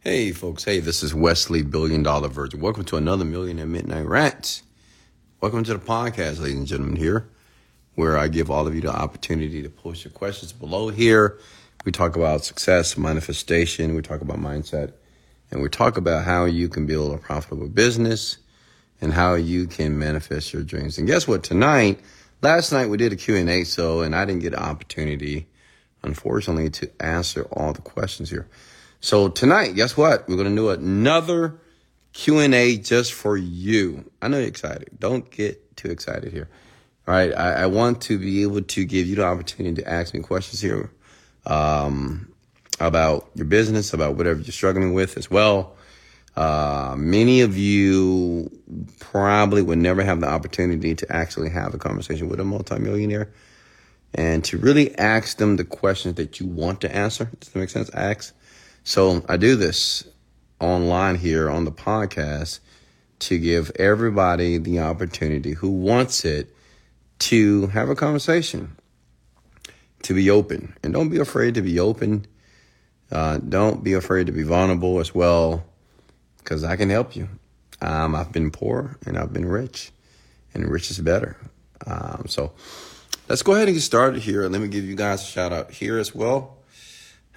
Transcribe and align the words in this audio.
Hey, 0.00 0.30
folks. 0.30 0.62
Hey, 0.62 0.78
this 0.78 1.02
is 1.02 1.12
Wesley, 1.12 1.64
Million 1.64 2.04
Dollar 2.04 2.28
Virgin. 2.28 2.60
Welcome 2.60 2.84
to 2.84 2.96
another 2.96 3.24
Millionaire 3.24 3.66
Midnight 3.66 4.06
Rant. 4.06 4.62
Welcome 5.40 5.64
to 5.64 5.74
the 5.74 5.80
podcast, 5.84 6.38
ladies 6.38 6.56
and 6.56 6.68
gentlemen, 6.68 6.94
here, 6.94 7.28
where 7.96 8.16
I 8.16 8.28
give 8.28 8.48
all 8.48 8.68
of 8.68 8.76
you 8.76 8.80
the 8.80 8.94
opportunity 8.94 9.60
to 9.60 9.68
post 9.68 10.04
your 10.04 10.12
questions 10.12 10.52
below 10.52 10.90
here. 10.90 11.40
We 11.84 11.90
talk 11.90 12.14
about 12.14 12.44
success, 12.44 12.96
manifestation, 12.96 13.96
we 13.96 14.02
talk 14.02 14.20
about 14.20 14.38
mindset, 14.38 14.92
and 15.50 15.62
we 15.62 15.68
talk 15.68 15.96
about 15.96 16.24
how 16.24 16.44
you 16.44 16.68
can 16.68 16.86
build 16.86 17.12
a 17.12 17.18
profitable 17.18 17.68
business 17.68 18.38
and 19.00 19.12
how 19.12 19.34
you 19.34 19.66
can 19.66 19.98
manifest 19.98 20.52
your 20.52 20.62
dreams. 20.62 20.98
And 20.98 21.08
guess 21.08 21.26
what? 21.26 21.42
Tonight, 21.42 21.98
last 22.40 22.70
night 22.70 22.88
we 22.88 22.98
did 22.98 23.12
a 23.12 23.16
Q&A, 23.16 23.64
so, 23.64 24.02
and 24.02 24.14
I 24.14 24.24
didn't 24.26 24.42
get 24.42 24.52
an 24.52 24.60
opportunity, 24.60 25.48
unfortunately, 26.04 26.70
to 26.70 26.88
answer 27.00 27.48
all 27.50 27.72
the 27.72 27.82
questions 27.82 28.30
here. 28.30 28.46
So 29.00 29.28
tonight, 29.28 29.74
guess 29.76 29.96
what? 29.96 30.28
We're 30.28 30.36
going 30.36 30.50
to 30.50 30.56
do 30.56 30.70
another 30.70 31.60
Q&A 32.12 32.78
just 32.78 33.12
for 33.12 33.36
you. 33.36 34.10
I 34.20 34.28
know 34.28 34.38
you're 34.38 34.48
excited. 34.48 34.88
Don't 34.98 35.30
get 35.30 35.76
too 35.76 35.90
excited 35.90 36.32
here. 36.32 36.48
All 37.06 37.14
right. 37.14 37.32
I, 37.32 37.52
I 37.52 37.66
want 37.66 38.02
to 38.02 38.18
be 38.18 38.42
able 38.42 38.62
to 38.62 38.84
give 38.84 39.06
you 39.06 39.16
the 39.16 39.24
opportunity 39.24 39.82
to 39.82 39.88
ask 39.88 40.14
me 40.14 40.20
questions 40.20 40.60
here 40.60 40.90
um, 41.46 42.32
about 42.80 43.30
your 43.36 43.46
business, 43.46 43.92
about 43.92 44.16
whatever 44.16 44.40
you're 44.40 44.52
struggling 44.52 44.94
with 44.94 45.16
as 45.16 45.30
well. 45.30 45.76
Uh, 46.36 46.94
many 46.98 47.40
of 47.40 47.56
you 47.56 48.50
probably 48.98 49.62
would 49.62 49.78
never 49.78 50.02
have 50.02 50.20
the 50.20 50.28
opportunity 50.28 50.94
to 50.94 51.12
actually 51.12 51.50
have 51.50 51.72
a 51.72 51.78
conversation 51.78 52.28
with 52.28 52.40
a 52.40 52.44
multimillionaire 52.44 53.32
and 54.14 54.44
to 54.44 54.58
really 54.58 54.96
ask 54.98 55.38
them 55.38 55.56
the 55.56 55.64
questions 55.64 56.14
that 56.14 56.40
you 56.40 56.46
want 56.46 56.80
to 56.80 56.94
answer. 56.94 57.30
Does 57.40 57.50
that 57.50 57.58
make 57.58 57.70
sense? 57.70 57.90
Ask 57.94 58.34
so 58.88 59.22
I 59.28 59.36
do 59.36 59.54
this 59.54 60.08
online 60.60 61.16
here 61.16 61.50
on 61.50 61.66
the 61.66 61.70
podcast 61.70 62.60
to 63.18 63.38
give 63.38 63.70
everybody 63.76 64.56
the 64.56 64.80
opportunity 64.80 65.52
who 65.52 65.68
wants 65.68 66.24
it 66.24 66.56
to 67.18 67.66
have 67.66 67.90
a 67.90 67.94
conversation, 67.94 68.78
to 70.04 70.14
be 70.14 70.30
open. 70.30 70.74
And 70.82 70.94
don't 70.94 71.10
be 71.10 71.18
afraid 71.18 71.56
to 71.56 71.60
be 71.60 71.78
open. 71.78 72.26
Uh, 73.12 73.36
don't 73.36 73.84
be 73.84 73.92
afraid 73.92 74.24
to 74.28 74.32
be 74.32 74.42
vulnerable 74.42 75.00
as 75.00 75.14
well, 75.14 75.66
because 76.38 76.64
I 76.64 76.76
can 76.76 76.88
help 76.88 77.14
you. 77.14 77.28
Um, 77.82 78.14
I've 78.14 78.32
been 78.32 78.50
poor 78.50 78.96
and 79.04 79.18
I've 79.18 79.34
been 79.34 79.44
rich, 79.44 79.92
and 80.54 80.66
rich 80.66 80.90
is 80.90 80.98
better. 80.98 81.36
Um, 81.86 82.24
so 82.26 82.52
let's 83.28 83.42
go 83.42 83.52
ahead 83.52 83.68
and 83.68 83.76
get 83.76 83.82
started 83.82 84.22
here. 84.22 84.48
Let 84.48 84.62
me 84.62 84.68
give 84.68 84.84
you 84.84 84.96
guys 84.96 85.20
a 85.20 85.26
shout 85.26 85.52
out 85.52 85.72
here 85.72 85.98
as 85.98 86.14
well. 86.14 86.57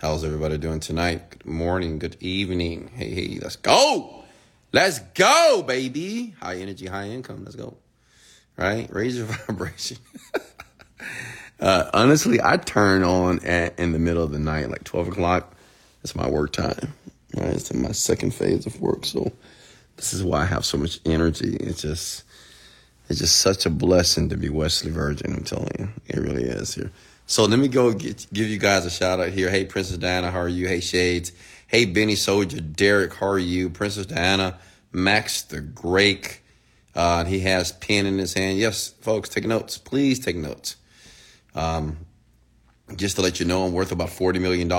How's 0.02 0.24
everybody 0.24 0.58
doing 0.58 0.80
tonight? 0.80 1.30
Good 1.30 1.46
morning, 1.46 2.00
good 2.00 2.18
evening. 2.20 2.90
Hey, 2.96 3.12
hey, 3.12 3.40
let's 3.40 3.56
go. 3.56 4.24
Let's 4.74 4.98
go, 4.98 5.62
baby. 5.62 6.34
High 6.42 6.56
energy, 6.56 6.88
high 6.88 7.10
income. 7.10 7.44
Let's 7.44 7.56
go. 7.56 7.78
Right? 8.58 8.92
Raise 8.92 9.16
your 9.16 9.28
vibration. 9.48 9.98
uh, 11.60 11.92
honestly, 11.94 12.42
I 12.44 12.58
turn 12.58 13.04
on 13.04 13.46
at, 13.46 13.78
in 13.78 13.92
the 13.92 14.00
middle 14.00 14.24
of 14.24 14.32
the 14.32 14.40
night, 14.40 14.72
like 14.72 14.86
12 14.86 15.10
o'clock. 15.10 15.54
It's 16.04 16.16
my 16.16 16.28
work 16.28 16.54
time. 16.54 16.96
Right? 17.38 17.54
It's 17.54 17.70
in 17.70 17.84
my 17.84 17.92
second 17.92 18.34
phase 18.34 18.66
of 18.66 18.82
work. 18.82 19.06
So 19.06 19.32
this 19.98 20.14
is 20.14 20.24
why 20.24 20.42
I 20.42 20.46
have 20.46 20.66
so 20.66 20.80
much 20.80 21.00
energy. 21.06 21.58
It's 21.58 21.84
just, 21.84 22.24
it's 23.08 23.20
just 23.20 23.38
such 23.38 23.68
a 23.68 23.70
blessing 23.70 24.30
to 24.30 24.36
be 24.36 24.50
Wesley 24.50 24.90
Virgin. 24.90 25.32
I'm 25.32 25.44
telling 25.44 25.70
you, 25.78 25.90
it 26.08 26.18
really 26.18 26.46
is 26.46 26.74
here. 26.74 26.92
So 27.32 27.46
let 27.46 27.60
me 27.60 27.70
go 27.70 27.94
get, 27.94 28.28
give 28.34 28.50
you 28.50 28.58
guys 28.58 28.86
a 28.86 28.90
shout 28.90 29.22
out 29.22 29.30
here. 29.30 29.50
Hey, 29.50 29.64
Princess 29.64 29.98
Diana, 29.98 30.32
how 30.32 30.42
are 30.42 30.50
you? 30.50 30.68
Hey, 30.68 30.82
Shades. 30.82 31.32
Hey, 31.66 31.86
Benny 31.86 32.16
Soldier. 32.16 32.60
Derek, 32.60 33.14
how 33.14 33.28
are 33.28 33.40
you? 33.40 33.70
Princess 33.70 34.06
Diana. 34.06 34.60
Max 34.92 35.44
the 35.44 35.62
Great. 35.62 36.42
Uh, 36.94 37.24
he 37.24 37.40
has 37.40 37.72
pen 37.72 38.06
in 38.06 38.18
his 38.18 38.34
hand. 38.34 38.58
Yes, 38.58 38.90
folks, 39.00 39.30
take 39.30 39.46
notes. 39.46 39.78
Please 39.78 40.20
take 40.20 40.36
notes. 40.36 40.76
Um, 41.56 42.00
just 42.98 43.16
to 43.16 43.22
let 43.22 43.40
you 43.40 43.46
know, 43.46 43.64
I'm 43.64 43.72
worth 43.72 43.94
about 43.94 44.10
$40 44.10 44.42
million. 44.42 44.70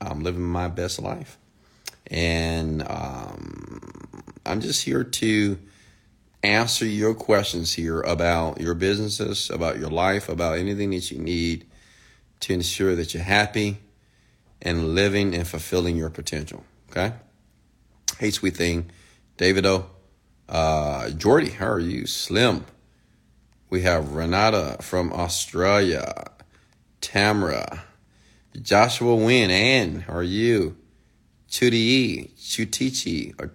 I'm 0.00 0.20
living 0.22 0.44
my 0.44 0.68
best 0.68 0.98
life. 0.98 1.36
And 2.06 2.84
um, 2.88 4.24
I'm 4.46 4.62
just 4.62 4.82
here 4.82 5.04
to 5.04 5.58
answer 6.46 6.86
your 6.86 7.14
questions 7.14 7.72
here 7.72 8.00
about 8.00 8.60
your 8.60 8.74
businesses, 8.74 9.50
about 9.50 9.78
your 9.78 9.90
life, 9.90 10.28
about 10.28 10.58
anything 10.58 10.90
that 10.90 11.10
you 11.10 11.18
need 11.18 11.66
to 12.40 12.52
ensure 12.52 12.94
that 12.94 13.14
you're 13.14 13.22
happy 13.22 13.78
and 14.62 14.94
living 14.94 15.34
and 15.34 15.46
fulfilling 15.46 15.96
your 15.96 16.10
potential. 16.10 16.64
Okay? 16.90 17.14
Hey, 18.18 18.30
sweet 18.30 18.56
thing. 18.56 18.90
David 19.36 19.66
O. 19.66 19.86
Uh, 20.48 21.10
Jordy, 21.10 21.50
how 21.50 21.66
are 21.66 21.80
you? 21.80 22.06
Slim. 22.06 22.64
We 23.68 23.82
have 23.82 24.12
Renata 24.12 24.78
from 24.80 25.12
Australia. 25.12 26.30
Tamara. 27.00 27.84
Joshua 28.60 29.14
Wynn. 29.16 29.50
Ann, 29.50 30.00
how 30.00 30.14
are 30.14 30.22
you? 30.22 30.76
Chudi, 31.50 32.30
Chutichi, 32.38 33.34
or 33.40 33.48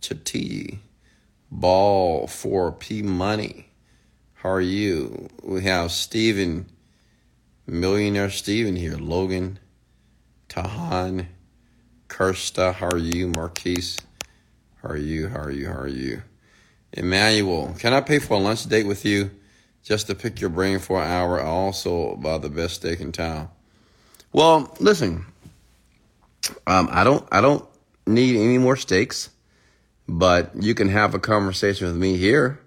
Chuti. 0.00 0.78
Ball 1.54 2.26
for 2.26 2.72
P 2.72 3.00
Money. 3.00 3.68
How 4.34 4.50
are 4.50 4.60
you? 4.60 5.28
We 5.40 5.62
have 5.62 5.92
Steven, 5.92 6.66
Millionaire 7.64 8.28
Steven 8.28 8.74
here. 8.74 8.96
Logan, 8.96 9.60
Tahan, 10.48 11.26
Kirsta. 12.08 12.74
How 12.74 12.88
are 12.88 12.98
you? 12.98 13.28
Marquise. 13.28 13.98
How 14.82 14.90
are 14.90 14.96
you? 14.96 15.28
How 15.28 15.42
are 15.42 15.50
you? 15.52 15.68
How 15.68 15.78
are 15.78 15.86
you? 15.86 16.22
Emmanuel, 16.92 17.74
can 17.78 17.92
I 17.92 18.00
pay 18.00 18.18
for 18.18 18.34
a 18.34 18.40
lunch 18.40 18.66
date 18.66 18.86
with 18.86 19.04
you 19.04 19.30
just 19.84 20.08
to 20.08 20.16
pick 20.16 20.40
your 20.40 20.50
brain 20.50 20.80
for 20.80 21.00
an 21.00 21.08
hour? 21.08 21.40
Also, 21.40 22.14
about 22.14 22.42
the 22.42 22.50
best 22.50 22.74
steak 22.74 23.00
in 23.00 23.12
town. 23.12 23.48
Well, 24.32 24.76
listen, 24.80 25.24
um, 26.66 26.88
I 26.90 27.04
don't, 27.04 27.26
I 27.30 27.40
don't 27.40 27.64
need 28.08 28.36
any 28.36 28.58
more 28.58 28.74
steaks 28.74 29.30
but 30.08 30.52
you 30.60 30.74
can 30.74 30.88
have 30.88 31.14
a 31.14 31.18
conversation 31.18 31.86
with 31.86 31.96
me 31.96 32.16
here, 32.16 32.60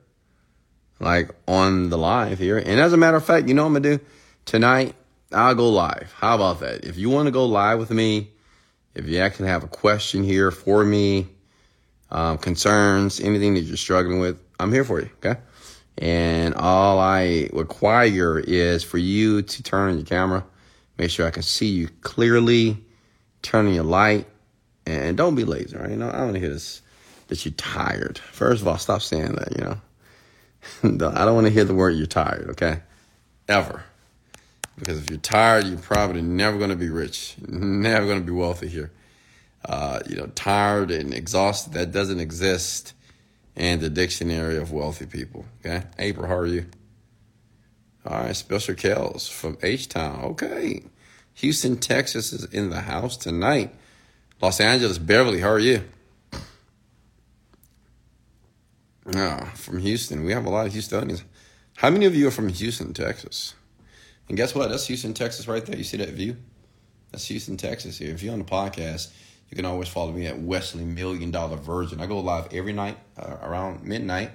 like 0.99 1.31
on 1.47 1.89
the 1.89 1.97
live 1.97 2.39
here. 2.39 2.57
And 2.57 2.79
as 2.79 2.93
a 2.93 2.97
matter 2.97 3.17
of 3.17 3.25
fact, 3.25 3.47
you 3.47 3.53
know 3.53 3.63
what 3.63 3.77
I'm 3.77 3.81
gonna 3.81 3.97
do 3.97 4.03
tonight? 4.45 4.95
I'll 5.31 5.55
go 5.55 5.69
live. 5.69 6.13
How 6.15 6.35
about 6.35 6.61
that? 6.61 6.85
If 6.85 6.97
you 6.97 7.09
want 7.09 7.27
to 7.27 7.31
go 7.31 7.45
live 7.45 7.79
with 7.79 7.91
me, 7.91 8.31
if 8.95 9.07
you 9.07 9.19
actually 9.19 9.49
have 9.49 9.63
a 9.63 9.67
question 9.67 10.23
here 10.23 10.51
for 10.51 10.83
me, 10.83 11.27
um, 12.09 12.37
concerns, 12.37 13.19
anything 13.19 13.53
that 13.55 13.61
you're 13.61 13.77
struggling 13.77 14.19
with, 14.19 14.39
I'm 14.59 14.71
here 14.71 14.85
for 14.85 15.01
you. 15.01 15.09
Okay. 15.17 15.39
And 15.97 16.53
all 16.55 16.99
I 16.99 17.49
require 17.53 18.39
is 18.39 18.83
for 18.83 18.97
you 18.97 19.41
to 19.41 19.63
turn 19.63 19.89
on 19.89 19.97
your 19.97 20.05
camera, 20.05 20.45
make 20.97 21.09
sure 21.09 21.27
I 21.27 21.31
can 21.31 21.43
see 21.43 21.67
you 21.67 21.89
clearly, 22.01 22.77
turn 23.41 23.67
on 23.67 23.73
your 23.73 23.83
light, 23.83 24.27
and 24.85 25.17
don't 25.17 25.35
be 25.35 25.43
lazy, 25.43 25.75
right? 25.75 25.89
You 25.89 25.97
know, 25.97 26.09
I 26.09 26.21
want 26.21 26.35
to 26.35 26.39
hear 26.39 26.49
this 26.49 26.81
that 27.27 27.45
you're 27.45 27.53
tired. 27.53 28.17
First 28.17 28.61
of 28.61 28.67
all, 28.67 28.77
stop 28.77 29.01
saying 29.01 29.33
that, 29.33 29.55
you 29.57 29.63
know. 29.63 31.07
I 31.09 31.25
don't 31.25 31.35
want 31.35 31.47
to 31.47 31.53
hear 31.53 31.63
the 31.63 31.73
word 31.73 31.91
you're 31.91 32.07
tired, 32.07 32.49
okay? 32.51 32.81
Ever. 33.47 33.83
Because 34.77 34.99
if 34.99 35.09
you're 35.09 35.19
tired, 35.19 35.65
you're 35.65 35.79
probably 35.79 36.21
never 36.21 36.57
going 36.57 36.69
to 36.69 36.75
be 36.75 36.89
rich, 36.89 37.35
never 37.47 38.05
going 38.05 38.19
to 38.19 38.25
be 38.25 38.31
wealthy 38.31 38.67
here. 38.67 38.91
Uh, 39.65 39.99
you 40.07 40.15
know, 40.15 40.27
tired 40.27 40.91
and 40.91 41.13
exhausted, 41.13 41.73
that 41.73 41.91
doesn't 41.91 42.19
exist 42.19 42.93
in 43.55 43.79
the 43.79 43.89
dictionary 43.89 44.57
of 44.57 44.71
wealthy 44.71 45.05
people, 45.05 45.45
okay? 45.59 45.83
April, 45.97 46.27
how 46.27 46.35
are 46.35 46.45
you? 46.45 46.65
All 48.05 48.19
right, 48.19 48.35
Special 48.35 48.75
Kells 48.75 49.27
from 49.27 49.57
H-Town, 49.61 50.23
okay. 50.23 50.83
Houston, 51.33 51.77
Texas 51.77 52.31
is 52.31 52.45
in 52.45 52.69
the 52.69 52.81
house 52.81 53.17
tonight. 53.17 53.73
Los 54.41 54.61
Angeles, 54.61 54.97
Beverly, 54.97 55.41
how 55.41 55.49
are 55.49 55.59
you? 55.59 55.83
Yeah, 59.11 59.49
from 59.51 59.79
Houston. 59.79 60.25
We 60.25 60.33
have 60.33 60.45
a 60.45 60.49
lot 60.49 60.67
of 60.67 60.73
Houstonians. 60.73 61.23
How 61.77 61.89
many 61.89 62.05
of 62.05 62.15
you 62.15 62.27
are 62.27 62.31
from 62.31 62.49
Houston, 62.49 62.93
Texas? 62.93 63.53
And 64.27 64.35
guess 64.35 64.53
what? 64.53 64.69
That's 64.69 64.87
Houston, 64.87 65.13
Texas 65.13 65.47
right 65.47 65.65
there. 65.65 65.77
You 65.77 65.83
see 65.83 65.97
that 65.97 66.09
view? 66.09 66.35
That's 67.11 67.25
Houston, 67.27 67.55
Texas 67.55 67.97
here. 67.97 68.13
If 68.13 68.21
you're 68.21 68.33
on 68.33 68.39
the 68.39 68.45
podcast, 68.45 69.11
you 69.49 69.55
can 69.55 69.65
always 69.65 69.87
follow 69.87 70.11
me 70.11 70.27
at 70.27 70.37
Wesley 70.37 70.83
Million 70.83 71.31
Dollar 71.31 71.55
Virgin. 71.55 72.01
I 72.01 72.05
go 72.05 72.19
live 72.19 72.49
every 72.51 72.73
night 72.73 72.97
uh, 73.17 73.37
around 73.41 73.85
midnight 73.85 74.31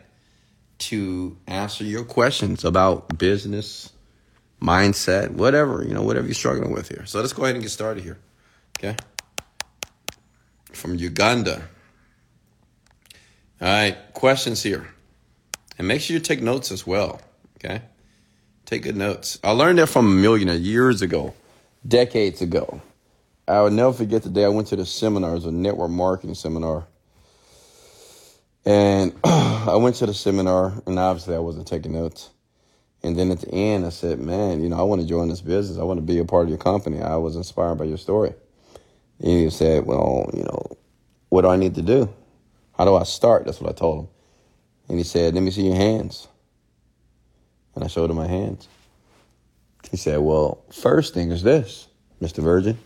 to 0.78 1.36
answer 1.46 1.84
your 1.84 2.04
questions 2.04 2.64
about 2.64 3.19
business, 3.19 3.92
mindset, 4.60 5.30
whatever, 5.32 5.84
you 5.84 5.92
know, 5.92 6.02
whatever 6.02 6.26
you're 6.26 6.34
struggling 6.34 6.72
with 6.72 6.88
here. 6.88 7.04
So 7.04 7.20
let's 7.20 7.34
go 7.34 7.44
ahead 7.44 7.56
and 7.56 7.62
get 7.62 7.70
started 7.70 8.02
here. 8.02 8.19
Okay? 8.78 8.96
From 10.72 10.94
Uganda. 10.94 11.69
All 13.62 13.69
right, 13.69 13.97
questions 14.12 14.61
here. 14.61 14.88
And 15.79 15.87
make 15.87 16.00
sure 16.00 16.14
you 16.14 16.20
take 16.20 16.43
notes 16.43 16.73
as 16.73 16.85
well. 16.85 17.20
Okay? 17.59 17.81
Take 18.67 18.82
good 18.82 18.97
notes. 18.97 19.38
I 19.44 19.53
learned 19.53 19.79
that 19.79 19.87
from 19.87 20.06
a 20.06 20.11
millionaire 20.11 20.56
years 20.56 21.00
ago, 21.00 21.32
decades 21.87 22.43
ago. 22.43 22.82
I 23.47 23.61
will 23.61 23.70
never 23.70 23.93
forget 23.93 24.25
the 24.25 24.31
day 24.31 24.44
I 24.44 24.49
went 24.49 24.67
to 24.69 24.76
the 24.76 24.85
seminar. 24.85 25.31
It 25.31 25.35
was 25.35 25.47
a 25.47 25.53
network 25.53 25.93
marketing 25.93 26.35
seminar. 26.35 26.88
And 28.64 29.12
I 29.25 29.76
went 29.76 29.94
to 29.97 30.06
the 30.06 30.15
seminar, 30.15 30.82
and 30.85 30.99
obviously 30.99 31.37
I 31.37 31.38
wasn't 31.38 31.69
taking 31.69 31.93
notes. 31.93 32.31
And 33.05 33.17
then 33.17 33.31
at 33.31 33.43
the 33.43 33.55
end, 33.55 33.87
I 33.87 33.91
said, 33.91 34.19
Man, 34.19 34.61
you 34.61 34.70
know, 34.70 34.79
I 34.81 34.82
want 34.82 35.03
to 35.03 35.06
join 35.06 35.29
this 35.29 35.41
business. 35.41 35.79
I 35.79 35.85
want 35.85 35.99
to 35.99 36.03
be 36.03 36.19
a 36.19 36.25
part 36.25 36.44
of 36.44 36.49
your 36.49 36.58
company. 36.58 37.00
I 37.00 37.15
was 37.15 37.37
inspired 37.37 37.76
by 37.76 37.85
your 37.85 37.99
story. 37.99 38.35
And 39.20 39.31
he 39.31 39.50
said, 39.50 39.87
Well, 39.87 40.31
you 40.35 40.43
know, 40.43 40.76
what 41.29 41.43
do 41.43 41.49
I 41.49 41.56
need 41.56 41.76
to 41.76 41.82
do? 41.82 42.12
How 42.82 42.87
do 42.87 42.96
I 42.96 43.05
start? 43.05 43.44
That's 43.44 43.61
what 43.61 43.70
I 43.70 43.75
told 43.75 44.00
him. 44.00 44.08
And 44.88 44.99
he 44.99 45.05
said, 45.05 45.34
Let 45.34 45.44
me 45.44 45.52
see 45.52 45.69
your 45.69 45.76
hands. 45.76 46.26
And 47.76 47.84
I 47.84 47.87
showed 47.87 48.11
him 48.11 48.17
my 48.17 48.26
hands. 48.26 48.67
He 49.88 49.96
said, 49.96 50.19
Well, 50.19 50.64
first 50.73 51.14
thing 51.14 51.31
is 51.31 51.44
this, 51.44 51.87
Mr. 52.20 52.43
Virgin. 52.43 52.76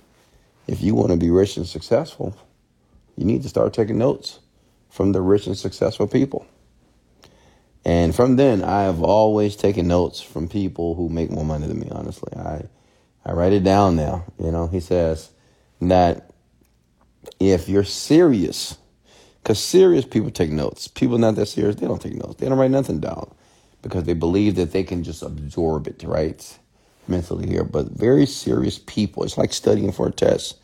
If 0.67 0.83
you 0.83 0.95
want 0.95 1.13
to 1.13 1.17
be 1.17 1.31
rich 1.31 1.57
and 1.57 1.67
successful, 1.67 2.37
you 3.17 3.25
need 3.25 3.43
to 3.45 3.49
start 3.49 3.73
taking 3.73 3.97
notes 3.97 4.41
from 4.91 5.13
the 5.13 5.23
rich 5.23 5.47
and 5.47 5.57
successful 5.57 6.07
people. 6.07 6.47
And 7.83 8.15
from 8.15 8.37
then, 8.37 8.63
I 8.63 8.83
have 8.83 9.03
always 9.03 9.57
taken 9.57 9.89
notes 9.89 10.21
from 10.21 10.47
people 10.47 10.95
who 10.95 11.09
make 11.09 11.31
more 11.31 11.47
money 11.47 11.69
than 11.69 11.81
me, 11.81 11.89
honestly. 11.91 12.37
I, 12.37 12.65
I 13.25 13.33
write 13.33 13.55
it 13.55 13.65
down 13.65 13.97
now. 13.97 14.27
You 14.39 14.51
know, 14.51 14.67
he 14.67 14.81
says 14.81 15.31
that 15.81 16.33
if 17.41 17.71
you're 17.71 17.83
serious, 17.83 18.77
because 19.47 19.63
serious 19.63 20.05
people 20.05 20.29
take 20.33 20.51
notes. 20.51 20.89
People 20.89 21.19
not 21.19 21.37
that 21.37 21.47
serious, 21.47 21.77
they 21.77 21.87
don't 21.87 22.03
take 22.03 22.17
notes. 22.17 22.35
They 22.35 22.49
don't 22.49 22.59
write 22.59 22.73
nothing 22.73 22.99
down 22.99 23.33
because 23.81 24.03
they 24.03 24.13
believe 24.13 24.57
that 24.57 24.73
they 24.73 24.83
can 24.83 25.05
just 25.05 25.23
absorb 25.23 25.87
it, 25.87 26.03
right? 26.03 26.59
Mentally 27.07 27.47
here. 27.47 27.63
But 27.63 27.93
very 27.93 28.27
serious 28.27 28.81
people, 28.81 29.23
it's 29.23 29.39
like 29.39 29.53
studying 29.53 29.93
for 29.93 30.09
a 30.09 30.11
test. 30.11 30.59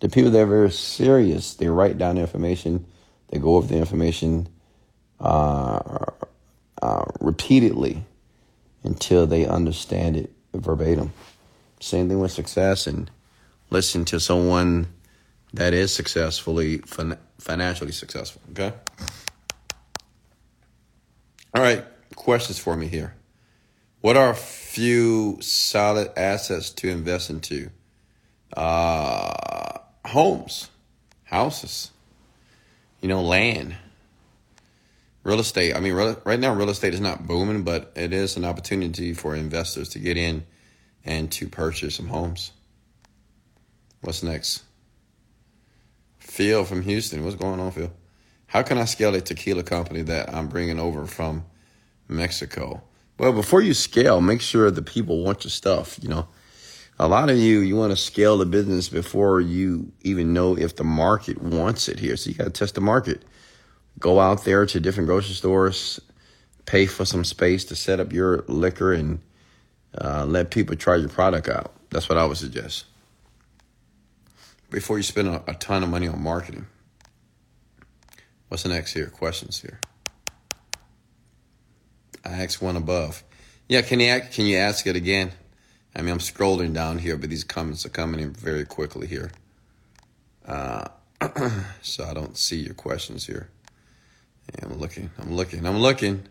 The 0.00 0.10
people 0.10 0.30
that 0.32 0.42
are 0.42 0.46
very 0.46 0.70
serious, 0.70 1.54
they 1.54 1.68
write 1.68 1.96
down 1.96 2.16
the 2.16 2.20
information, 2.20 2.84
they 3.30 3.38
go 3.38 3.56
over 3.56 3.66
the 3.66 3.78
information, 3.78 4.46
uh, 5.20 6.04
uh, 6.82 7.04
repeatedly 7.20 8.04
until 8.82 9.26
they 9.26 9.46
understand 9.46 10.18
it 10.18 10.30
verbatim. 10.52 11.14
Same 11.80 12.10
thing 12.10 12.20
with 12.20 12.32
success 12.32 12.86
and 12.86 13.10
listen 13.70 14.04
to 14.04 14.20
someone 14.20 14.88
that 15.54 15.72
is 15.72 15.94
successfully 15.94 16.76
fin- 16.80 17.16
financially 17.38 17.92
successful. 17.92 18.42
Okay. 18.50 18.72
All 21.54 21.62
right. 21.62 21.84
Questions 22.14 22.58
for 22.58 22.76
me 22.76 22.88
here. 22.88 23.14
What 24.00 24.16
are 24.16 24.30
a 24.30 24.34
few 24.34 25.38
solid 25.40 26.10
assets 26.16 26.70
to 26.70 26.88
invest 26.88 27.30
into? 27.30 27.70
Uh, 28.56 29.78
homes, 30.04 30.70
houses, 31.24 31.90
you 33.00 33.08
know, 33.08 33.22
land 33.22 33.76
real 35.28 35.40
estate. 35.40 35.76
I 35.76 35.80
mean, 35.80 35.92
right 35.92 36.40
now, 36.40 36.54
real 36.54 36.70
estate 36.70 36.94
is 36.94 37.00
not 37.00 37.26
booming, 37.26 37.62
but 37.62 37.92
it 37.94 38.14
is 38.14 38.36
an 38.36 38.44
opportunity 38.46 39.12
for 39.12 39.34
investors 39.34 39.90
to 39.90 39.98
get 39.98 40.16
in 40.16 40.46
and 41.04 41.30
to 41.32 41.48
purchase 41.48 41.96
some 41.96 42.08
homes. 42.08 42.52
What's 44.00 44.22
next? 44.22 44.62
Phil 46.38 46.64
from 46.64 46.82
Houston. 46.82 47.24
What's 47.24 47.34
going 47.34 47.58
on, 47.58 47.72
Phil? 47.72 47.90
How 48.46 48.62
can 48.62 48.78
I 48.78 48.84
scale 48.84 49.12
a 49.16 49.20
tequila 49.20 49.64
company 49.64 50.02
that 50.02 50.32
I'm 50.32 50.46
bringing 50.46 50.78
over 50.78 51.04
from 51.04 51.44
Mexico? 52.06 52.80
Well, 53.18 53.32
before 53.32 53.60
you 53.60 53.74
scale, 53.74 54.20
make 54.20 54.40
sure 54.40 54.70
the 54.70 54.80
people 54.80 55.24
want 55.24 55.42
your 55.42 55.50
stuff. 55.50 55.98
You 56.00 56.10
know, 56.10 56.28
a 56.96 57.08
lot 57.08 57.28
of 57.28 57.38
you, 57.38 57.58
you 57.58 57.74
want 57.74 57.90
to 57.90 57.96
scale 57.96 58.38
the 58.38 58.46
business 58.46 58.88
before 58.88 59.40
you 59.40 59.90
even 60.02 60.32
know 60.32 60.56
if 60.56 60.76
the 60.76 60.84
market 60.84 61.42
wants 61.42 61.88
it 61.88 61.98
here. 61.98 62.16
So 62.16 62.30
you 62.30 62.36
got 62.36 62.44
to 62.44 62.50
test 62.50 62.76
the 62.76 62.80
market 62.80 63.24
go 63.98 64.20
out 64.20 64.44
there 64.44 64.64
to 64.64 64.78
different 64.78 65.08
grocery 65.08 65.34
stores, 65.34 65.98
pay 66.66 66.86
for 66.86 67.04
some 67.04 67.24
space 67.24 67.64
to 67.64 67.74
set 67.74 67.98
up 67.98 68.12
your 68.12 68.44
liquor 68.46 68.92
and 68.92 69.18
uh, 70.00 70.24
let 70.24 70.52
people 70.52 70.76
try 70.76 70.94
your 70.94 71.08
product 71.08 71.48
out. 71.48 71.72
That's 71.90 72.08
what 72.08 72.16
I 72.16 72.24
would 72.24 72.36
suggest. 72.36 72.84
Before 74.70 74.98
you 74.98 75.02
spend 75.02 75.28
a, 75.28 75.42
a 75.46 75.54
ton 75.54 75.82
of 75.82 75.88
money 75.88 76.08
on 76.08 76.22
marketing. 76.22 76.66
What's 78.48 78.62
the 78.62 78.70
next 78.70 78.92
here? 78.92 79.06
Questions 79.06 79.60
here. 79.60 79.80
I 82.24 82.42
asked 82.42 82.60
one 82.60 82.76
above. 82.76 83.22
Yeah, 83.68 83.82
can 83.82 84.00
you 84.00 84.20
can 84.30 84.46
you 84.46 84.56
ask 84.56 84.86
it 84.86 84.96
again? 84.96 85.32
I 85.94 86.02
mean, 86.02 86.10
I'm 86.10 86.18
scrolling 86.18 86.74
down 86.74 86.98
here, 86.98 87.16
but 87.16 87.30
these 87.30 87.44
comments 87.44 87.86
are 87.86 87.90
coming 87.90 88.20
in 88.20 88.32
very 88.32 88.64
quickly 88.64 89.06
here. 89.06 89.30
Uh, 90.46 90.88
so 91.82 92.04
I 92.04 92.14
don't 92.14 92.36
see 92.36 92.60
your 92.60 92.74
questions 92.74 93.26
here. 93.26 93.50
Yeah, 94.54 94.66
I'm 94.66 94.78
looking. 94.78 95.10
I'm 95.18 95.34
looking. 95.34 95.66
I'm 95.66 95.78
looking. 95.78 96.26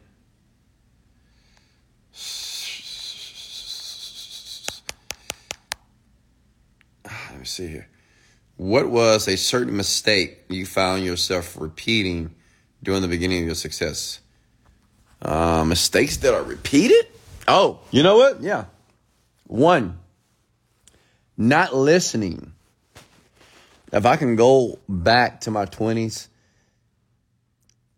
Let 7.05 7.39
me 7.39 7.45
see 7.45 7.67
here. 7.67 7.87
What 8.57 8.89
was 8.89 9.27
a 9.27 9.37
certain 9.37 9.77
mistake 9.77 10.39
you 10.49 10.65
found 10.65 11.05
yourself 11.05 11.55
repeating 11.59 12.33
during 12.81 13.03
the 13.03 13.07
beginning 13.07 13.41
of 13.41 13.45
your 13.45 13.55
success? 13.55 14.19
Uh, 15.21 15.63
mistakes 15.63 16.17
that 16.17 16.33
are 16.33 16.43
repeated? 16.43 17.07
Oh, 17.47 17.79
you 17.91 18.03
know 18.03 18.17
what? 18.17 18.41
Yeah. 18.41 18.65
One, 19.45 19.99
not 21.37 21.75
listening. 21.75 22.53
If 23.93 24.05
I 24.05 24.17
can 24.17 24.35
go 24.35 24.79
back 24.89 25.41
to 25.41 25.51
my 25.51 25.65
20s, 25.65 26.27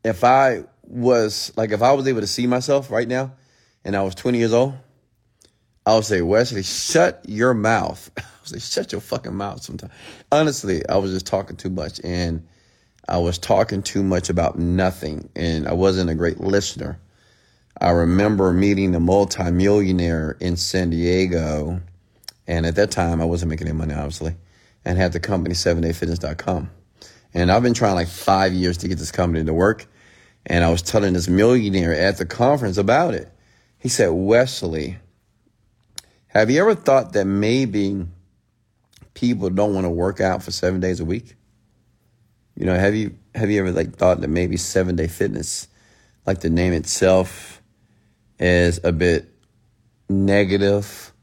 if 0.03 0.23
I 0.23 0.65
was 0.83 1.53
like 1.55 1.71
if 1.71 1.81
I 1.81 1.93
was 1.93 2.07
able 2.07 2.21
to 2.21 2.27
see 2.27 2.47
myself 2.47 2.91
right 2.91 3.07
now 3.07 3.33
and 3.85 3.95
I 3.95 4.03
was 4.03 4.13
20 4.15 4.37
years 4.37 4.53
old, 4.53 4.73
I 5.85 5.95
would 5.95 6.05
say, 6.05 6.21
Wesley, 6.21 6.63
shut 6.63 7.23
your 7.27 7.53
mouth. 7.53 8.11
Say, 8.49 8.59
shut 8.59 8.91
your 8.91 9.01
fucking 9.01 9.35
mouth 9.35 9.61
sometimes. 9.61 9.93
Honestly, 10.31 10.87
I 10.87 10.97
was 10.97 11.11
just 11.11 11.25
talking 11.27 11.55
too 11.55 11.69
much 11.69 11.99
and 12.03 12.47
I 13.07 13.17
was 13.17 13.37
talking 13.37 13.81
too 13.81 14.03
much 14.03 14.29
about 14.29 14.57
nothing 14.57 15.29
and 15.35 15.67
I 15.67 15.73
wasn't 15.73 16.09
a 16.09 16.15
great 16.15 16.39
listener. 16.39 16.99
I 17.81 17.91
remember 17.91 18.51
meeting 18.51 18.93
a 18.93 18.99
multimillionaire 18.99 20.35
in 20.39 20.57
San 20.57 20.89
Diego. 20.89 21.81
And 22.45 22.65
at 22.65 22.75
that 22.75 22.91
time, 22.91 23.21
I 23.21 23.25
wasn't 23.25 23.51
making 23.51 23.67
any 23.67 23.77
money, 23.77 23.93
obviously, 23.93 24.35
and 24.83 24.97
had 24.97 25.13
the 25.13 25.19
company 25.19 25.55
7dayfitness.com. 25.55 26.69
And 27.33 27.51
I've 27.51 27.63
been 27.63 27.73
trying 27.73 27.95
like 27.95 28.07
five 28.07 28.53
years 28.53 28.77
to 28.79 28.87
get 28.87 28.97
this 28.97 29.11
company 29.11 29.45
to 29.45 29.53
work. 29.53 29.85
And 30.45 30.63
I 30.63 30.69
was 30.69 30.81
telling 30.81 31.13
this 31.13 31.27
millionaire 31.27 31.93
at 31.93 32.17
the 32.17 32.25
conference 32.25 32.77
about 32.77 33.13
it. 33.13 33.31
He 33.77 33.87
said, 33.87 34.09
Wesley, 34.09 34.97
have 36.27 36.49
you 36.49 36.59
ever 36.61 36.75
thought 36.75 37.13
that 37.13 37.25
maybe 37.25 38.05
people 39.19 39.49
don't 39.49 39.73
want 39.73 39.85
to 39.85 39.89
work 39.89 40.21
out 40.21 40.43
for 40.43 40.51
seven 40.51 40.79
days 40.79 40.99
a 40.99 41.05
week? 41.05 41.35
You 42.55 42.65
know, 42.65 42.77
have 42.77 42.95
you 42.95 43.15
have 43.35 43.49
you 43.49 43.59
ever 43.59 43.71
like 43.71 43.95
thought 43.95 44.21
that 44.21 44.27
maybe 44.27 44.57
seven 44.57 44.95
day 44.95 45.07
fitness, 45.07 45.67
like 46.25 46.41
the 46.41 46.49
name 46.49 46.73
itself, 46.73 47.61
is 48.39 48.79
a 48.83 48.91
bit 48.91 49.29
negative 50.09 51.13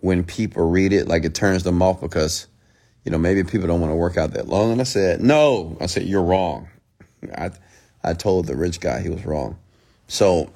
when 0.00 0.24
people 0.24 0.68
read 0.68 0.92
it, 0.92 1.06
like 1.06 1.24
it 1.24 1.34
turns 1.34 1.62
them 1.62 1.82
off 1.82 2.00
because 2.00 2.46
you 3.04 3.10
know, 3.10 3.18
maybe 3.18 3.42
people 3.44 3.66
don't 3.66 3.80
want 3.80 3.90
to 3.90 3.96
work 3.96 4.16
out 4.16 4.32
that 4.32 4.48
long. 4.48 4.72
And 4.72 4.80
I 4.80 4.84
said, 4.84 5.20
no. 5.20 5.76
I 5.80 5.86
said, 5.86 6.04
you're 6.04 6.22
wrong. 6.22 6.68
I, 7.36 7.50
I 8.04 8.14
told 8.14 8.46
the 8.46 8.56
rich 8.56 8.80
guy 8.80 9.00
he 9.00 9.08
was 9.08 9.24
wrong. 9.24 9.58
So, 10.06 10.50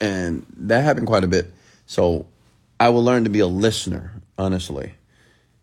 and 0.00 0.44
that 0.56 0.82
happened 0.84 1.06
quite 1.06 1.24
a 1.24 1.28
bit. 1.28 1.52
So 1.86 2.26
I 2.78 2.90
will 2.90 3.02
learn 3.02 3.24
to 3.24 3.30
be 3.30 3.40
a 3.40 3.46
listener, 3.46 4.12
honestly. 4.36 4.94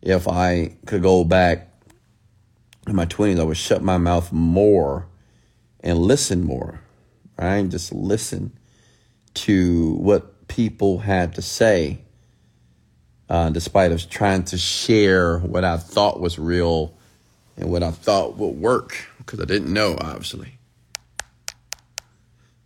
If 0.02 0.28
I 0.28 0.78
could 0.86 1.02
go 1.02 1.24
back 1.24 1.68
in 2.88 2.96
my 2.96 3.06
20s, 3.06 3.40
I 3.40 3.44
would 3.44 3.58
shut 3.58 3.82
my 3.82 3.98
mouth 3.98 4.32
more 4.32 5.08
and 5.82 5.98
listen 5.98 6.44
more, 6.44 6.82
right? 7.38 7.68
Just 7.68 7.94
listen 7.94 8.54
to 9.36 9.94
what 9.96 10.48
people 10.48 11.00
had 11.00 11.36
to 11.36 11.42
say 11.42 12.00
uh, 13.30 13.50
despite 13.52 13.92
us 13.92 14.06
trying 14.06 14.44
to 14.44 14.58
share 14.58 15.38
what 15.40 15.64
I 15.64 15.78
thought 15.78 16.20
was 16.20 16.40
real 16.40 16.98
and 17.56 17.70
what 17.72 17.84
I 17.84 17.92
thought 17.92 18.38
would 18.38 18.56
work 18.56 18.96
because 19.20 19.40
I 19.40 19.46
didn't 19.46 19.72
know, 19.72 19.96
obviously. 20.00 20.58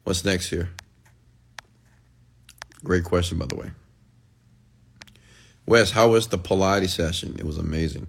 What's 0.04 0.24
next 0.24 0.50
here? 0.50 0.70
Great 2.84 3.04
question, 3.04 3.38
by 3.38 3.46
the 3.46 3.56
way. 3.56 3.72
Wes, 5.66 5.92
how 5.92 6.10
was 6.10 6.28
the 6.28 6.38
Pilates 6.38 6.90
session? 6.90 7.36
It 7.38 7.46
was 7.46 7.58
amazing. 7.58 8.08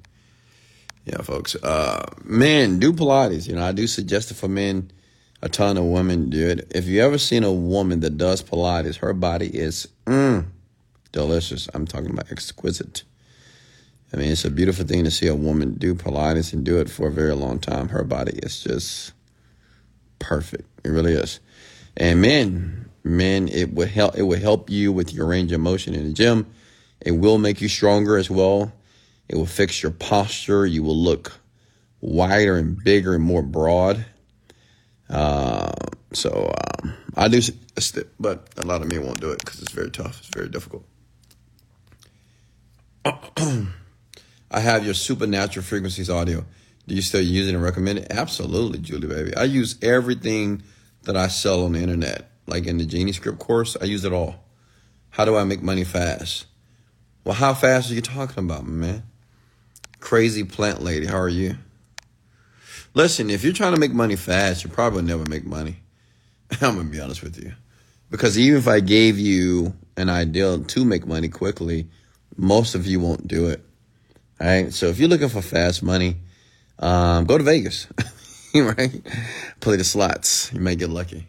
Yeah, 1.04 1.22
folks. 1.22 1.54
Uh, 1.56 2.04
men, 2.24 2.78
do 2.78 2.92
Pilates. 2.92 3.46
You 3.46 3.54
know, 3.54 3.64
I 3.64 3.72
do 3.72 3.86
suggest 3.86 4.30
it 4.30 4.34
for 4.34 4.48
men. 4.48 4.90
A 5.42 5.48
ton 5.48 5.76
of 5.76 5.84
women 5.84 6.30
do 6.30 6.48
it. 6.48 6.72
If 6.74 6.86
you 6.86 7.02
ever 7.02 7.18
seen 7.18 7.44
a 7.44 7.52
woman 7.52 8.00
that 8.00 8.16
does 8.16 8.42
Pilates, 8.42 8.96
her 8.96 9.12
body 9.12 9.46
is 9.46 9.86
mm, 10.06 10.46
delicious. 11.12 11.68
I'm 11.74 11.86
talking 11.86 12.10
about 12.10 12.32
exquisite. 12.32 13.04
I 14.12 14.16
mean, 14.16 14.32
it's 14.32 14.44
a 14.44 14.50
beautiful 14.50 14.86
thing 14.86 15.04
to 15.04 15.10
see 15.10 15.26
a 15.26 15.34
woman 15.34 15.74
do 15.74 15.94
Pilates 15.94 16.52
and 16.52 16.64
do 16.64 16.78
it 16.78 16.88
for 16.88 17.08
a 17.08 17.12
very 17.12 17.34
long 17.34 17.58
time. 17.58 17.88
Her 17.88 18.04
body 18.04 18.38
is 18.42 18.62
just 18.62 19.12
perfect. 20.18 20.68
It 20.84 20.88
really 20.88 21.12
is. 21.12 21.40
And 21.96 22.22
men, 22.22 22.88
men, 23.02 23.48
it 23.48 23.74
would 23.74 23.88
help. 23.88 24.16
It 24.16 24.22
would 24.22 24.40
help 24.40 24.70
you 24.70 24.92
with 24.92 25.12
your 25.12 25.26
range 25.26 25.52
of 25.52 25.60
motion 25.60 25.94
in 25.94 26.06
the 26.06 26.12
gym. 26.14 26.46
It 27.04 27.12
will 27.12 27.38
make 27.38 27.60
you 27.60 27.68
stronger 27.68 28.16
as 28.16 28.30
well. 28.30 28.72
It 29.28 29.36
will 29.36 29.46
fix 29.46 29.82
your 29.82 29.92
posture. 29.92 30.64
You 30.64 30.82
will 30.82 30.96
look 30.96 31.32
wider 32.00 32.56
and 32.56 32.82
bigger 32.82 33.14
and 33.14 33.22
more 33.22 33.42
broad. 33.42 34.04
Uh, 35.08 35.72
so 36.12 36.52
um, 36.82 36.94
I 37.14 37.28
do, 37.28 37.40
but 38.18 38.48
a 38.56 38.62
lot 38.62 38.80
of 38.82 38.88
men 38.88 39.04
won't 39.04 39.20
do 39.20 39.30
it 39.30 39.38
because 39.38 39.60
it's 39.60 39.72
very 39.72 39.90
tough. 39.90 40.18
It's 40.20 40.28
very 40.28 40.48
difficult. 40.48 40.84
I 44.50 44.60
have 44.60 44.84
your 44.84 44.94
supernatural 44.94 45.64
frequencies 45.64 46.08
audio. 46.08 46.44
Do 46.86 46.94
you 46.94 47.02
still 47.02 47.20
use 47.20 47.48
it 47.48 47.54
and 47.54 47.62
recommend 47.62 47.98
it? 47.98 48.06
Absolutely, 48.10 48.78
Julie, 48.78 49.08
baby. 49.08 49.36
I 49.36 49.44
use 49.44 49.76
everything 49.82 50.62
that 51.02 51.16
I 51.16 51.28
sell 51.28 51.64
on 51.64 51.72
the 51.72 51.80
internet. 51.80 52.30
Like 52.46 52.66
in 52.66 52.78
the 52.78 52.86
Genie 52.86 53.12
Script 53.12 53.38
course, 53.38 53.76
I 53.80 53.84
use 53.84 54.04
it 54.04 54.12
all. 54.12 54.36
How 55.10 55.24
do 55.24 55.36
I 55.36 55.44
make 55.44 55.62
money 55.62 55.84
fast? 55.84 56.46
Well, 57.24 57.34
how 57.34 57.54
fast 57.54 57.90
are 57.90 57.94
you 57.94 58.02
talking 58.02 58.44
about, 58.44 58.66
man? 58.66 59.02
Crazy 59.98 60.44
plant 60.44 60.82
lady, 60.82 61.06
how 61.06 61.16
are 61.16 61.28
you? 61.28 61.56
Listen, 62.92 63.30
if 63.30 63.42
you're 63.42 63.54
trying 63.54 63.74
to 63.74 63.80
make 63.80 63.92
money 63.92 64.14
fast, 64.14 64.62
you 64.62 64.68
probably 64.68 65.02
never 65.02 65.24
make 65.28 65.46
money. 65.46 65.76
I'm 66.60 66.76
gonna 66.76 66.84
be 66.84 67.00
honest 67.00 67.22
with 67.22 67.42
you. 67.42 67.54
Because 68.10 68.38
even 68.38 68.58
if 68.58 68.68
I 68.68 68.80
gave 68.80 69.18
you 69.18 69.74
an 69.96 70.10
idea 70.10 70.58
to 70.58 70.84
make 70.84 71.06
money 71.06 71.28
quickly, 71.28 71.88
most 72.36 72.74
of 72.74 72.86
you 72.86 73.00
won't 73.00 73.26
do 73.26 73.48
it. 73.48 73.64
All 74.38 74.46
right. 74.46 74.72
So 74.72 74.86
if 74.86 74.98
you're 74.98 75.08
looking 75.08 75.30
for 75.30 75.40
fast 75.40 75.82
money, 75.82 76.16
um, 76.78 77.24
go 77.24 77.38
to 77.38 77.44
Vegas, 77.44 77.86
right? 78.54 79.00
Play 79.60 79.76
the 79.76 79.84
slots. 79.84 80.52
You 80.52 80.60
may 80.60 80.76
get 80.76 80.90
lucky. 80.90 81.26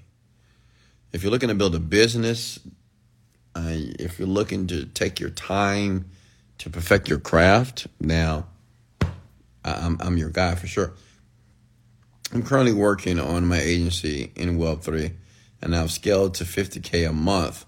If 1.14 1.24
you're 1.24 1.32
looking 1.32 1.50
to 1.50 1.56
build 1.56 1.74
a 1.74 1.80
business, 1.80 2.60
uh, 3.56 3.62
if 3.70 4.20
you're 4.20 4.28
looking 4.28 4.68
to 4.68 4.86
take 4.86 5.20
your 5.20 5.30
time 5.30 6.10
to 6.58 6.70
perfect 6.70 7.10
your 7.10 7.20
craft, 7.20 7.88
now 8.00 8.48
I'm, 9.64 9.98
I'm 10.02 10.18
your 10.18 10.30
guy 10.30 10.56
for 10.56 10.68
sure. 10.68 10.94
I'm 12.34 12.44
currently 12.44 12.74
working 12.74 13.20
on 13.20 13.48
my 13.48 13.60
agency 13.60 14.32
in 14.36 14.58
Web3, 14.58 15.14
and 15.62 15.76
I've 15.76 15.92
scaled 15.92 16.34
to 16.36 16.44
50K 16.44 17.10
a 17.10 17.14
month, 17.14 17.66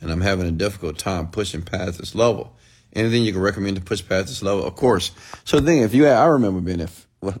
and 0.00 0.10
I'm 0.10 0.22
having 0.22 0.46
a 0.46 0.52
difficult 0.52 0.98
time 0.98 1.28
pushing 1.28 1.62
past 1.62 1.98
this 1.98 2.14
level. 2.14 2.56
Anything 2.94 3.22
you 3.22 3.32
can 3.32 3.42
recommend 3.42 3.76
to 3.76 3.82
push 3.82 4.06
past 4.06 4.28
this 4.28 4.42
level? 4.42 4.64
Of 4.64 4.74
course. 4.74 5.12
So 5.44 5.60
the 5.60 5.66
thing, 5.66 5.82
if 5.82 5.94
you, 5.94 6.04
had, 6.04 6.16
I 6.16 6.26
remember 6.26 6.60
being 6.60 6.80
at, 6.80 6.90
well, 7.20 7.38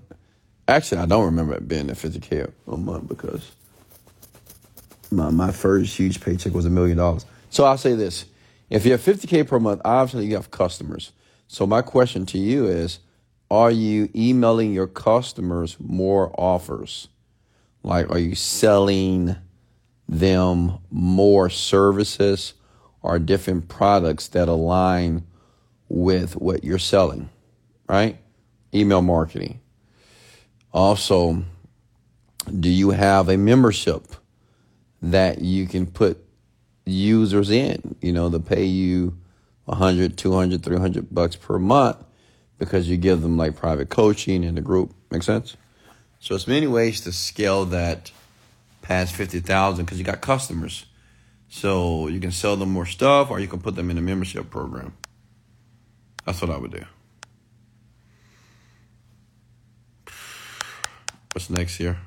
actually, 0.68 0.98
I 0.98 1.06
don't 1.06 1.24
remember 1.24 1.58
being 1.60 1.90
at 1.90 1.96
50K 1.96 2.52
a 2.68 2.76
month 2.76 3.08
because 3.08 3.50
my, 5.10 5.30
my 5.30 5.50
first 5.50 5.96
huge 5.96 6.20
paycheck 6.20 6.52
was 6.52 6.66
a 6.66 6.70
million 6.70 6.98
dollars. 6.98 7.24
So 7.50 7.64
I'll 7.64 7.78
say 7.78 7.94
this. 7.94 8.26
If 8.70 8.84
you 8.84 8.92
have 8.92 9.00
50K 9.00 9.46
per 9.48 9.58
month, 9.58 9.80
obviously 9.84 10.26
you 10.26 10.34
have 10.34 10.50
customers. 10.50 11.12
So 11.46 11.66
my 11.66 11.82
question 11.82 12.26
to 12.26 12.38
you 12.38 12.66
is, 12.66 13.00
are 13.50 13.70
you 13.70 14.10
emailing 14.14 14.74
your 14.74 14.86
customers 14.86 15.76
more 15.80 16.32
offers? 16.38 17.08
Like, 17.82 18.10
are 18.10 18.18
you 18.18 18.34
selling 18.34 19.36
them 20.08 20.78
more 20.90 21.48
services 21.48 22.54
or 23.02 23.18
different 23.18 23.68
products 23.68 24.28
that 24.28 24.48
align 24.48 25.24
with 25.88 26.36
what 26.36 26.64
you're 26.64 26.78
selling, 26.78 27.30
right? 27.88 28.18
Email 28.74 29.00
marketing. 29.00 29.60
Also, 30.72 31.42
do 32.60 32.68
you 32.68 32.90
have 32.90 33.28
a 33.28 33.36
membership 33.36 34.06
that 35.00 35.40
you 35.40 35.66
can 35.66 35.86
put 35.86 36.22
users 36.88 37.50
in, 37.50 37.96
you 38.00 38.12
know, 38.12 38.30
to 38.30 38.38
pay 38.40 38.64
you 38.64 39.18
100, 39.64 40.16
200, 40.16 40.62
300 40.62 41.14
bucks 41.14 41.36
per 41.36 41.58
month 41.58 41.98
because 42.58 42.88
you 42.88 42.96
give 42.96 43.22
them 43.22 43.36
like 43.36 43.56
private 43.56 43.88
coaching 43.88 44.44
in 44.44 44.54
the 44.54 44.60
group. 44.60 44.94
Make 45.10 45.22
sense? 45.22 45.56
So 46.20 46.34
it's 46.34 46.46
many 46.46 46.66
ways 46.66 47.02
to 47.02 47.12
scale 47.12 47.64
that 47.66 48.10
past 48.82 49.14
50,000 49.14 49.84
because 49.84 49.98
you 49.98 50.04
got 50.04 50.20
customers. 50.20 50.86
So 51.48 52.08
you 52.08 52.20
can 52.20 52.32
sell 52.32 52.56
them 52.56 52.70
more 52.70 52.86
stuff 52.86 53.30
or 53.30 53.40
you 53.40 53.48
can 53.48 53.60
put 53.60 53.74
them 53.74 53.90
in 53.90 53.98
a 53.98 54.02
membership 54.02 54.50
program. 54.50 54.94
That's 56.24 56.40
what 56.42 56.50
I 56.50 56.58
would 56.58 56.72
do. 56.72 56.84
What's 61.32 61.50
next 61.50 61.76
here? 61.76 61.98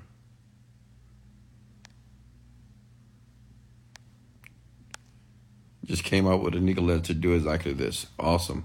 Just 5.92 6.06
came 6.06 6.26
up 6.26 6.40
with 6.40 6.56
a 6.56 6.60
Nicolette 6.62 7.04
to 7.04 7.14
do 7.14 7.34
exactly 7.34 7.74
this. 7.74 8.08
Awesome. 8.18 8.64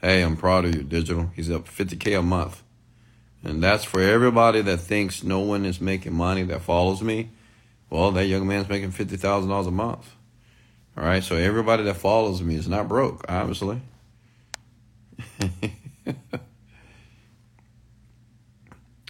Hey, 0.00 0.22
I'm 0.22 0.36
proud 0.36 0.64
of 0.64 0.74
you, 0.74 0.82
Digital. 0.82 1.30
He's 1.36 1.48
up 1.48 1.68
50K 1.68 2.18
a 2.18 2.22
month. 2.22 2.64
And 3.44 3.62
that's 3.62 3.84
for 3.84 4.00
everybody 4.00 4.60
that 4.60 4.78
thinks 4.78 5.22
no 5.22 5.38
one 5.38 5.64
is 5.64 5.80
making 5.80 6.14
money 6.14 6.42
that 6.42 6.62
follows 6.62 7.00
me. 7.00 7.30
Well, 7.90 8.10
that 8.10 8.26
young 8.26 8.48
man's 8.48 8.68
making 8.68 8.90
$50,000 8.90 9.68
a 9.68 9.70
month. 9.70 10.16
All 10.96 11.04
right, 11.04 11.22
so 11.22 11.36
everybody 11.36 11.84
that 11.84 11.94
follows 11.94 12.42
me 12.42 12.56
is 12.56 12.66
not 12.66 12.88
broke, 12.88 13.24
obviously. 13.28 13.80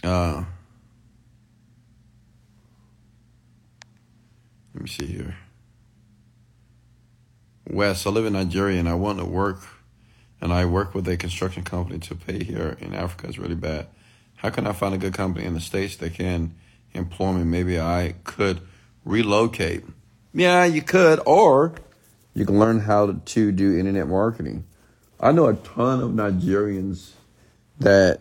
uh, 0.03 0.43
let 4.75 4.83
me 4.83 4.87
see 4.87 5.07
here. 5.07 5.35
Wes, 7.69 8.05
I 8.05 8.09
live 8.09 8.25
in 8.25 8.33
Nigeria 8.33 8.79
and 8.79 8.89
I 8.89 8.93
want 8.93 9.19
to 9.19 9.25
work, 9.25 9.59
and 10.41 10.51
I 10.51 10.65
work 10.65 10.93
with 10.93 11.07
a 11.07 11.15
construction 11.15 11.63
company 11.63 11.99
to 11.99 12.15
pay 12.15 12.43
here 12.43 12.77
in 12.81 12.93
Africa 12.93 13.27
is 13.27 13.39
really 13.39 13.55
bad. 13.55 13.87
How 14.35 14.49
can 14.49 14.67
I 14.67 14.73
find 14.73 14.93
a 14.93 14.97
good 14.97 15.13
company 15.13 15.45
in 15.45 15.53
the 15.53 15.61
States 15.61 15.95
that 15.97 16.15
can 16.15 16.55
employ 16.93 17.31
me? 17.31 17.45
Maybe 17.45 17.79
I 17.79 18.15
could 18.25 18.59
relocate. 19.05 19.85
Yeah, 20.33 20.65
you 20.65 20.81
could, 20.81 21.21
or 21.25 21.73
you 22.33 22.45
can 22.45 22.59
learn 22.59 22.81
how 22.81 23.05
to, 23.05 23.13
to 23.13 23.51
do 23.53 23.77
internet 23.77 24.07
marketing. 24.07 24.65
I 25.19 25.31
know 25.31 25.47
a 25.47 25.53
ton 25.53 26.01
of 26.01 26.11
Nigerians 26.11 27.11
that 27.79 28.19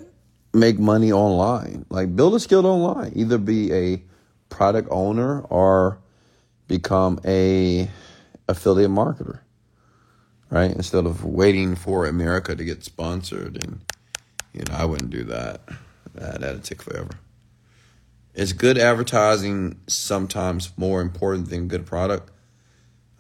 make 0.54 0.78
money 0.78 1.11
online. 1.11 1.87
Like 1.88 2.14
build 2.14 2.37
a 2.37 2.40
skill 2.40 2.66
online. 2.66 3.12
Either 3.16 3.38
be 3.38 3.72
a 3.72 4.02
product 4.49 4.88
owner 4.90 5.40
or 5.40 5.99
become 6.68 7.18
a 7.25 7.88
affiliate 8.49 8.90
marketer. 8.90 9.40
Right? 10.50 10.70
Instead 10.70 11.06
of 11.06 11.25
waiting 11.25 11.75
for 11.75 12.06
America 12.06 12.54
to 12.54 12.64
get 12.64 12.84
sponsored 12.84 13.64
and 13.64 13.80
you 14.52 14.64
know, 14.68 14.75
I 14.75 14.84
wouldn't 14.84 15.11
do 15.11 15.25
that. 15.25 15.61
that 16.14 16.40
that'd 16.40 16.64
take 16.64 16.82
forever. 16.82 17.11
Is 18.34 18.52
good 18.52 18.78
advertising 18.78 19.80
sometimes 19.87 20.72
more 20.76 21.00
important 21.00 21.50
than 21.50 21.68
good 21.68 21.87
product? 21.87 22.30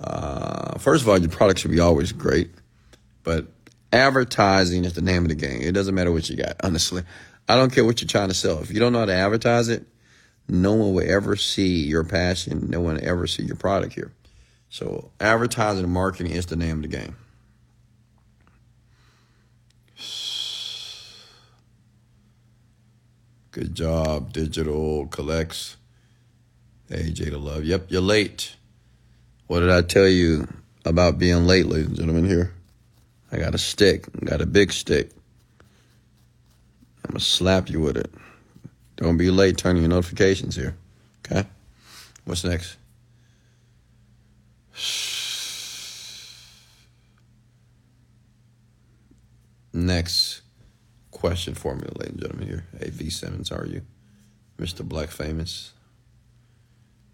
Uh, 0.00 0.78
first 0.78 1.02
of 1.02 1.08
all, 1.08 1.18
your 1.18 1.30
product 1.30 1.60
should 1.60 1.70
be 1.70 1.80
always 1.80 2.12
great, 2.12 2.50
but 3.22 3.46
advertising 3.92 4.84
is 4.84 4.94
the 4.94 5.02
name 5.02 5.22
of 5.22 5.28
the 5.28 5.34
game. 5.34 5.60
It 5.60 5.72
doesn't 5.72 5.94
matter 5.94 6.10
what 6.10 6.28
you 6.28 6.36
got, 6.36 6.56
honestly. 6.62 7.02
I 7.48 7.56
don't 7.56 7.72
care 7.72 7.84
what 7.84 8.00
you're 8.00 8.08
trying 8.08 8.28
to 8.28 8.34
sell. 8.34 8.60
If 8.60 8.70
you 8.70 8.80
don't 8.80 8.92
know 8.92 9.00
how 9.00 9.04
to 9.06 9.14
advertise 9.14 9.68
it, 9.68 9.86
no 10.48 10.72
one 10.72 10.94
will 10.94 11.08
ever 11.08 11.36
see 11.36 11.84
your 11.84 12.04
passion. 12.04 12.68
No 12.70 12.80
one 12.80 12.96
will 12.96 13.08
ever 13.08 13.26
see 13.26 13.42
your 13.44 13.56
product 13.56 13.94
here. 13.94 14.12
So 14.72 15.10
advertising 15.20 15.84
and 15.84 15.92
marketing 15.92 16.32
is 16.32 16.46
the 16.46 16.56
name 16.56 16.82
of 16.82 16.90
the 16.90 16.96
game. 16.96 17.14
Good 23.50 23.74
job, 23.74 24.32
digital 24.32 25.08
collects. 25.08 25.76
Hey, 26.88 27.12
Jada 27.12 27.38
Love. 27.38 27.64
Yep, 27.64 27.88
you're 27.90 28.00
late. 28.00 28.56
What 29.46 29.60
did 29.60 29.68
I 29.68 29.82
tell 29.82 30.08
you 30.08 30.48
about 30.86 31.18
being 31.18 31.46
late, 31.46 31.66
ladies 31.66 31.88
and 31.88 31.96
gentlemen? 31.96 32.24
Here. 32.24 32.54
I 33.30 33.36
got 33.36 33.54
a 33.54 33.58
stick, 33.58 34.06
I 34.22 34.24
got 34.24 34.40
a 34.40 34.46
big 34.46 34.72
stick. 34.72 35.10
I'm 37.04 37.10
gonna 37.10 37.20
slap 37.20 37.68
you 37.68 37.80
with 37.80 37.98
it. 37.98 38.10
Don't 38.96 39.18
be 39.18 39.30
late 39.30 39.58
turning 39.58 39.82
your 39.82 39.90
notifications 39.90 40.56
here. 40.56 40.74
Okay? 41.26 41.46
What's 42.24 42.42
next? 42.42 42.78
Next 49.72 50.42
question 51.10 51.54
for 51.54 51.74
me, 51.74 51.86
ladies 51.96 52.12
and 52.12 52.20
gentlemen, 52.20 52.48
here. 52.48 52.66
Hey, 52.78 52.90
V. 52.90 53.10
Simmons, 53.10 53.50
are 53.50 53.66
you? 53.66 53.82
Mr. 54.58 54.84
Black 54.84 55.08
Famous. 55.08 55.72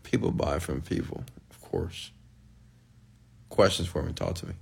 People 0.02 0.30
buy 0.30 0.58
from 0.58 0.80
people, 0.80 1.24
of 1.50 1.60
course. 1.60 2.10
Questions 3.48 3.88
for 3.88 4.02
me, 4.02 4.12
talk 4.12 4.34
to 4.36 4.46
me. 4.46 4.54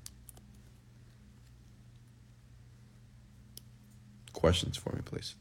questions 4.47 4.76
for 4.76 4.95
me, 4.95 5.00
please. 5.05 5.35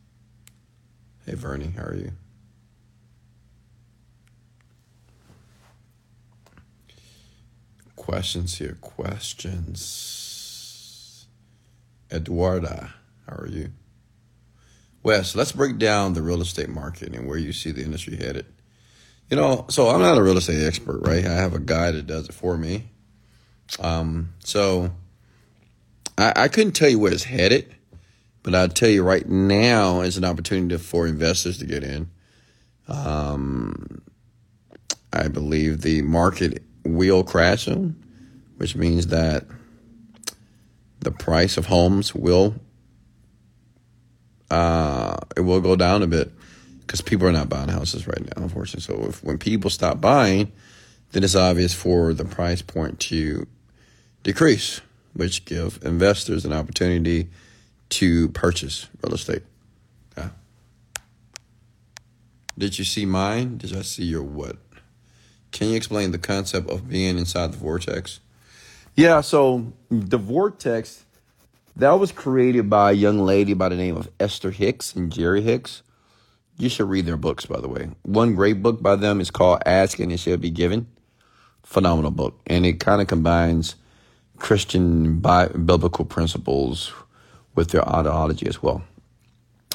Hey, 1.28 1.36
Vernie, 1.36 1.74
how 1.78 1.84
are 1.84 1.96
you? 1.96 2.14
Questions 8.06 8.58
here. 8.60 8.78
Questions. 8.82 9.66
Eduarda, 12.10 12.92
how 13.28 13.36
are 13.36 13.48
you? 13.48 13.72
Wes, 15.02 15.36
let's 15.36 15.52
break 15.52 15.80
down 15.80 16.14
the 16.14 16.22
real 16.22 16.40
estate 16.40 16.70
market 16.70 17.16
and 17.16 17.28
where 17.28 17.40
you 17.40 17.52
see 17.52 17.72
the 17.72 17.82
industry 17.82 18.16
headed. 18.16 18.46
You 19.32 19.38
know, 19.38 19.66
so 19.70 19.90
I'm 19.90 20.02
not 20.02 20.20
a 20.20 20.22
real 20.22 20.38
estate 20.38 20.64
expert, 20.68 21.00
right? 21.00 21.26
I 21.26 21.34
have 21.34 21.56
a 21.56 21.60
guy 21.60 21.90
that 21.90 22.06
does 22.06 22.30
it 22.30 22.36
for 22.36 22.56
me. 22.56 22.92
Um, 23.80 24.36
so 24.38 24.92
I, 26.16 26.34
I 26.36 26.48
couldn't 26.48 26.74
tell 26.74 26.90
you 26.90 27.00
where 27.00 27.12
it's 27.12 27.24
headed, 27.24 27.76
but 28.44 28.54
I'll 28.54 28.70
tell 28.70 28.90
you 28.90 29.02
right 29.02 29.28
now 29.28 30.02
is 30.02 30.16
an 30.16 30.26
opportunity 30.26 30.78
for 30.78 31.08
investors 31.08 31.58
to 31.58 31.66
get 31.66 31.84
in. 31.84 32.12
Um, 32.88 34.04
I 35.12 35.28
believe 35.28 35.82
the 35.82 36.04
market 36.04 36.62
will 36.86 37.24
crash 37.24 37.66
soon, 37.66 37.96
which 38.58 38.76
means 38.76 39.08
that 39.08 39.46
the 41.00 41.12
price 41.12 41.58
of 41.58 41.66
homes 41.66 42.16
will 42.16 42.56
uh, 44.52 45.18
it 45.36 45.42
will 45.42 45.62
go 45.62 45.76
down 45.76 46.04
a 46.04 46.08
bit 46.08 46.32
because 46.82 47.02
people 47.02 47.28
are 47.28 47.32
not 47.32 47.50
buying 47.50 47.70
houses 47.70 48.08
right 48.08 48.22
now, 48.22 48.44
unfortunately. 48.44 48.82
So 48.82 49.10
if 49.10 49.24
when 49.24 49.38
people 49.38 49.70
stop 49.70 50.00
buying, 50.00 50.52
then 51.12 51.24
it's 51.24 51.36
obvious 51.36 51.74
for 51.74 52.14
the 52.14 52.26
price 52.26 52.62
point 52.62 53.00
to 53.02 53.48
decrease, 54.24 54.82
which 55.14 55.46
give 55.46 55.80
investors 55.84 56.46
an 56.46 56.54
opportunity 56.54 57.30
to 57.90 58.30
purchase 58.30 58.88
real 59.04 59.16
estate. 59.16 59.44
Yeah. 60.18 60.30
Did 62.58 62.78
you 62.78 62.86
see 62.86 63.06
mine? 63.06 63.58
Did 63.58 63.76
I 63.76 63.82
see 63.82 64.06
your 64.06 64.24
what? 64.24 64.58
Can 65.56 65.70
you 65.70 65.78
explain 65.78 66.12
the 66.12 66.18
concept 66.18 66.70
of 66.70 66.90
being 66.90 67.18
inside 67.18 67.54
the 67.54 67.58
vortex? 67.58 68.20
Yeah, 68.94 69.22
so 69.22 69.72
the 69.90 70.18
vortex 70.18 71.06
that 71.78 71.94
was 71.94 72.12
created 72.12 72.70
by 72.70 72.92
a 72.92 72.94
young 72.94 73.20
lady 73.20 73.54
by 73.54 73.70
the 73.70 73.78
name 73.78 73.96
of 73.96 74.10
Esther 74.20 74.52
Hicks 74.52 74.94
and 74.94 75.10
Jerry 75.10 75.42
Hicks. 75.42 75.82
You 76.58 76.68
should 76.68 76.90
read 76.90 77.06
their 77.06 77.16
books, 77.16 77.46
by 77.46 77.62
the 77.62 77.70
way. 77.70 77.88
One 78.04 78.36
great 78.36 78.62
book 78.62 78.82
by 78.82 78.98
them 78.98 79.22
is 79.22 79.32
called 79.32 79.62
Ask 79.66 79.98
and 80.00 80.12
It 80.12 80.18
Shall 80.18 80.36
Be 80.36 80.50
Given. 80.50 80.88
Phenomenal 81.64 82.12
book. 82.12 82.38
And 82.48 82.66
it 82.66 82.82
kind 82.82 83.02
of 83.02 83.08
combines 83.08 83.76
Christian 84.40 85.22
biblical 85.22 86.04
principles 86.04 86.92
with 87.56 87.70
their 87.72 87.88
ideology 87.88 88.46
as 88.46 88.62
well. 88.62 88.84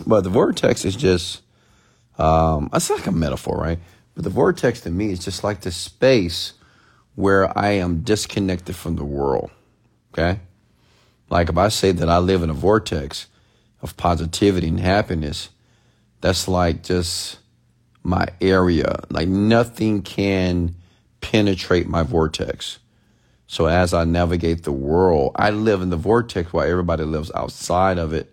But 0.06 0.24
the 0.24 0.30
vortex 0.30 0.84
is 0.84 0.94
just, 0.94 1.40
um, 2.18 2.68
it's 2.74 2.90
like 2.90 3.06
a 3.06 3.12
metaphor, 3.12 3.56
right? 3.56 3.78
But 4.20 4.24
the 4.24 4.34
vortex 4.34 4.82
to 4.82 4.90
me 4.90 5.12
is 5.12 5.24
just 5.24 5.42
like 5.44 5.62
the 5.62 5.72
space 5.72 6.52
where 7.14 7.56
I 7.58 7.70
am 7.70 8.02
disconnected 8.02 8.76
from 8.76 8.96
the 8.96 9.04
world. 9.04 9.50
Okay? 10.12 10.40
Like 11.30 11.48
if 11.48 11.56
I 11.56 11.68
say 11.68 11.92
that 11.92 12.10
I 12.10 12.18
live 12.18 12.42
in 12.42 12.50
a 12.50 12.52
vortex 12.52 13.28
of 13.80 13.96
positivity 13.96 14.68
and 14.68 14.78
happiness, 14.78 15.48
that's 16.20 16.46
like 16.48 16.82
just 16.82 17.38
my 18.02 18.26
area. 18.42 19.00
Like 19.08 19.26
nothing 19.26 20.02
can 20.02 20.74
penetrate 21.22 21.88
my 21.88 22.02
vortex. 22.02 22.78
So 23.46 23.68
as 23.68 23.94
I 23.94 24.04
navigate 24.04 24.64
the 24.64 24.70
world, 24.72 25.32
I 25.34 25.48
live 25.48 25.80
in 25.80 25.88
the 25.88 25.96
vortex 25.96 26.52
while 26.52 26.68
everybody 26.68 27.04
lives 27.04 27.32
outside 27.34 27.96
of 27.96 28.12
it, 28.12 28.30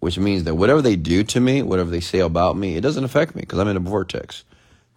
which 0.00 0.18
means 0.18 0.44
that 0.44 0.54
whatever 0.54 0.80
they 0.80 0.96
do 0.96 1.24
to 1.24 1.40
me, 1.40 1.60
whatever 1.60 1.90
they 1.90 2.00
say 2.00 2.20
about 2.20 2.56
me, 2.56 2.76
it 2.76 2.80
doesn't 2.80 3.04
affect 3.04 3.34
me 3.34 3.42
because 3.42 3.58
I'm 3.58 3.68
in 3.68 3.76
a 3.76 3.80
vortex, 3.80 4.44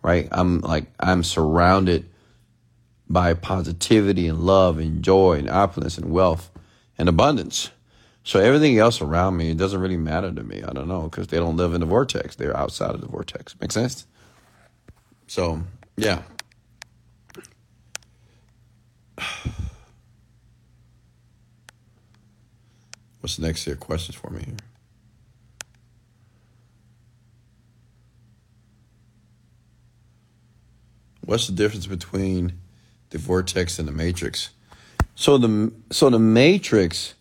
right? 0.01 0.27
I'm 0.31 0.61
like, 0.61 0.85
I'm 0.99 1.23
surrounded 1.23 2.09
by 3.09 3.33
positivity 3.33 4.27
and 4.27 4.39
love 4.39 4.79
and 4.79 5.03
joy 5.03 5.39
and 5.39 5.49
opulence 5.49 5.97
and 5.97 6.11
wealth 6.11 6.51
and 6.97 7.07
abundance. 7.07 7.69
So 8.23 8.39
everything 8.39 8.77
else 8.77 9.01
around 9.01 9.37
me, 9.37 9.51
it 9.51 9.57
doesn't 9.57 9.79
really 9.79 9.95
matter 9.97 10.31
to 10.31 10.43
me. 10.43 10.61
I 10.61 10.73
don't 10.73 10.89
know 10.89 11.03
because 11.03 11.27
they 11.27 11.37
don't 11.37 11.55
live 11.55 11.73
in 11.73 11.79
the 11.79 11.85
vortex. 11.85 12.35
They're 12.35 12.57
outside 12.57 12.91
of 12.91 12.99
the 12.99 13.07
vortex. 13.07 13.55
Make 13.61 13.71
sense? 13.71 14.05
So, 15.27 15.61
yeah. 15.95 16.23
What's 23.21 23.39
next 23.39 23.63
here? 23.63 23.75
Questions 23.75 24.15
for 24.17 24.29
me 24.29 24.43
here? 24.45 24.57
What's 31.27 31.47
the 31.47 31.53
difference 31.53 31.87
between 31.87 32.53
the 33.09 33.17
vortex 33.17 33.79
and 33.79 33.87
the 33.87 33.91
matrix? 33.91 34.51
So 35.15 35.37
the 35.37 35.73
so 35.91 36.09
the 36.09 36.19
matrix 36.19 37.15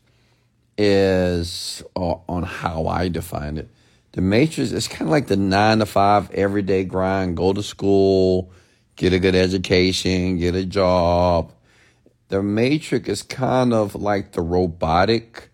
is 0.79 1.83
uh, 1.97 2.15
on 2.29 2.45
how 2.45 2.87
I 2.87 3.09
define 3.09 3.59
it. 3.59 3.69
The 4.13 4.21
matrix 4.21 4.71
is 4.71 4.87
kind 4.87 5.03
of 5.03 5.09
like 5.09 5.27
the 5.27 5.37
nine 5.37 5.81
to 5.81 5.87
five 5.87 6.31
everyday 6.31 6.85
grind. 6.85 7.37
Go 7.37 7.53
to 7.53 7.65
school, 7.65 8.53
get 8.95 9.13
a 9.13 9.19
good 9.19 9.35
education, 9.35 10.39
get 10.39 10.55
a 10.55 10.65
job. 10.65 11.51
The 12.29 12.45
matrix 12.45 13.09
is 13.09 13.23
kind 13.25 13.75
of 13.75 13.97
like 13.97 14.31
the 14.31 14.41
robotic 14.41 15.51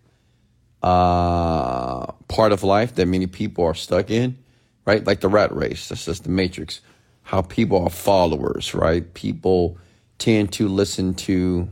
uh, 0.83 2.05
part 2.27 2.51
of 2.51 2.61
life 2.61 2.93
that 2.95 3.07
many 3.07 3.25
people 3.25 3.65
are 3.65 3.73
stuck 3.73 4.11
in, 4.11 4.37
right? 4.85 5.03
Like 5.03 5.21
the 5.21 5.27
rat 5.27 5.55
race. 5.55 5.89
That's 5.89 6.05
just 6.05 6.23
the 6.23 6.29
matrix. 6.29 6.81
How 7.23 7.41
people 7.41 7.83
are 7.83 7.89
followers, 7.89 8.73
right? 8.73 9.13
People 9.13 9.77
tend 10.17 10.51
to 10.53 10.67
listen 10.67 11.13
to 11.15 11.67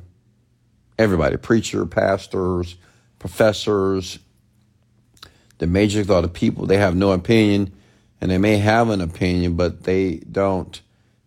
everybody 0.97 1.37
preacher, 1.37 1.85
pastors, 1.85 2.75
professors. 3.19 4.19
The 5.59 5.67
major 5.67 6.03
thought 6.03 6.23
of 6.23 6.33
people, 6.33 6.65
they 6.65 6.77
have 6.77 6.95
no 6.95 7.11
opinion 7.11 7.73
and 8.19 8.29
they 8.29 8.37
may 8.37 8.57
have 8.57 8.89
an 8.89 9.01
opinion, 9.01 9.55
but 9.55 9.83
they 9.83 10.17
don't 10.31 10.81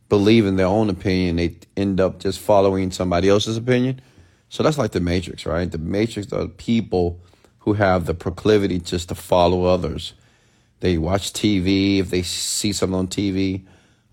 believe 0.09 0.47
in 0.47 0.57
their 0.57 0.67
own 0.67 0.91
opinion. 0.91 1.37
They 1.37 1.57
end 1.77 2.01
up 2.01 2.21
just 2.21 2.39
following 2.39 2.93
somebody 2.93 3.29
else's 3.29 3.57
opinion. 3.57 4.01
So 4.49 4.63
that's 4.63 4.79
like 4.79 4.93
the 4.93 5.01
matrix, 5.01 5.45
right? 5.45 5.71
The 5.71 5.79
matrix 5.79 6.33
are 6.33 6.47
people 6.47 7.21
who 7.61 7.73
have 7.73 8.07
the 8.07 8.15
proclivity 8.15 8.79
just 8.79 9.09
to 9.09 9.15
follow 9.15 9.65
others. 9.65 10.13
They 10.81 10.99
watch 10.99 11.33
TV. 11.33 11.99
If 11.99 12.11
they 12.11 12.23
see 12.23 12.73
something 12.73 12.99
on 12.99 13.09
TV, 13.09 13.65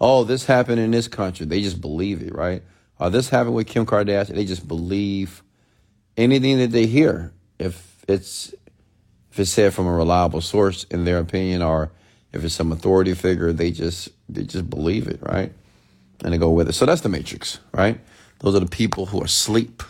oh, 0.01 0.23
this 0.23 0.45
happened 0.45 0.81
in 0.81 0.91
this 0.91 1.07
country, 1.07 1.45
they 1.45 1.61
just 1.61 1.79
believe 1.79 2.23
it, 2.23 2.35
right? 2.35 2.63
Or 2.99 3.11
this 3.11 3.29
happened 3.29 3.55
with 3.55 3.67
Kim 3.67 3.85
Kardashian, 3.85 4.33
they 4.33 4.45
just 4.45 4.67
believe 4.67 5.43
anything 6.17 6.57
that 6.57 6.71
they 6.71 6.87
hear, 6.87 7.31
if 7.59 8.03
it's 8.07 8.53
if 9.31 9.39
it's 9.39 9.51
said 9.51 9.73
from 9.73 9.87
a 9.87 9.93
reliable 9.93 10.41
source 10.41 10.83
in 10.85 11.05
their 11.05 11.19
opinion, 11.19 11.61
or 11.61 11.91
if 12.33 12.43
it's 12.43 12.55
some 12.55 12.71
authority 12.71 13.13
figure, 13.13 13.53
they 13.53 13.71
just 13.71 14.09
they 14.27 14.43
just 14.43 14.69
believe 14.69 15.07
it, 15.07 15.19
right? 15.21 15.53
And 16.23 16.33
they 16.33 16.37
go 16.37 16.49
with 16.49 16.67
it. 16.67 16.73
So 16.73 16.85
that's 16.85 17.01
the 17.01 17.09
matrix, 17.09 17.59
right? 17.71 17.99
Those 18.39 18.55
are 18.55 18.59
the 18.59 18.65
people 18.65 19.05
who 19.05 19.21
are 19.21 19.25
asleep. 19.25 19.83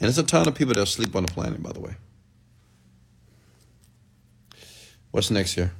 And 0.00 0.06
there's 0.06 0.18
a 0.18 0.24
ton 0.24 0.48
of 0.48 0.54
people 0.54 0.74
that 0.74 0.80
are 0.80 0.84
asleep 0.84 1.14
on 1.14 1.24
the 1.24 1.32
planet, 1.32 1.62
by 1.62 1.72
the 1.72 1.80
way. 1.80 1.94
What's 5.12 5.30
next 5.30 5.54
here? 5.54 5.72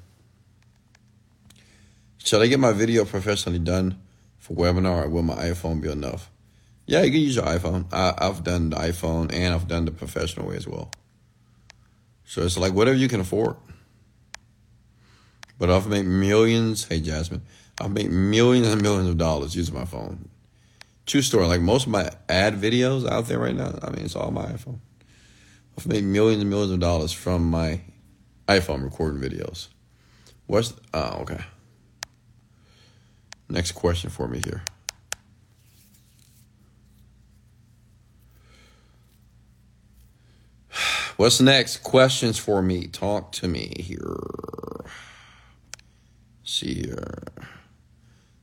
Should 2.25 2.41
I 2.41 2.47
get 2.47 2.59
my 2.59 2.73
video 2.73 3.05
professionally 3.05 3.59
done 3.59 4.01
for 4.39 4.57
webinar 4.57 5.05
or 5.05 5.09
will 5.11 5.23
my 5.23 5.35
iPhone 5.35 5.83
be 5.83 5.91
enough? 5.91 6.31
Yeah, 6.87 7.03
you 7.03 7.11
can 7.11 7.21
use 7.21 7.37
your 7.37 7.45
iPhone. 7.45 7.85
I, 7.93 8.15
I've 8.17 8.43
done 8.43 8.71
the 8.71 8.77
iPhone 8.77 9.31
and 9.31 9.53
I've 9.53 9.69
done 9.69 9.85
the 9.85 9.91
professional 9.91 10.49
way 10.49 10.57
as 10.57 10.67
well. 10.67 10.91
So 12.25 12.41
it's 12.41 12.57
like 12.57 12.73
whatever 12.73 12.97
you 12.97 13.09
can 13.09 13.21
afford. 13.21 13.57
But 15.59 15.69
I've 15.69 15.87
made 15.87 16.07
millions. 16.07 16.85
Hey, 16.85 17.01
Jasmine, 17.01 17.43
I've 17.79 17.93
made 17.93 18.11
millions 18.11 18.69
and 18.69 18.81
millions 18.81 19.11
of 19.11 19.19
dollars 19.19 19.55
using 19.55 19.75
my 19.75 19.85
phone. 19.85 20.31
True 21.05 21.21
story. 21.21 21.47
Like 21.47 21.61
most 21.61 21.85
of 21.85 21.93
my 21.93 22.11
ad 22.31 22.55
videos 22.55 23.07
out 23.07 23.27
there 23.27 23.39
right 23.39 23.55
now, 23.55 23.79
I 23.83 23.91
mean, 23.91 24.07
it's 24.07 24.17
all 24.17 24.31
my 24.31 24.47
iPhone. 24.47 24.79
I've 25.77 25.87
made 25.87 26.05
millions 26.05 26.41
and 26.41 26.49
millions 26.49 26.73
of 26.73 26.81
dollars 26.81 27.13
from 27.13 27.51
my 27.51 27.83
iPhone 28.49 28.83
recording 28.83 29.21
videos. 29.21 29.69
What's 30.47 30.73
oh 30.95 31.19
okay. 31.21 31.41
Next 33.49 33.73
question 33.73 34.11
for 34.11 34.29
me 34.29 34.41
here. 34.45 34.63
What's 41.17 41.41
next? 41.41 41.79
Questions 41.79 42.39
for 42.39 42.63
me. 42.63 42.87
Talk 42.87 43.33
to 43.33 43.49
me 43.49 43.75
here. 43.79 44.17
see 46.43 46.75
here. 46.87 47.23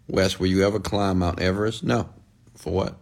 Wes, 0.07 0.39
will 0.39 0.47
you 0.47 0.65
ever 0.65 0.79
climb 0.79 1.19
Mount 1.19 1.39
Everest? 1.39 1.83
No. 1.83 2.09
For 2.55 2.73
what? 2.73 2.95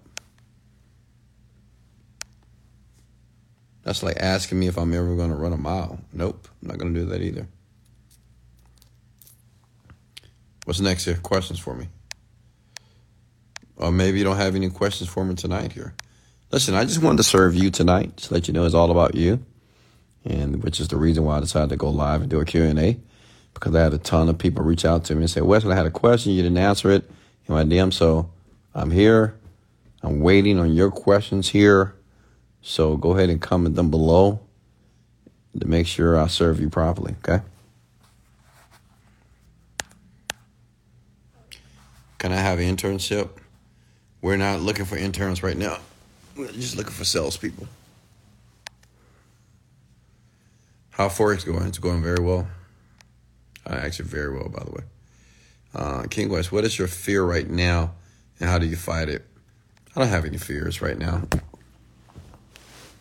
That's 3.84 4.04
like 4.04 4.18
asking 4.18 4.60
me 4.60 4.68
if 4.68 4.78
I'm 4.78 4.94
ever 4.94 5.16
going 5.16 5.32
to 5.32 5.36
run 5.36 5.54
a 5.54 5.58
mile. 5.58 6.00
Nope, 6.14 6.48
I'm 6.62 6.68
not 6.68 6.78
going 6.78 6.94
to 6.94 7.00
do 7.00 7.06
that 7.08 7.22
either. 7.22 7.48
What's 10.66 10.80
next 10.80 11.06
here? 11.06 11.16
Questions 11.16 11.60
for 11.60 11.76
me? 11.76 11.88
Or 13.78 13.92
maybe 13.92 14.18
you 14.18 14.24
don't 14.24 14.38
have 14.38 14.56
any 14.56 14.70
questions 14.70 15.10
for 15.10 15.24
me 15.24 15.36
tonight 15.36 15.72
here. 15.72 15.94
Listen, 16.52 16.76
I 16.76 16.86
just 16.86 17.02
wanted 17.02 17.18
to 17.18 17.24
serve 17.24 17.56
you 17.56 17.72
tonight. 17.72 18.18
Just 18.18 18.32
let 18.32 18.48
you 18.48 18.54
know 18.54 18.66
it's 18.66 18.76
all 18.76 18.92
about 18.92 19.16
you, 19.16 19.44
and 20.26 20.64
which 20.64 20.80
is 20.80 20.88
the 20.90 20.98
reason 20.98 21.24
why 21.24 21.38
I 21.38 21.40
decided 21.40 21.70
to 21.70 21.78
go 21.78 21.90
live 21.90 22.22
and 22.22 22.30
do 22.30 22.40
a 22.40 22.46
Q&A 22.46 23.00
because 23.54 23.76
I 23.76 23.82
had 23.82 23.94
a 23.94 23.98
ton 23.98 24.30
of 24.30 24.38
people 24.38 24.64
reach 24.64 24.86
out 24.86 25.06
to 25.06 25.16
me 25.16 25.22
and 25.22 25.30
say, 25.30 25.42
Wesley, 25.42 25.74
I 25.74 25.76
had 25.76 25.86
a 25.86 25.92
question. 25.92 26.34
You 26.34 26.44
didn't 26.44 26.58
answer 26.58 26.92
it 26.92 27.10
in 27.48 27.56
my 27.56 27.64
DM. 27.64 27.92
So 27.92 28.30
I'm 28.74 28.92
here. 28.92 29.38
I'm 30.02 30.22
waiting 30.22 30.60
on 30.60 30.74
your 30.74 30.92
questions 30.92 31.50
here. 31.50 31.96
So 32.62 32.98
go 32.98 33.12
ahead 33.12 33.30
and 33.30 33.42
comment 33.42 33.76
them 33.76 33.92
below 33.92 34.40
to 35.60 35.68
make 35.68 35.88
sure 35.88 36.18
I 36.18 36.28
serve 36.28 36.60
you 36.60 36.70
properly. 36.70 37.16
Okay. 37.24 37.44
Can 42.20 42.34
I 42.34 42.36
have 42.36 42.60
an 42.60 42.76
internship? 42.76 43.30
We're 44.22 44.38
not 44.38 44.60
looking 44.60 44.84
for 44.84 44.98
interns 44.98 45.42
right 45.42 45.58
now. 45.58 45.78
We're 46.36 46.52
just 46.52 46.76
looking 46.76 46.92
for 46.92 47.06
salespeople. 47.06 47.68
How 50.90 51.08
Forex 51.08 51.46
going? 51.46 51.66
It's 51.68 51.78
going 51.78 52.04
very 52.04 52.20
well. 52.20 52.46
Uh, 53.66 53.76
actually, 53.76 54.10
very 54.10 54.34
well, 54.36 54.50
by 54.50 54.64
the 54.66 54.72
way. 54.72 54.84
Uh, 55.74 56.04
King 56.10 56.30
West, 56.30 56.52
what 56.52 56.66
is 56.66 56.78
your 56.78 56.90
fear 56.90 57.24
right 57.24 57.50
now, 57.50 57.94
and 58.40 58.50
how 58.50 58.60
do 58.60 58.66
you 58.66 58.76
fight 58.76 59.08
it? 59.08 59.26
I 59.96 60.00
don't 60.02 60.10
have 60.10 60.26
any 60.26 60.38
fears 60.38 60.82
right 60.82 60.98
now. 60.98 61.24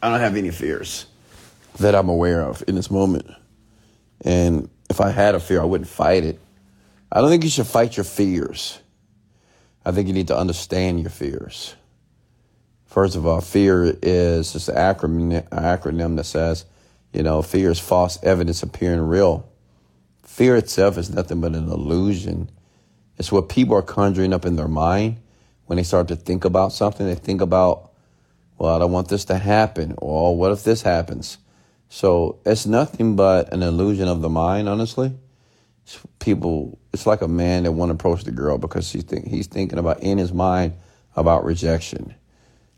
I 0.00 0.10
don't 0.10 0.20
have 0.20 0.36
any 0.36 0.50
fears 0.50 1.06
that 1.80 1.96
I'm 1.96 2.08
aware 2.08 2.42
of 2.42 2.62
in 2.68 2.76
this 2.76 2.88
moment. 2.88 3.26
And 4.20 4.70
if 4.88 5.00
I 5.00 5.10
had 5.10 5.34
a 5.34 5.40
fear, 5.40 5.60
I 5.60 5.64
wouldn't 5.64 5.90
fight 5.90 6.24
it. 6.24 6.40
I 7.10 7.20
don't 7.20 7.30
think 7.30 7.42
you 7.42 7.50
should 7.50 7.66
fight 7.66 7.96
your 7.96 8.04
fears. 8.04 8.78
I 9.88 9.90
think 9.90 10.06
you 10.06 10.12
need 10.12 10.26
to 10.26 10.36
understand 10.36 11.00
your 11.00 11.08
fears. 11.08 11.74
First 12.84 13.16
of 13.16 13.24
all, 13.24 13.40
fear 13.40 13.96
is 14.02 14.52
just 14.52 14.68
an 14.68 14.74
acronym, 14.74 15.48
acronym 15.48 16.16
that 16.16 16.24
says, 16.24 16.66
you 17.14 17.22
know, 17.22 17.40
fear 17.40 17.70
is 17.70 17.78
false 17.78 18.22
evidence 18.22 18.62
appearing 18.62 19.00
real. 19.00 19.48
Fear 20.24 20.56
itself 20.56 20.98
is 20.98 21.08
nothing 21.08 21.40
but 21.40 21.54
an 21.54 21.70
illusion. 21.70 22.50
It's 23.16 23.32
what 23.32 23.48
people 23.48 23.76
are 23.76 23.82
conjuring 23.82 24.34
up 24.34 24.44
in 24.44 24.56
their 24.56 24.68
mind 24.68 25.22
when 25.64 25.78
they 25.78 25.84
start 25.84 26.08
to 26.08 26.16
think 26.16 26.44
about 26.44 26.74
something. 26.74 27.06
They 27.06 27.14
think 27.14 27.40
about, 27.40 27.90
well, 28.58 28.76
I 28.76 28.78
don't 28.80 28.92
want 28.92 29.08
this 29.08 29.24
to 29.24 29.38
happen, 29.38 29.94
or 29.96 30.36
what 30.36 30.52
if 30.52 30.64
this 30.64 30.82
happens? 30.82 31.38
So 31.88 32.40
it's 32.44 32.66
nothing 32.66 33.16
but 33.16 33.54
an 33.54 33.62
illusion 33.62 34.06
of 34.06 34.20
the 34.20 34.28
mind, 34.28 34.68
honestly 34.68 35.14
people 36.18 36.78
it's 36.92 37.06
like 37.06 37.22
a 37.22 37.28
man 37.28 37.62
that 37.62 37.72
won't 37.72 37.90
approach 37.90 38.24
the 38.24 38.30
girl 38.30 38.58
because 38.58 38.90
he's 38.92 39.04
think, 39.04 39.26
he's 39.26 39.46
thinking 39.46 39.78
about 39.78 40.00
in 40.00 40.18
his 40.18 40.32
mind 40.32 40.74
about 41.16 41.44
rejection. 41.44 42.14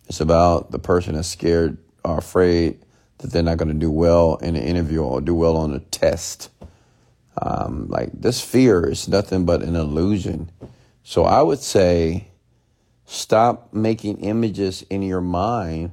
It's 0.09 0.20
about 0.20 0.70
the 0.70 0.79
person 0.79 1.14
that's 1.14 1.29
scared 1.29 1.79
or 2.05 2.18
afraid 2.18 2.81
that 3.18 3.33
they're 3.33 3.42
not 3.42 3.59
going 3.59 3.68
to 3.68 3.75
do 3.75 3.90
well 3.90 4.37
in 4.37 4.57
an 4.57 4.62
interview 4.62 5.03
or 5.03 5.20
do 5.20 5.35
well 5.35 5.57
on 5.57 5.75
a 5.75 5.79
test. 5.79 6.51
Um, 7.40 7.87
like 7.88 8.11
this 8.12 8.40
fear 8.40 8.85
is 8.87 9.09
nothing 9.09 9.44
but 9.44 9.62
an 9.62 9.77
illusion. 9.77 10.51
So 11.03 11.25
i 11.25 11.40
would 11.42 11.61
say 11.61 12.29
stop 13.07 13.73
making 13.73 14.18
images 14.18 14.83
in 14.83 15.03
your 15.03 15.20
mind 15.20 15.92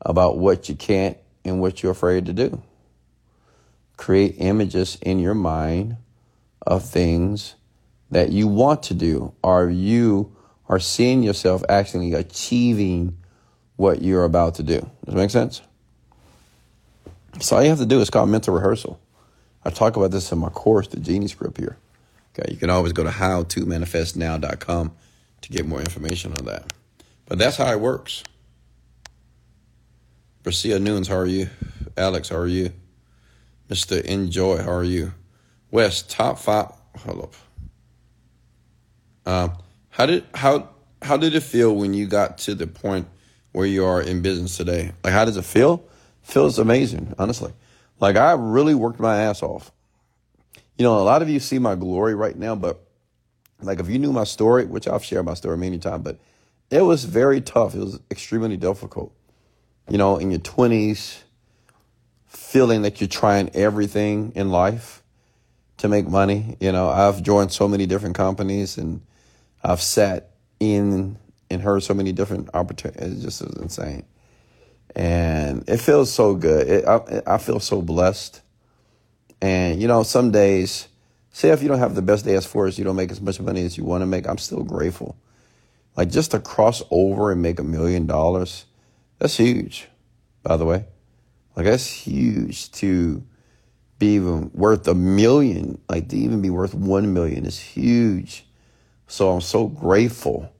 about 0.00 0.38
what 0.38 0.68
you 0.68 0.74
can't 0.74 1.16
and 1.44 1.60
what 1.60 1.82
you're 1.82 1.92
afraid 1.92 2.26
to 2.26 2.32
do. 2.32 2.62
Create 3.96 4.36
images 4.38 4.98
in 5.02 5.18
your 5.18 5.34
mind 5.34 5.96
of 6.70 6.88
things 6.88 7.56
that 8.10 8.30
you 8.30 8.48
want 8.48 8.82
to 8.84 8.94
do, 8.94 9.34
Are 9.44 9.68
you 9.68 10.34
are 10.70 10.78
seeing 10.78 11.24
yourself 11.24 11.64
actually 11.68 12.14
achieving 12.14 13.18
what 13.76 14.02
you're 14.02 14.24
about 14.24 14.54
to 14.54 14.62
do. 14.62 14.78
Does 14.78 14.90
that 15.06 15.16
make 15.16 15.30
sense? 15.30 15.62
So 17.40 17.56
all 17.56 17.62
you 17.62 17.70
have 17.70 17.78
to 17.78 17.86
do 17.86 18.00
is 18.00 18.08
call 18.08 18.24
mental 18.26 18.54
rehearsal. 18.54 19.00
I 19.64 19.70
talk 19.70 19.96
about 19.96 20.12
this 20.12 20.30
in 20.30 20.38
my 20.38 20.48
course, 20.48 20.86
the 20.86 21.00
Genie 21.00 21.26
Script 21.26 21.58
here. 21.58 21.76
Okay, 22.38 22.52
you 22.52 22.56
can 22.56 22.70
always 22.70 22.92
go 22.92 23.02
to 23.02 23.10
howtomanifestnow.com 23.10 24.92
to 25.40 25.48
get 25.48 25.66
more 25.66 25.80
information 25.80 26.34
on 26.38 26.44
that. 26.44 26.72
But 27.26 27.38
that's 27.38 27.56
how 27.56 27.72
it 27.72 27.80
works. 27.80 28.22
Bracia 30.44 30.80
Nunes, 30.80 31.08
how 31.08 31.16
are 31.16 31.26
you? 31.26 31.48
Alex, 31.96 32.28
how 32.28 32.36
are 32.36 32.46
you? 32.46 32.72
Mr. 33.68 34.00
Enjoy, 34.02 34.58
how 34.58 34.70
are 34.70 34.84
you? 34.84 35.12
West 35.70 36.10
top 36.10 36.38
five. 36.38 36.72
Hold 37.04 37.22
up. 37.24 37.34
Um, 39.26 39.52
how 39.90 40.06
did 40.06 40.24
how 40.34 40.70
how 41.02 41.16
did 41.16 41.34
it 41.34 41.42
feel 41.42 41.74
when 41.74 41.94
you 41.94 42.06
got 42.06 42.38
to 42.38 42.54
the 42.54 42.66
point 42.66 43.06
where 43.52 43.66
you 43.66 43.84
are 43.84 44.00
in 44.00 44.22
business 44.22 44.56
today? 44.56 44.92
Like, 45.04 45.12
how 45.12 45.24
does 45.24 45.36
it 45.36 45.44
feel? 45.44 45.84
Feels 46.22 46.58
amazing, 46.58 47.14
honestly. 47.18 47.52
Like, 47.98 48.16
I 48.16 48.32
really 48.32 48.74
worked 48.74 49.00
my 49.00 49.22
ass 49.22 49.42
off. 49.42 49.72
You 50.78 50.84
know, 50.84 50.98
a 50.98 51.02
lot 51.02 51.22
of 51.22 51.28
you 51.28 51.40
see 51.40 51.58
my 51.58 51.74
glory 51.74 52.14
right 52.14 52.36
now, 52.36 52.54
but 52.54 52.80
like, 53.60 53.80
if 53.80 53.88
you 53.88 53.98
knew 53.98 54.12
my 54.12 54.24
story, 54.24 54.64
which 54.64 54.88
I've 54.88 55.04
shared 55.04 55.26
my 55.26 55.34
story 55.34 55.58
many 55.58 55.78
times, 55.78 56.02
but 56.02 56.18
it 56.70 56.82
was 56.82 57.04
very 57.04 57.40
tough. 57.40 57.74
It 57.74 57.80
was 57.80 58.00
extremely 58.10 58.56
difficult. 58.56 59.12
You 59.88 59.98
know, 59.98 60.16
in 60.16 60.30
your 60.30 60.40
twenties, 60.40 61.22
feeling 62.26 62.82
that 62.82 63.00
you're 63.00 63.08
trying 63.08 63.50
everything 63.54 64.32
in 64.34 64.50
life 64.50 64.99
to 65.80 65.88
make 65.88 66.06
money. 66.06 66.56
You 66.60 66.72
know, 66.72 66.88
I've 66.88 67.22
joined 67.22 67.52
so 67.52 67.66
many 67.66 67.86
different 67.86 68.14
companies 68.14 68.76
and 68.76 69.00
I've 69.62 69.80
sat 69.80 70.30
in 70.58 71.18
and 71.50 71.62
heard 71.62 71.82
so 71.82 71.94
many 71.94 72.12
different 72.12 72.50
opportunities. 72.54 73.18
It 73.18 73.22
just 73.22 73.42
is 73.42 73.56
insane. 73.56 74.04
And 74.94 75.66
it 75.68 75.78
feels 75.78 76.12
so 76.12 76.34
good. 76.34 76.68
It, 76.68 76.84
I, 76.86 77.22
I 77.26 77.38
feel 77.38 77.60
so 77.60 77.80
blessed. 77.80 78.42
And, 79.40 79.80
you 79.80 79.88
know, 79.88 80.02
some 80.02 80.30
days, 80.30 80.88
say 81.30 81.48
if 81.48 81.62
you 81.62 81.68
don't 81.68 81.78
have 81.78 81.94
the 81.94 82.02
best 82.02 82.26
day 82.26 82.34
as 82.34 82.44
far 82.44 82.66
as 82.66 82.78
you 82.78 82.84
don't 82.84 82.96
make 82.96 83.10
as 83.10 83.20
much 83.20 83.40
money 83.40 83.64
as 83.64 83.78
you 83.78 83.84
want 83.84 84.02
to 84.02 84.06
make, 84.06 84.28
I'm 84.28 84.38
still 84.38 84.62
grateful. 84.62 85.16
Like 85.96 86.10
just 86.10 86.32
to 86.32 86.40
cross 86.40 86.82
over 86.90 87.32
and 87.32 87.40
make 87.40 87.58
a 87.58 87.64
million 87.64 88.06
dollars, 88.06 88.66
that's 89.18 89.38
huge, 89.38 89.88
by 90.42 90.58
the 90.58 90.66
way. 90.66 90.84
Like 91.56 91.64
that's 91.64 91.86
huge 91.86 92.70
to 92.72 93.24
be 94.00 94.14
even 94.14 94.50
worth 94.52 94.88
a 94.88 94.94
million, 94.94 95.80
like 95.88 96.08
to 96.08 96.16
even 96.16 96.42
be 96.42 96.50
worth 96.50 96.74
one 96.74 97.12
million 97.12 97.46
is 97.46 97.60
huge. 97.60 98.44
So 99.06 99.30
I'm 99.30 99.42
so 99.42 99.68
grateful 99.68 100.52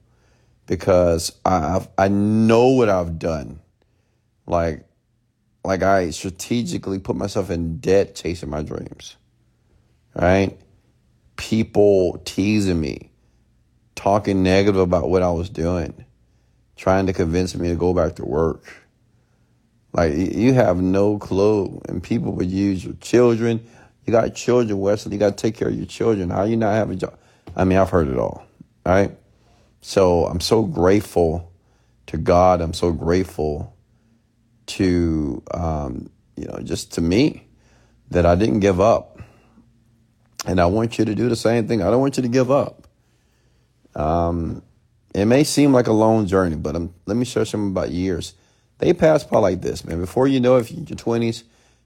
because 0.67 1.33
I 1.43 1.85
I 1.97 2.07
know 2.07 2.69
what 2.69 2.87
I've 2.87 3.19
done. 3.19 3.59
Like 4.45 4.85
like 5.65 5.83
I 5.83 6.11
strategically 6.11 6.99
put 6.99 7.15
myself 7.15 7.49
in 7.49 7.79
debt 7.79 8.15
chasing 8.15 8.49
my 8.49 8.61
dreams. 8.61 9.17
Right? 10.15 10.57
People 11.35 12.21
teasing 12.23 12.79
me, 12.79 13.09
talking 13.95 14.43
negative 14.43 14.79
about 14.79 15.09
what 15.09 15.23
I 15.23 15.31
was 15.31 15.49
doing, 15.49 16.05
trying 16.75 17.07
to 17.07 17.13
convince 17.13 17.55
me 17.55 17.69
to 17.69 17.75
go 17.75 17.93
back 17.93 18.17
to 18.17 18.25
work 18.25 18.80
like 19.93 20.13
you 20.13 20.53
have 20.53 20.77
no 20.77 21.17
clue, 21.17 21.81
and 21.87 22.01
people 22.01 22.31
would 22.33 22.49
use 22.49 22.83
your 22.83 22.93
children. 22.95 23.65
You 24.05 24.11
got 24.11 24.33
children, 24.35 24.79
Wesley. 24.79 25.13
You 25.13 25.19
got 25.19 25.37
to 25.37 25.41
take 25.41 25.55
care 25.55 25.67
of 25.67 25.75
your 25.75 25.85
children. 25.85 26.29
How 26.29 26.43
you 26.43 26.57
not 26.57 26.73
have 26.73 26.89
a 26.89 26.95
job? 26.95 27.17
I 27.55 27.65
mean, 27.65 27.77
I've 27.77 27.89
heard 27.89 28.07
it 28.07 28.17
all. 28.17 28.45
Right. 28.85 29.11
So 29.81 30.25
I'm 30.25 30.39
so 30.39 30.63
grateful 30.63 31.51
to 32.07 32.17
God. 32.17 32.61
I'm 32.61 32.73
so 32.73 32.91
grateful 32.91 33.75
to 34.67 35.43
um, 35.53 36.09
you 36.37 36.45
know 36.45 36.59
just 36.63 36.93
to 36.93 37.01
me 37.01 37.47
that 38.09 38.25
I 38.25 38.35
didn't 38.35 38.59
give 38.59 38.79
up, 38.79 39.19
and 40.45 40.59
I 40.59 40.65
want 40.67 40.99
you 40.99 41.05
to 41.05 41.15
do 41.15 41.29
the 41.29 41.35
same 41.35 41.67
thing. 41.67 41.81
I 41.81 41.89
don't 41.89 42.01
want 42.01 42.17
you 42.17 42.23
to 42.23 42.29
give 42.29 42.49
up. 42.49 42.87
Um, 43.95 44.63
it 45.13 45.25
may 45.25 45.43
seem 45.43 45.73
like 45.73 45.87
a 45.87 45.93
long 45.93 46.25
journey, 46.25 46.55
but 46.55 46.75
I'm, 46.75 46.93
let 47.05 47.17
me 47.17 47.25
share 47.25 47.45
something 47.45 47.71
about 47.71 47.91
years. 47.91 48.33
They 48.81 48.93
pass 48.93 49.23
by 49.23 49.37
like 49.37 49.61
this, 49.61 49.85
man. 49.85 49.99
Before 49.99 50.27
you 50.27 50.39
know 50.39 50.55
it, 50.55 50.71
you're 50.71 50.79
in 50.79 50.87
your 50.87 50.97
20s, 50.97 51.43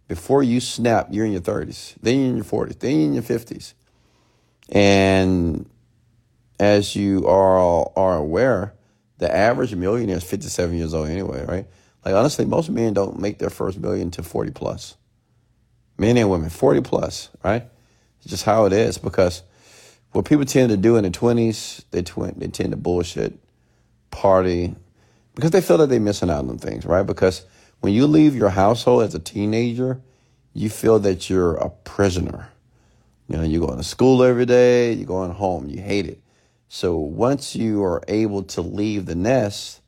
before 0.07 0.41
you 0.43 0.61
snap, 0.61 1.09
you're 1.11 1.25
in 1.25 1.33
your 1.33 1.41
30s, 1.41 1.93
then 2.01 2.19
you're 2.19 2.29
in 2.29 2.35
your 2.37 2.45
40s, 2.45 2.79
then 2.79 2.91
you're 2.91 3.07
in 3.07 3.13
your 3.15 3.23
50s. 3.23 3.73
And 4.69 5.69
as 6.57 6.95
you 6.95 7.27
are, 7.27 7.91
are 7.97 8.15
aware, 8.15 8.75
the 9.17 9.29
average 9.29 9.75
millionaire 9.75 10.15
is 10.15 10.23
57 10.23 10.73
years 10.73 10.93
old 10.93 11.09
anyway, 11.09 11.45
right? 11.45 11.67
Like, 12.05 12.15
honestly, 12.15 12.45
most 12.45 12.69
men 12.69 12.93
don't 12.93 13.19
make 13.19 13.39
their 13.39 13.49
first 13.49 13.77
million 13.77 14.09
to 14.11 14.23
40 14.23 14.51
plus. 14.51 14.95
Men 15.97 16.15
and 16.15 16.29
women, 16.29 16.49
40 16.49 16.79
plus, 16.79 17.29
right? 17.43 17.67
It's 18.19 18.29
just 18.29 18.45
how 18.45 18.67
it 18.67 18.71
is 18.71 18.97
because 18.97 19.43
what 20.13 20.23
people 20.23 20.45
tend 20.45 20.69
to 20.69 20.77
do 20.77 20.95
in 20.95 21.01
their 21.01 21.11
20s, 21.11 21.83
they, 21.91 22.03
tw- 22.03 22.39
they 22.39 22.47
tend 22.47 22.71
to 22.71 22.77
bullshit, 22.77 23.37
party, 24.11 24.75
because 25.35 25.51
they 25.51 25.61
feel 25.61 25.77
that 25.77 25.89
they're 25.89 25.99
missing 25.99 26.29
out 26.29 26.47
on 26.47 26.57
things, 26.57 26.85
right? 26.85 27.05
Because 27.05 27.45
when 27.81 27.93
you 27.93 28.07
leave 28.07 28.35
your 28.35 28.49
household 28.49 29.03
as 29.03 29.13
a 29.13 29.19
teenager, 29.19 30.01
you 30.53 30.69
feel 30.69 30.99
that 30.99 31.29
you're 31.29 31.55
a 31.55 31.69
prisoner. 31.69 32.49
You 33.27 33.37
know, 33.37 33.43
you're 33.43 33.65
going 33.65 33.77
to 33.77 33.83
school 33.83 34.23
every 34.23 34.45
day, 34.45 34.93
you're 34.93 35.07
going 35.07 35.31
home, 35.31 35.67
you 35.67 35.81
hate 35.81 36.07
it. 36.07 36.21
So 36.67 36.97
once 36.97 37.55
you 37.55 37.83
are 37.83 38.01
able 38.07 38.43
to 38.43 38.61
leave 38.61 39.05
the 39.05 39.15
nest, 39.15 39.81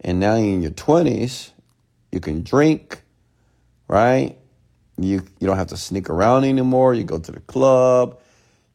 and 0.00 0.20
now 0.20 0.36
you're 0.36 0.54
in 0.54 0.62
your 0.62 0.70
20s, 0.72 1.50
you 2.12 2.20
can 2.20 2.42
drink, 2.42 3.02
right? 3.88 4.36
You 4.98 5.22
you 5.38 5.46
don't 5.46 5.56
have 5.56 5.68
to 5.68 5.76
sneak 5.76 6.08
around 6.08 6.44
anymore. 6.44 6.94
You 6.94 7.04
go 7.04 7.18
to 7.18 7.32
the 7.32 7.40
club. 7.40 8.18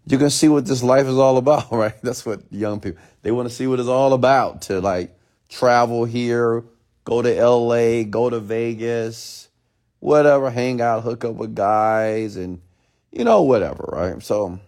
You 0.06 0.18
can 0.18 0.30
see 0.30 0.48
what 0.48 0.66
this 0.66 0.84
life 0.84 1.08
is 1.08 1.18
all 1.18 1.38
about, 1.38 1.72
right? 1.72 2.00
That's 2.04 2.26
what 2.26 2.42
young 2.52 2.80
people 2.80 3.02
they 3.24 3.32
want 3.32 3.50
to 3.50 3.54
see 3.54 3.68
what 3.68 3.80
it's 3.80 3.90
all 3.90 4.14
about. 4.14 4.64
To 4.64 4.82
like 4.82 5.18
travel 5.52 6.06
here, 6.06 6.64
go 7.04 7.22
to 7.22 7.38
L.A., 7.38 8.04
go 8.06 8.30
to 8.30 8.40
Vegas, 8.40 9.50
whatever, 10.00 10.50
hang 10.50 10.82
out, 10.82 11.04
hook 11.04 11.24
up 11.26 11.36
with 11.36 11.54
guys, 11.54 12.38
and 12.38 12.60
you 13.12 13.24
know 13.24 13.44
whatever, 13.44 13.84
right? 13.92 14.24
So, 14.24 14.60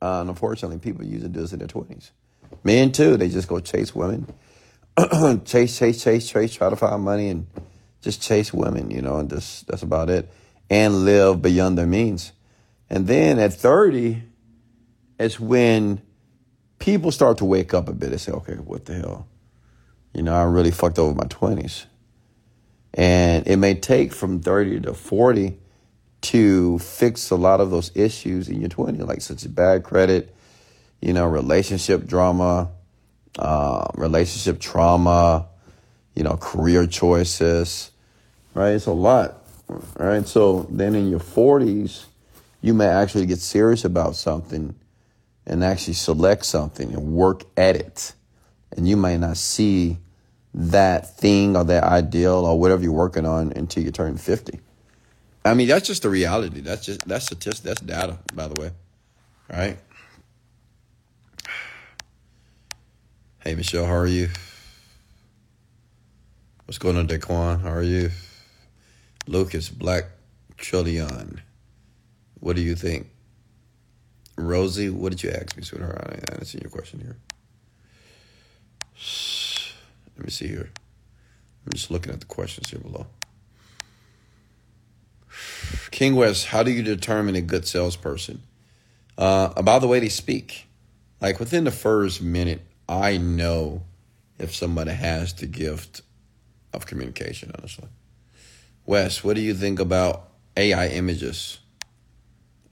uh, 0.00 0.24
unfortunately, 0.26 0.78
people 0.78 1.04
usually 1.04 1.28
do 1.28 1.42
this 1.42 1.52
in 1.52 1.58
their 1.58 1.68
twenties. 1.68 2.12
Men 2.64 2.92
too, 2.92 3.16
they 3.16 3.28
just 3.28 3.48
go 3.48 3.60
chase 3.60 3.94
women, 3.94 4.26
chase, 5.44 5.78
chase, 5.78 6.02
chase, 6.02 6.30
chase, 6.30 6.54
try 6.54 6.70
to 6.70 6.76
find 6.76 7.02
money 7.02 7.28
and 7.28 7.46
just 8.00 8.22
chase 8.22 8.52
women, 8.52 8.90
you 8.90 9.02
know, 9.02 9.18
and 9.18 9.28
just 9.28 9.66
that's 9.66 9.82
about 9.82 10.08
it, 10.08 10.30
and 10.70 11.04
live 11.04 11.42
beyond 11.42 11.76
their 11.76 11.86
means. 11.86 12.32
And 12.88 13.06
then 13.06 13.38
at 13.38 13.52
30, 13.52 14.22
it's 15.18 15.38
when 15.38 16.00
people 16.78 17.12
start 17.12 17.38
to 17.38 17.44
wake 17.44 17.74
up 17.74 17.88
a 17.88 17.92
bit 17.92 18.10
and 18.10 18.20
say, 18.20 18.32
okay, 18.32 18.54
what 18.54 18.84
the 18.86 18.94
hell? 18.94 19.28
You 20.12 20.22
know, 20.22 20.34
I 20.34 20.42
really 20.44 20.70
fucked 20.70 20.98
over 20.98 21.14
my 21.14 21.24
20s. 21.24 21.86
And 22.94 23.46
it 23.46 23.56
may 23.56 23.74
take 23.74 24.12
from 24.12 24.40
30 24.40 24.80
to 24.80 24.94
40 24.94 25.56
to 26.22 26.78
fix 26.78 27.30
a 27.30 27.36
lot 27.36 27.60
of 27.60 27.70
those 27.70 27.90
issues 27.94 28.48
in 28.48 28.60
your 28.60 28.68
20s, 28.68 29.06
like 29.06 29.20
such 29.20 29.44
as 29.44 29.48
bad 29.48 29.84
credit, 29.84 30.34
you 31.00 31.12
know, 31.12 31.26
relationship 31.26 32.06
drama, 32.06 32.70
uh, 33.38 33.86
relationship 33.94 34.60
trauma, 34.60 35.46
you 36.14 36.24
know, 36.24 36.36
career 36.36 36.86
choices, 36.86 37.90
right? 38.54 38.70
It's 38.70 38.86
a 38.86 38.92
lot, 38.92 39.42
right? 39.96 40.26
So 40.26 40.66
then 40.70 40.94
in 40.94 41.08
your 41.08 41.20
40s, 41.20 42.06
you 42.60 42.74
may 42.74 42.86
actually 42.86 43.26
get 43.26 43.38
serious 43.38 43.84
about 43.84 44.16
something 44.16 44.74
and 45.46 45.64
actually 45.64 45.94
select 45.94 46.44
something 46.44 46.92
and 46.92 47.12
work 47.12 47.44
at 47.56 47.76
it. 47.76 48.12
And 48.76 48.88
you 48.88 48.96
may 48.96 49.18
not 49.18 49.36
see 49.36 49.98
that 50.54 51.16
thing 51.16 51.56
or 51.56 51.64
that 51.64 51.84
ideal 51.84 52.44
or 52.44 52.58
whatever 52.58 52.82
you're 52.82 52.92
working 52.92 53.26
on 53.26 53.52
until 53.54 53.82
you 53.82 53.90
turn 53.90 54.16
50. 54.16 54.60
I 55.44 55.54
mean, 55.54 55.68
that's 55.68 55.86
just 55.86 56.02
the 56.02 56.10
reality. 56.10 56.60
That's 56.60 56.84
just, 56.84 57.06
that's 57.06 57.26
statistics, 57.26 57.60
that's 57.60 57.80
data, 57.80 58.18
by 58.34 58.48
the 58.48 58.60
way. 58.60 58.70
Right? 59.50 59.78
Hey, 63.40 63.54
Michelle, 63.54 63.86
how 63.86 63.94
are 63.94 64.06
you? 64.06 64.28
What's 66.66 66.78
going 66.78 66.96
on, 66.96 67.08
Daquan? 67.08 67.62
How 67.62 67.70
are 67.70 67.82
you? 67.82 68.10
Lucas 69.26 69.68
Black 69.70 70.04
Trillion. 70.56 71.40
What 72.38 72.54
do 72.54 72.62
you 72.62 72.74
think? 72.74 73.08
Rosie, 74.36 74.90
what 74.90 75.10
did 75.10 75.22
you 75.22 75.30
ask 75.30 75.56
me, 75.56 75.62
sweetheart? 75.62 76.00
I 76.00 76.14
didn't 76.16 76.44
see 76.44 76.58
your 76.60 76.70
question 76.70 77.00
here. 77.00 77.16
Let 80.16 80.24
me 80.24 80.30
see 80.30 80.48
here. 80.48 80.70
I'm 81.64 81.72
just 81.72 81.90
looking 81.90 82.12
at 82.12 82.20
the 82.20 82.26
questions 82.26 82.70
here 82.70 82.80
below. 82.80 83.06
King 85.90 86.16
West, 86.16 86.46
how 86.46 86.62
do 86.62 86.70
you 86.70 86.82
determine 86.82 87.36
a 87.36 87.40
good 87.40 87.66
salesperson? 87.66 88.42
Uh, 89.16 89.52
about 89.56 89.80
the 89.80 89.88
way 89.88 90.00
they 90.00 90.08
speak. 90.08 90.66
Like 91.20 91.40
within 91.40 91.64
the 91.64 91.70
first 91.70 92.22
minute, 92.22 92.62
I 92.88 93.18
know 93.18 93.82
if 94.38 94.54
somebody 94.54 94.92
has 94.92 95.34
the 95.34 95.46
gift 95.46 96.02
of 96.72 96.86
communication, 96.86 97.52
honestly. 97.56 97.88
Wes, 98.86 99.22
what 99.22 99.36
do 99.36 99.42
you 99.42 99.54
think 99.54 99.78
about 99.78 100.30
AI 100.56 100.88
images? 100.88 101.58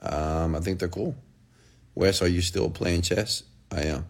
Um, 0.01 0.55
I 0.55 0.61
think 0.61 0.79
they're 0.79 0.89
cool. 0.89 1.15
Wes, 1.95 2.23
are 2.23 2.29
you 2.29 2.41
still 2.41 2.71
playing 2.71 3.03
chess? 3.03 3.43
I 3.71 3.83
am. 3.83 4.07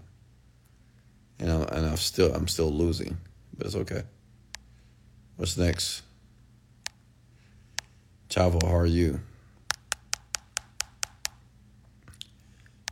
And 1.41 1.51
I'm, 1.51 1.63
and 1.63 1.87
I'm 1.87 1.97
still 1.97 2.35
I'm 2.35 2.49
still 2.49 2.71
losing, 2.71 3.17
but 3.57 3.67
it's 3.67 3.77
okay. 3.77 4.03
What's 5.37 5.57
next? 5.57 6.03
Chavo, 8.29 8.63
how 8.63 8.77
are 8.77 8.87
you? 8.87 9.21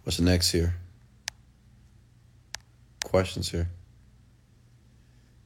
What's 0.04 0.20
next 0.20 0.52
here? 0.52 0.74
Questions 3.04 3.50
here. 3.50 3.68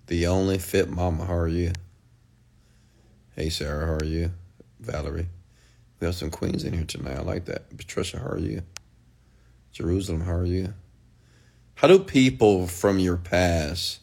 The 0.06 0.26
only 0.26 0.58
fit 0.58 0.90
mama, 0.90 1.24
how 1.24 1.36
are 1.36 1.48
you? 1.48 1.72
Hey, 3.36 3.48
Sarah, 3.48 3.86
how 3.86 3.94
are 3.94 4.04
you? 4.04 4.32
Valerie. 4.80 5.28
We 5.98 6.06
have 6.06 6.14
some 6.14 6.30
queens 6.30 6.64
in 6.64 6.72
here 6.72 6.84
tonight. 6.84 7.16
I 7.16 7.22
like 7.22 7.46
that. 7.46 7.76
Patricia, 7.76 8.18
how 8.18 8.26
are 8.26 8.38
you? 8.38 8.62
Jerusalem, 9.72 10.22
how 10.22 10.32
are 10.32 10.44
you? 10.44 10.74
How 11.80 11.88
do 11.88 11.98
people 11.98 12.66
from 12.66 12.98
your 12.98 13.16
past 13.16 14.00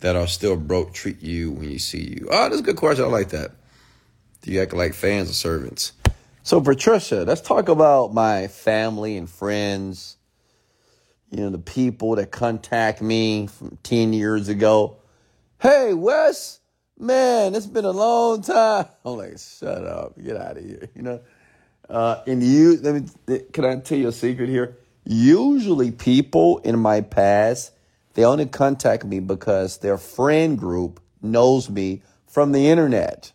that 0.00 0.16
are 0.16 0.26
still 0.26 0.56
broke 0.56 0.92
treat 0.92 1.22
you 1.22 1.52
when 1.52 1.70
you 1.70 1.78
see 1.78 2.02
you? 2.02 2.26
Oh, 2.28 2.48
that's 2.48 2.58
a 2.58 2.64
good 2.64 2.74
question. 2.74 3.04
I 3.04 3.06
like 3.06 3.28
that. 3.28 3.52
Do 4.40 4.50
you 4.50 4.60
act 4.60 4.72
like 4.72 4.92
fans 4.92 5.30
or 5.30 5.34
servants? 5.34 5.92
So, 6.42 6.60
Patricia, 6.60 7.22
let's 7.22 7.40
talk 7.40 7.68
about 7.68 8.12
my 8.12 8.48
family 8.48 9.16
and 9.16 9.30
friends. 9.30 10.16
You 11.30 11.42
know, 11.42 11.50
the 11.50 11.58
people 11.58 12.16
that 12.16 12.32
contact 12.32 13.00
me 13.00 13.46
from 13.46 13.78
10 13.84 14.12
years 14.12 14.48
ago. 14.48 14.96
Hey, 15.60 15.94
Wes, 15.94 16.58
man, 16.98 17.54
it's 17.54 17.66
been 17.66 17.84
a 17.84 17.92
long 17.92 18.42
time. 18.42 18.86
I'm 19.04 19.16
like, 19.16 19.38
shut 19.38 19.86
up, 19.86 20.20
get 20.20 20.36
out 20.36 20.56
of 20.56 20.64
here. 20.64 20.88
You 20.96 21.02
know, 21.02 21.20
uh, 21.88 22.20
and 22.26 22.42
you, 22.42 22.78
let 22.78 23.00
me, 23.28 23.38
can 23.52 23.64
I 23.64 23.76
tell 23.76 23.96
you 23.96 24.08
a 24.08 24.12
secret 24.12 24.48
here? 24.48 24.76
Usually, 25.04 25.90
people 25.90 26.58
in 26.58 26.78
my 26.78 27.00
past, 27.00 27.72
they 28.14 28.24
only 28.24 28.46
contact 28.46 29.04
me 29.04 29.20
because 29.20 29.78
their 29.78 29.98
friend 29.98 30.58
group 30.58 31.00
knows 31.20 31.68
me 31.68 32.02
from 32.26 32.52
the 32.52 32.68
internet. 32.68 33.32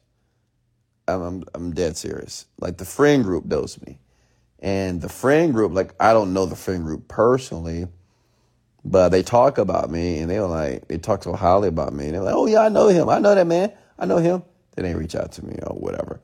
I'm, 1.08 1.22
I'm, 1.22 1.44
I'm 1.54 1.74
dead 1.74 1.98
serious. 1.98 2.46
Like 2.60 2.78
the 2.78 2.86
friend 2.86 3.24
group 3.24 3.46
knows 3.46 3.80
me. 3.86 4.00
And 4.60 5.02
the 5.02 5.10
friend 5.10 5.54
group, 5.54 5.74
like 5.74 5.94
I 6.00 6.14
don't 6.14 6.34
know 6.34 6.46
the 6.46 6.56
friend 6.56 6.84
group 6.84 7.08
personally, 7.08 7.88
but 8.84 9.10
they 9.10 9.22
talk 9.22 9.58
about 9.58 9.90
me 9.90 10.20
and 10.20 10.32
they 10.32 10.40
were 10.40 10.48
like, 10.48 10.88
they 10.88 10.98
talk 10.98 11.24
so 11.24 11.34
highly 11.34 11.68
about 11.68 11.94
me. 11.94 12.06
And 12.06 12.16
they're 12.16 12.24
like, 12.24 12.36
oh, 12.36 12.48
yeah, 12.48 12.62
I 12.62 12.70
know 12.70 12.88
him. 12.88 13.10
I 13.10 13.20
know 13.20 13.36
that 13.36 13.46
man. 13.46 13.72
I 14.00 14.06
know 14.06 14.18
him. 14.18 14.44
They 14.76 14.84
they 14.84 14.96
reach 14.96 15.16
out 15.16 15.32
to 15.34 15.46
me 15.46 15.58
or 15.64 15.76
whatever. 15.76 16.22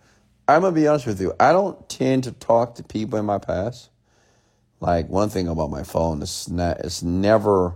I'm 0.47 0.61
going 0.61 0.73
to 0.73 0.79
be 0.79 0.87
honest 0.87 1.07
with 1.07 1.21
you. 1.21 1.33
I 1.39 1.51
don't 1.51 1.87
tend 1.89 2.25
to 2.25 2.31
talk 2.31 2.75
to 2.75 2.83
people 2.83 3.17
in 3.19 3.25
my 3.25 3.37
past. 3.37 3.89
Like 4.83 5.07
one 5.07 5.29
thing 5.29 5.47
about 5.47 5.69
my 5.69 5.83
phone, 5.83 6.21
it's 6.21 6.49
not, 6.49 6.81
it's 6.81 7.01
never, 7.01 7.73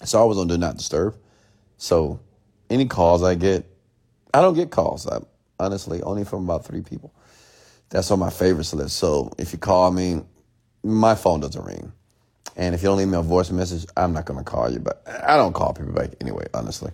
it's 0.00 0.14
always 0.14 0.38
on 0.38 0.46
do 0.46 0.56
not 0.56 0.76
disturb. 0.76 1.16
So 1.76 2.20
any 2.70 2.86
calls 2.86 3.24
I 3.24 3.34
get, 3.34 3.66
I 4.32 4.40
don't 4.40 4.54
get 4.54 4.70
calls. 4.70 5.08
I, 5.08 5.18
honestly, 5.58 6.02
only 6.02 6.22
from 6.22 6.44
about 6.44 6.64
three 6.64 6.82
people. 6.82 7.12
That's 7.90 8.12
on 8.12 8.20
my 8.20 8.30
favorites 8.30 8.72
list. 8.72 8.96
So 8.96 9.32
if 9.38 9.52
you 9.52 9.58
call 9.58 9.90
me, 9.90 10.22
my 10.84 11.16
phone 11.16 11.40
doesn't 11.40 11.64
ring. 11.64 11.92
And 12.54 12.76
if 12.76 12.82
you 12.82 12.90
don't 12.90 12.98
leave 12.98 13.08
me 13.08 13.18
a 13.18 13.22
voice 13.22 13.50
message, 13.50 13.84
I'm 13.96 14.12
not 14.12 14.24
going 14.24 14.38
to 14.38 14.44
call 14.44 14.70
you. 14.70 14.78
But 14.78 15.02
I 15.26 15.36
don't 15.36 15.52
call 15.52 15.72
people 15.72 15.94
back 15.94 16.10
anyway, 16.20 16.46
honestly. 16.54 16.92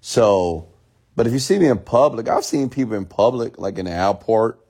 So, 0.00 0.66
but 1.14 1.26
if 1.26 1.34
you 1.34 1.40
see 1.40 1.58
me 1.58 1.66
in 1.66 1.78
public, 1.78 2.26
I've 2.26 2.46
seen 2.46 2.70
people 2.70 2.94
in 2.94 3.04
public, 3.04 3.58
like 3.58 3.76
in 3.76 3.84
the 3.84 3.90
airport. 3.92 4.60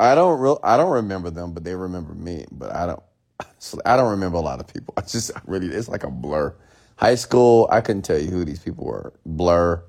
I 0.00 0.14
don't 0.14 0.38
real, 0.40 0.60
I 0.62 0.76
don't 0.76 0.92
remember 0.92 1.30
them, 1.30 1.52
but 1.52 1.64
they 1.64 1.74
remember 1.74 2.14
me. 2.14 2.46
But 2.50 2.74
I 2.74 2.86
don't, 2.86 3.02
I 3.84 3.96
don't 3.96 4.10
remember 4.10 4.38
a 4.38 4.42
lot 4.42 4.60
of 4.60 4.72
people. 4.72 4.94
I 4.96 5.02
just 5.02 5.30
really, 5.46 5.68
it's 5.68 5.88
like 5.88 6.04
a 6.04 6.10
blur. 6.10 6.54
High 6.96 7.14
school, 7.14 7.68
I 7.70 7.80
couldn't 7.80 8.02
tell 8.02 8.18
you 8.18 8.30
who 8.30 8.44
these 8.44 8.60
people 8.60 8.84
were. 8.84 9.12
Blur. 9.24 9.82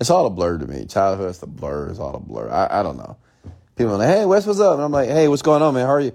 It's 0.00 0.10
all 0.10 0.26
a 0.26 0.30
blur 0.30 0.58
to 0.58 0.66
me. 0.66 0.84
Childhood, 0.86 1.30
it's 1.30 1.42
a 1.42 1.46
blur. 1.46 1.88
It's 1.88 1.98
all 1.98 2.14
a 2.14 2.20
blur. 2.20 2.50
I, 2.50 2.80
I 2.80 2.82
don't 2.82 2.96
know. 2.96 3.16
People 3.76 3.94
are 3.94 3.98
like, 3.98 4.08
hey, 4.08 4.24
Wes, 4.24 4.46
what's 4.46 4.60
up? 4.60 4.74
And 4.74 4.82
I'm 4.82 4.92
like, 4.92 5.08
hey, 5.08 5.28
what's 5.28 5.42
going 5.42 5.62
on, 5.62 5.74
man? 5.74 5.86
How 5.86 5.92
are 5.92 6.00
you? 6.00 6.12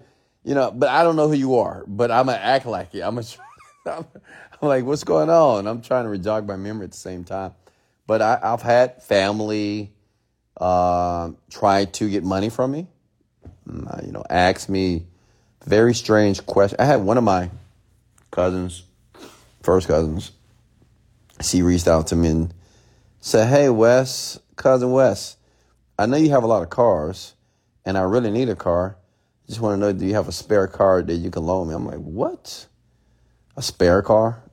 you 0.47 0.55
know, 0.55 0.71
but 0.71 0.88
I 0.88 1.03
don't 1.03 1.17
know 1.17 1.27
who 1.27 1.33
you 1.33 1.55
are, 1.55 1.83
but 1.88 2.10
I'm 2.10 2.27
gonna 2.27 2.38
act 2.38 2.65
like 2.65 2.95
it. 2.95 3.01
I'm 3.01 3.15
gonna, 3.15 3.27
I'm, 3.86 4.05
I'm 4.62 4.67
like, 4.69 4.86
what's 4.86 5.03
going 5.03 5.29
on? 5.29 5.67
I'm 5.67 5.81
trying 5.81 6.10
to 6.10 6.17
jog 6.17 6.47
my 6.47 6.55
memory 6.55 6.86
at 6.86 6.91
the 6.91 6.97
same 6.97 7.25
time. 7.25 7.53
But 8.07 8.21
I, 8.21 8.39
have 8.41 8.62
had 8.62 9.03
family 9.03 9.91
uh, 10.55 11.31
try 11.49 11.83
to 11.83 12.10
get 12.10 12.23
money 12.23 12.47
from 12.47 12.71
me. 12.71 12.88
You 13.67 14.12
know, 14.12 14.23
ask 14.30 14.69
me 14.69 15.06
very 15.65 15.93
strange 15.93 16.45
questions. 16.45 16.80
I 16.80 16.86
had 16.86 17.01
one 17.01 17.17
of 17.17 17.23
my 17.23 17.49
cousins, 18.32 18.84
first 19.62 19.88
cousins, 19.88 20.32
she 21.41 21.62
reached 21.62 21.88
out 21.88 22.08
to 22.08 22.15
me 22.15 22.30
and 22.30 22.53
said, 23.19 23.47
"Hey, 23.47 23.69
Wes, 23.69 24.39
cousin 24.56 24.91
Wes, 24.91 25.38
I 25.99 26.06
know 26.06 26.17
you 26.17 26.30
have 26.30 26.43
a 26.43 26.47
lot 26.47 26.63
of 26.63 26.69
cars, 26.69 27.36
and 27.86 27.97
I 27.97 28.01
really 28.01 28.32
need 28.32 28.49
a 28.49 28.56
car. 28.56 28.97
Just 29.47 29.62
want 29.62 29.75
to 29.75 29.77
know, 29.80 29.93
do 29.93 30.06
you 30.06 30.13
have 30.13 30.27
a 30.27 30.34
spare 30.34 30.67
car 30.67 31.01
that 31.01 31.13
you 31.13 31.32
can 31.32 31.43
loan 31.43 31.69
me? 31.69 31.73
I'm 31.73 31.86
like, 31.86 31.99
what? 31.99 32.67
A 33.56 33.62
spare 33.62 34.01
car? 34.01 34.43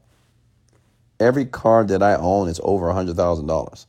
Every 1.18 1.44
car 1.44 1.84
that 1.84 2.02
I 2.02 2.14
own 2.14 2.48
is 2.48 2.60
over 2.62 2.88
a 2.88 2.94
hundred 2.94 3.16
thousand 3.16 3.46
dollars. 3.46 3.86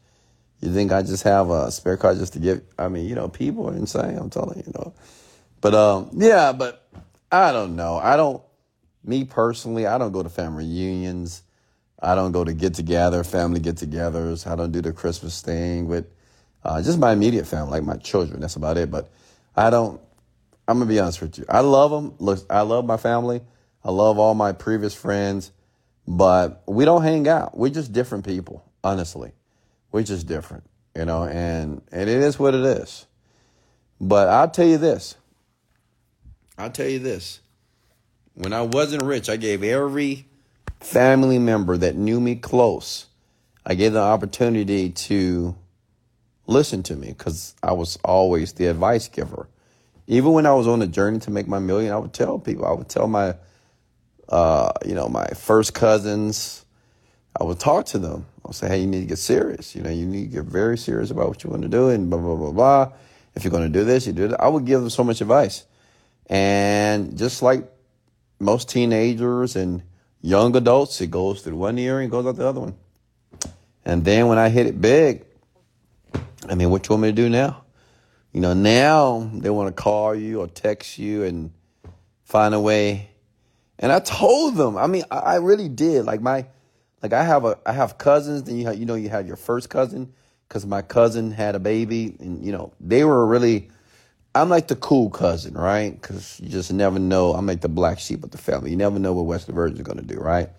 You 0.62 0.74
think 0.74 0.92
I 0.92 1.04
just 1.04 1.24
have 1.24 1.50
a 1.50 1.72
spare 1.72 1.98
car 1.98 2.16
just 2.16 2.34
to 2.34 2.40
give? 2.40 2.62
I 2.78 2.88
mean, 2.88 3.08
you 3.08 3.16
know, 3.16 3.28
people 3.28 3.70
are 3.70 3.76
insane. 3.76 4.18
I'm 4.18 4.30
telling 4.30 4.58
you, 4.58 4.64
you 4.66 4.74
know. 4.74 4.94
But 5.66 5.74
um, 5.74 6.12
yeah, 6.14 6.52
but 6.52 6.88
I 7.32 7.52
don't 7.52 7.76
know. 7.76 7.96
I 7.98 8.18
don't. 8.18 8.40
Me 9.04 9.24
personally, 9.24 9.88
I 9.88 9.98
don't 9.98 10.12
go 10.12 10.22
to 10.22 10.30
family 10.30 10.64
reunions. 10.64 11.42
I 12.00 12.14
don't 12.14 12.34
go 12.34 12.44
to 12.44 12.54
get 12.54 12.76
together, 12.76 13.24
family 13.24 13.60
get 13.60 13.78
togethers. 13.78 14.46
I 14.46 14.56
don't 14.56 14.72
do 14.72 14.80
the 14.80 14.94
Christmas 14.94 15.42
thing 15.42 15.88
with 15.88 16.06
uh, 16.64 16.84
just 16.84 17.00
my 17.00 17.14
immediate 17.14 17.48
family, 17.48 17.72
like 17.72 17.84
my 17.84 17.98
children. 17.98 18.42
That's 18.42 18.58
about 18.58 18.78
it. 18.78 18.92
But 18.92 19.10
I 19.56 19.72
don't. 19.72 20.00
I'm 20.68 20.78
gonna 20.78 20.88
be 20.88 21.00
honest 21.00 21.20
with 21.20 21.40
you. 21.40 21.46
I 21.50 21.62
love 21.62 21.90
them. 21.90 22.14
Look, 22.20 22.46
I 22.48 22.62
love 22.62 22.86
my 22.86 22.98
family. 22.98 23.42
I 23.84 23.90
love 23.90 24.20
all 24.20 24.36
my 24.36 24.52
previous 24.52 24.94
friends, 24.94 25.52
but 26.08 26.62
we 26.68 26.86
don't 26.86 27.02
hang 27.02 27.28
out. 27.28 27.58
We're 27.58 27.74
just 27.74 27.92
different 27.92 28.24
people, 28.24 28.64
honestly. 28.84 29.32
We're 29.92 30.04
just 30.04 30.28
different, 30.28 30.66
you 30.96 31.06
know, 31.06 31.24
and 31.24 31.82
and 31.92 32.08
it 32.08 32.22
is 32.22 32.38
what 32.38 32.54
it 32.54 32.64
is. 32.64 33.08
But 34.00 34.30
I'll 34.30 34.52
tell 34.52 34.68
you 34.68 34.78
this. 34.78 35.16
I'll 36.58 36.70
tell 36.70 36.88
you 36.88 37.00
this. 37.00 37.42
When 38.34 38.54
I 38.54 38.62
wasn't 38.62 39.04
rich, 39.04 39.30
I 39.30 39.38
gave 39.38 39.64
every 39.64 40.28
family 40.80 41.40
member 41.40 41.78
that 41.78 41.96
knew 41.96 42.20
me 42.20 42.36
close, 42.36 43.08
I 43.66 43.76
gave 43.76 43.94
the 43.94 44.02
opportunity 44.02 44.90
to 44.90 45.56
listen 46.48 46.84
to 46.84 46.96
me 46.96 47.08
because 47.08 47.56
I 47.64 47.72
was 47.72 47.98
always 48.04 48.54
the 48.54 48.68
advice 48.68 49.08
giver. 49.08 49.48
Even 50.08 50.34
when 50.34 50.46
I 50.46 50.54
was 50.54 50.68
on 50.68 50.80
the 50.80 50.88
journey 50.88 51.20
to 51.20 51.32
make 51.32 51.48
my 51.48 51.58
million, 51.58 51.92
I 51.92 51.98
would 51.98 52.14
tell 52.14 52.38
people, 52.38 52.66
I 52.66 52.74
would 52.74 52.88
tell 52.88 53.08
my, 53.08 53.36
uh, 54.30 54.72
you 54.86 54.94
know, 54.94 55.08
my 55.08 55.26
first 55.30 55.74
cousins, 55.74 56.64
I 57.40 57.44
would 57.44 57.60
talk 57.60 57.88
to 57.88 57.98
them. 57.98 58.28
I'll 58.46 58.54
say, 58.54 58.68
hey, 58.68 58.82
you 58.82 58.88
need 58.88 59.00
to 59.00 59.08
get 59.08 59.18
serious. 59.18 59.76
You 59.76 59.82
know, 59.82 59.90
you 59.90 60.06
need 60.06 60.32
to 60.32 60.38
get 60.38 60.46
very 60.46 60.78
serious 60.78 61.10
about 61.10 61.30
what 61.30 61.44
you 61.44 61.50
want 61.50 61.64
to 61.64 61.68
do 61.68 61.90
and 61.90 62.10
blah, 62.10 62.20
blah, 62.20 62.36
blah, 62.36 62.52
blah. 62.52 62.92
If 63.34 63.44
you're 63.44 63.52
going 63.52 63.64
to 63.64 63.80
do 63.80 63.84
this, 63.84 64.06
you 64.06 64.14
do 64.14 64.28
that. 64.28 64.40
I 64.40 64.48
would 64.48 64.66
give 64.66 64.82
them 64.82 64.92
so 64.92 65.04
much 65.04 65.22
advice. 65.22 65.66
And 66.28 67.18
just 67.18 67.42
like 67.42 67.70
most 68.40 68.70
teenagers 68.70 69.56
and 69.56 69.84
young 70.22 70.56
adults, 70.56 71.00
it 71.02 71.12
goes 71.12 71.42
through 71.42 71.56
one 71.56 71.78
ear 71.78 72.00
and 72.00 72.10
goes 72.10 72.26
out 72.26 72.36
the 72.36 72.48
other 72.48 72.62
one. 72.62 72.76
And 73.86 74.04
then 74.04 74.28
when 74.28 74.38
I 74.38 74.50
hit 74.50 74.66
it 74.66 74.82
big, 74.82 75.26
I 76.50 76.56
mean, 76.56 76.70
what 76.72 76.88
you 76.88 76.94
want 76.94 77.04
me 77.04 77.10
to 77.10 77.14
do 77.14 77.30
now? 77.30 77.64
You 78.34 78.42
know, 78.42 78.54
now 78.54 79.30
they 79.34 79.50
want 79.50 79.76
to 79.76 79.82
call 79.82 80.16
you 80.16 80.42
or 80.42 80.48
text 80.48 80.98
you 80.98 81.24
and 81.24 81.52
find 82.24 82.54
a 82.54 82.60
way. 82.60 83.10
And 83.78 83.92
I 83.92 84.00
told 84.00 84.56
them, 84.56 84.78
I 84.78 84.88
mean, 84.88 85.04
I 85.12 85.36
really 85.36 85.70
did. 85.70 86.06
Like 86.06 86.22
my, 86.22 86.46
like 87.02 87.14
I 87.14 87.24
have 87.24 87.46
a, 87.46 87.58
I 87.66 87.74
have 87.74 87.98
cousins. 87.98 88.44
Then 88.44 88.58
you 88.58 88.66
have, 88.66 88.78
you 88.78 88.86
know, 88.86 88.96
you 88.96 89.10
have 89.10 89.28
your 89.28 89.36
first 89.36 89.70
cousin 89.70 90.14
because 90.48 90.66
my 90.66 90.82
cousin 90.82 91.32
had 91.32 91.56
a 91.56 91.60
baby, 91.60 92.16
and 92.20 92.44
you 92.44 92.52
know, 92.52 92.74
they 92.80 93.04
were 93.04 93.26
really. 93.26 93.70
I'm 94.36 94.50
like 94.50 94.68
the 94.68 94.76
cool 94.76 95.10
cousin, 95.10 95.54
right? 95.54 95.90
Because 96.00 96.42
you 96.44 96.50
just 96.50 96.72
never 96.74 97.00
know. 97.00 97.34
I'm 97.34 97.46
like 97.46 97.62
the 97.62 97.70
black 97.70 98.00
sheep 98.00 98.22
of 98.24 98.32
the 98.32 98.38
family. 98.38 98.70
You 98.70 98.76
never 98.76 99.00
know 99.00 99.14
what 99.14 99.26
Wesley 99.26 99.56
Virgin 99.56 99.78
is 99.78 99.84
going 99.84 99.98
to 99.98 100.04
do, 100.04 100.20
right? 100.20 100.50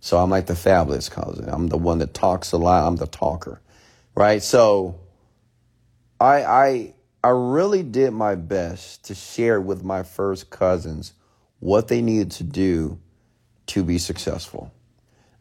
So 0.00 0.18
I'm 0.18 0.28
like 0.28 0.44
the 0.44 0.54
fabulous 0.54 1.08
cousin. 1.08 1.48
I'm 1.48 1.68
the 1.68 1.78
one 1.78 1.98
that 1.98 2.12
talks 2.12 2.52
a 2.52 2.58
lot. 2.58 2.86
I'm 2.86 2.96
the 2.96 3.06
talker, 3.06 3.62
right? 4.14 4.42
So 4.42 5.00
I 6.20 6.44
I 6.44 6.94
I 7.24 7.28
really 7.30 7.82
did 7.82 8.10
my 8.10 8.34
best 8.34 9.06
to 9.06 9.14
share 9.14 9.58
with 9.58 9.82
my 9.82 10.02
first 10.02 10.50
cousins 10.50 11.14
what 11.60 11.88
they 11.88 12.02
needed 12.02 12.30
to 12.32 12.44
do 12.44 12.98
to 13.68 13.82
be 13.82 13.96
successful. 13.96 14.70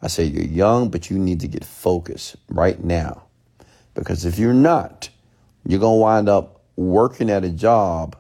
I 0.02 0.08
say 0.08 0.24
you're 0.24 0.46
young, 0.46 0.90
but 0.90 1.10
you 1.10 1.20
need 1.20 1.42
to 1.42 1.50
get 1.50 1.66
focused 1.66 2.38
right 2.48 2.82
now. 2.82 3.24
Because 3.94 4.24
if 4.24 4.40
you're 4.40 4.54
not, 4.54 5.10
you're 5.68 5.82
going 5.82 5.98
to 5.98 6.02
wind 6.02 6.30
up 6.30 6.63
working 6.76 7.30
at 7.30 7.44
a 7.44 7.50
job 7.50 8.16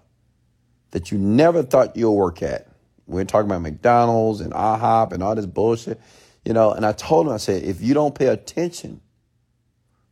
that 0.91 1.11
you 1.11 1.17
never 1.17 1.63
thought 1.63 1.95
you'll 1.97 2.15
work 2.15 2.41
at. 2.41 2.67
We're 3.07 3.25
talking 3.25 3.49
about 3.49 3.61
McDonald's 3.61 4.41
and 4.41 4.53
IHOP 4.53 5.11
and 5.11 5.23
all 5.23 5.35
this 5.35 5.45
bullshit, 5.45 5.99
you 6.45 6.53
know. 6.53 6.71
And 6.71 6.85
I 6.85 6.93
told 6.93 7.27
him, 7.27 7.33
I 7.33 7.37
said, 7.37 7.63
if 7.63 7.81
you 7.81 7.93
don't 7.93 8.15
pay 8.15 8.27
attention, 8.27 9.01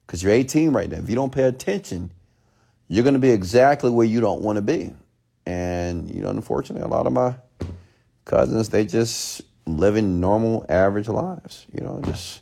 because 0.06 0.24
you're 0.24 0.34
18 0.34 0.72
right 0.72 0.90
now, 0.90 0.98
if 0.98 1.10
you 1.10 1.16
don't 1.16 1.34
pay 1.34 1.44
attention, 1.44 2.12
you're 2.88 3.04
going 3.04 3.14
to 3.14 3.20
be 3.20 3.30
exactly 3.30 3.90
where 3.90 4.06
you 4.06 4.20
don't 4.20 4.42
want 4.42 4.58
to 4.58 4.62
be. 4.62 4.94
And, 5.46 6.14
you 6.14 6.22
know, 6.22 6.30
unfortunately, 6.30 6.84
a 6.84 6.90
lot 6.90 7.08
of 7.08 7.14
my 7.14 7.36
cousins, 8.26 8.70
they 8.70 8.86
just 8.86 9.42
living 9.66 10.20
normal, 10.20 10.66
average 10.68 11.08
lives, 11.08 11.66
you 11.74 11.82
know, 11.82 12.02
just, 12.04 12.42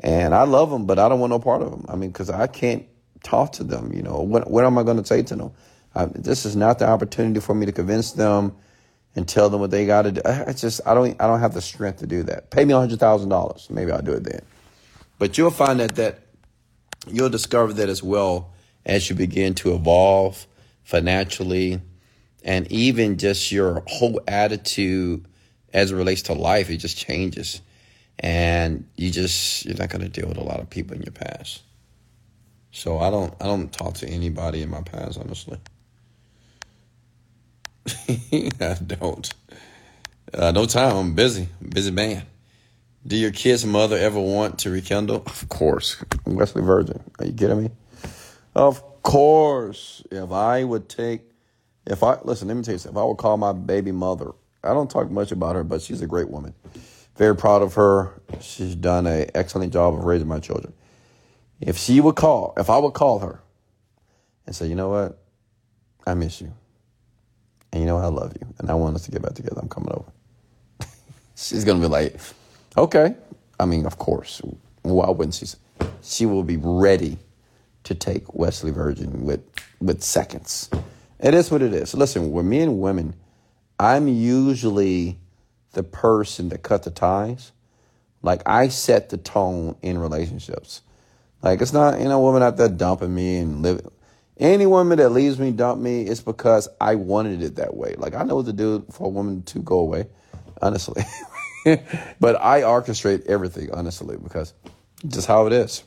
and 0.00 0.34
I 0.34 0.44
love 0.44 0.70
them, 0.70 0.86
but 0.86 0.98
I 0.98 1.08
don't 1.08 1.18
want 1.18 1.30
no 1.30 1.38
part 1.38 1.62
of 1.62 1.70
them. 1.70 1.84
I 1.88 1.96
mean, 1.96 2.10
because 2.10 2.30
I 2.30 2.46
can't 2.46 2.86
talk 3.22 3.52
to 3.52 3.64
them, 3.64 3.92
you 3.92 4.02
know, 4.02 4.20
what, 4.20 4.50
what 4.50 4.64
am 4.64 4.78
I 4.78 4.82
going 4.82 4.96
to 4.96 5.06
say 5.06 5.22
to 5.22 5.36
them? 5.36 5.52
I, 5.94 6.06
this 6.06 6.46
is 6.46 6.56
not 6.56 6.78
the 6.78 6.88
opportunity 6.88 7.40
for 7.40 7.54
me 7.54 7.66
to 7.66 7.72
convince 7.72 8.12
them 8.12 8.54
and 9.14 9.28
tell 9.28 9.50
them 9.50 9.60
what 9.60 9.70
they 9.70 9.84
got 9.84 10.02
to 10.02 10.12
do. 10.12 10.22
I 10.24 10.52
just, 10.52 10.80
I 10.86 10.94
don't, 10.94 11.20
I 11.20 11.26
don't 11.26 11.40
have 11.40 11.54
the 11.54 11.60
strength 11.60 11.98
to 11.98 12.06
do 12.06 12.22
that. 12.24 12.50
Pay 12.50 12.64
me 12.64 12.72
hundred 12.72 12.98
thousand 12.98 13.28
dollars, 13.28 13.68
maybe 13.70 13.92
I'll 13.92 14.02
do 14.02 14.12
it 14.12 14.24
then. 14.24 14.40
But 15.18 15.38
you'll 15.38 15.50
find 15.50 15.80
that 15.80 15.96
that 15.96 16.20
you'll 17.08 17.28
discover 17.28 17.72
that 17.74 17.88
as 17.88 18.02
well 18.02 18.52
as 18.84 19.08
you 19.08 19.16
begin 19.16 19.54
to 19.54 19.74
evolve 19.74 20.46
financially 20.82 21.80
and 22.44 22.70
even 22.72 23.18
just 23.18 23.52
your 23.52 23.82
whole 23.86 24.20
attitude 24.26 25.26
as 25.72 25.92
it 25.92 25.94
relates 25.94 26.22
to 26.22 26.32
life, 26.34 26.70
it 26.70 26.78
just 26.78 26.98
changes. 26.98 27.60
And 28.18 28.88
you 28.96 29.10
just 29.10 29.64
you're 29.64 29.76
not 29.76 29.90
gonna 29.90 30.08
deal 30.08 30.28
with 30.28 30.38
a 30.38 30.44
lot 30.44 30.60
of 30.60 30.68
people 30.68 30.96
in 30.96 31.02
your 31.02 31.12
past. 31.12 31.62
So 32.72 32.98
I 32.98 33.10
don't 33.10 33.34
I 33.40 33.44
don't 33.46 33.72
talk 33.72 33.94
to 33.96 34.08
anybody 34.08 34.62
in 34.62 34.70
my 34.70 34.80
past, 34.80 35.18
honestly. 35.18 35.58
I 38.60 38.76
don't. 38.86 39.32
Uh, 40.32 40.50
no 40.52 40.64
time. 40.66 40.96
I'm 40.96 41.14
busy. 41.14 41.48
I'm 41.60 41.68
busy 41.68 41.90
man. 41.90 42.22
Do 43.06 43.16
your 43.16 43.32
kid's 43.32 43.66
mother 43.66 43.96
ever 43.96 44.20
want 44.20 44.60
to 44.60 44.70
rekindle? 44.70 45.22
Of 45.26 45.48
course. 45.48 46.02
I'm 46.24 46.36
Wesley 46.36 46.62
Virgin. 46.62 47.02
Are 47.18 47.26
you 47.26 47.32
kidding 47.32 47.64
me? 47.64 47.70
Of 48.54 49.02
course, 49.02 50.02
if 50.10 50.30
I 50.30 50.64
would 50.64 50.88
take, 50.88 51.22
if 51.86 52.02
I 52.02 52.18
listen, 52.22 52.48
let 52.48 52.56
me 52.56 52.62
tell 52.62 52.74
you 52.74 52.78
something. 52.78 52.96
If 52.96 53.02
I 53.02 53.04
would 53.04 53.18
call 53.18 53.36
my 53.36 53.52
baby 53.52 53.92
mother, 53.92 54.30
I 54.64 54.72
don't 54.72 54.90
talk 54.90 55.10
much 55.10 55.32
about 55.32 55.56
her, 55.56 55.64
but 55.64 55.82
she's 55.82 56.00
a 56.00 56.06
great 56.06 56.30
woman. 56.30 56.54
Very 57.16 57.36
proud 57.36 57.62
of 57.62 57.74
her. 57.74 58.22
She's 58.40 58.74
done 58.74 59.06
an 59.06 59.30
excellent 59.34 59.72
job 59.72 59.94
of 59.94 60.04
raising 60.04 60.28
my 60.28 60.38
children. 60.38 60.72
If 61.62 61.78
she 61.78 62.00
would 62.00 62.16
call, 62.16 62.54
if 62.56 62.68
I 62.68 62.76
would 62.76 62.92
call 62.92 63.20
her 63.20 63.40
and 64.46 64.54
say, 64.54 64.66
you 64.66 64.74
know 64.74 64.88
what, 64.88 65.18
I 66.04 66.14
miss 66.14 66.40
you, 66.40 66.52
and 67.72 67.80
you 67.80 67.86
know 67.86 67.94
what, 67.94 68.04
I 68.04 68.08
love 68.08 68.34
you, 68.40 68.46
and 68.58 68.68
I 68.68 68.74
want 68.74 68.96
us 68.96 69.04
to 69.04 69.12
get 69.12 69.22
back 69.22 69.34
together. 69.34 69.60
I'm 69.62 69.68
coming 69.68 69.92
over. 69.92 70.10
she's 71.36 71.64
gonna 71.64 71.80
be 71.80 71.86
like, 71.86 72.16
okay. 72.76 73.14
I 73.60 73.64
mean, 73.64 73.86
of 73.86 73.96
course. 73.98 74.42
Why 74.82 75.08
wouldn't 75.10 75.34
she? 75.34 75.46
She 76.02 76.26
will 76.26 76.42
be 76.42 76.56
ready 76.56 77.18
to 77.84 77.94
take 77.94 78.34
Wesley 78.34 78.72
Virgin 78.72 79.24
with 79.24 79.40
with 79.80 80.02
seconds. 80.02 80.68
It 81.20 81.34
is 81.34 81.52
what 81.52 81.62
it 81.62 81.72
is. 81.72 81.94
Listen, 81.94 82.32
with 82.32 82.44
me 82.44 82.60
and 82.60 82.80
women, 82.80 83.14
I'm 83.78 84.08
usually 84.08 85.18
the 85.72 85.84
person 85.84 86.48
that 86.48 86.64
cut 86.64 86.82
the 86.82 86.90
ties. 86.90 87.52
Like 88.20 88.42
I 88.46 88.68
set 88.68 89.10
the 89.10 89.16
tone 89.16 89.76
in 89.82 89.98
relationships. 89.98 90.82
Like 91.42 91.60
it's 91.60 91.72
not 91.72 91.98
you 92.00 92.08
know 92.08 92.20
woman 92.20 92.42
out 92.42 92.56
there 92.56 92.68
dumping 92.68 93.14
me 93.14 93.38
and 93.38 93.62
living. 93.62 93.90
Any 94.38 94.66
woman 94.66 94.98
that 94.98 95.10
leaves 95.10 95.38
me, 95.38 95.52
dump 95.52 95.80
me, 95.80 96.02
it's 96.02 96.20
because 96.20 96.68
I 96.80 96.94
wanted 96.94 97.42
it 97.42 97.56
that 97.56 97.76
way. 97.76 97.94
Like 97.96 98.14
I 98.14 98.22
know 98.22 98.36
what 98.36 98.46
to 98.46 98.52
do 98.52 98.84
for 98.90 99.06
a 99.06 99.10
woman 99.10 99.42
to 99.44 99.58
go 99.60 99.78
away, 99.78 100.06
honestly. 100.60 101.02
but 102.20 102.40
I 102.40 102.62
orchestrate 102.62 103.26
everything 103.26 103.70
honestly 103.72 104.16
because 104.16 104.54
just 105.06 105.26
how 105.26 105.46
it 105.46 105.52
is. 105.52 105.84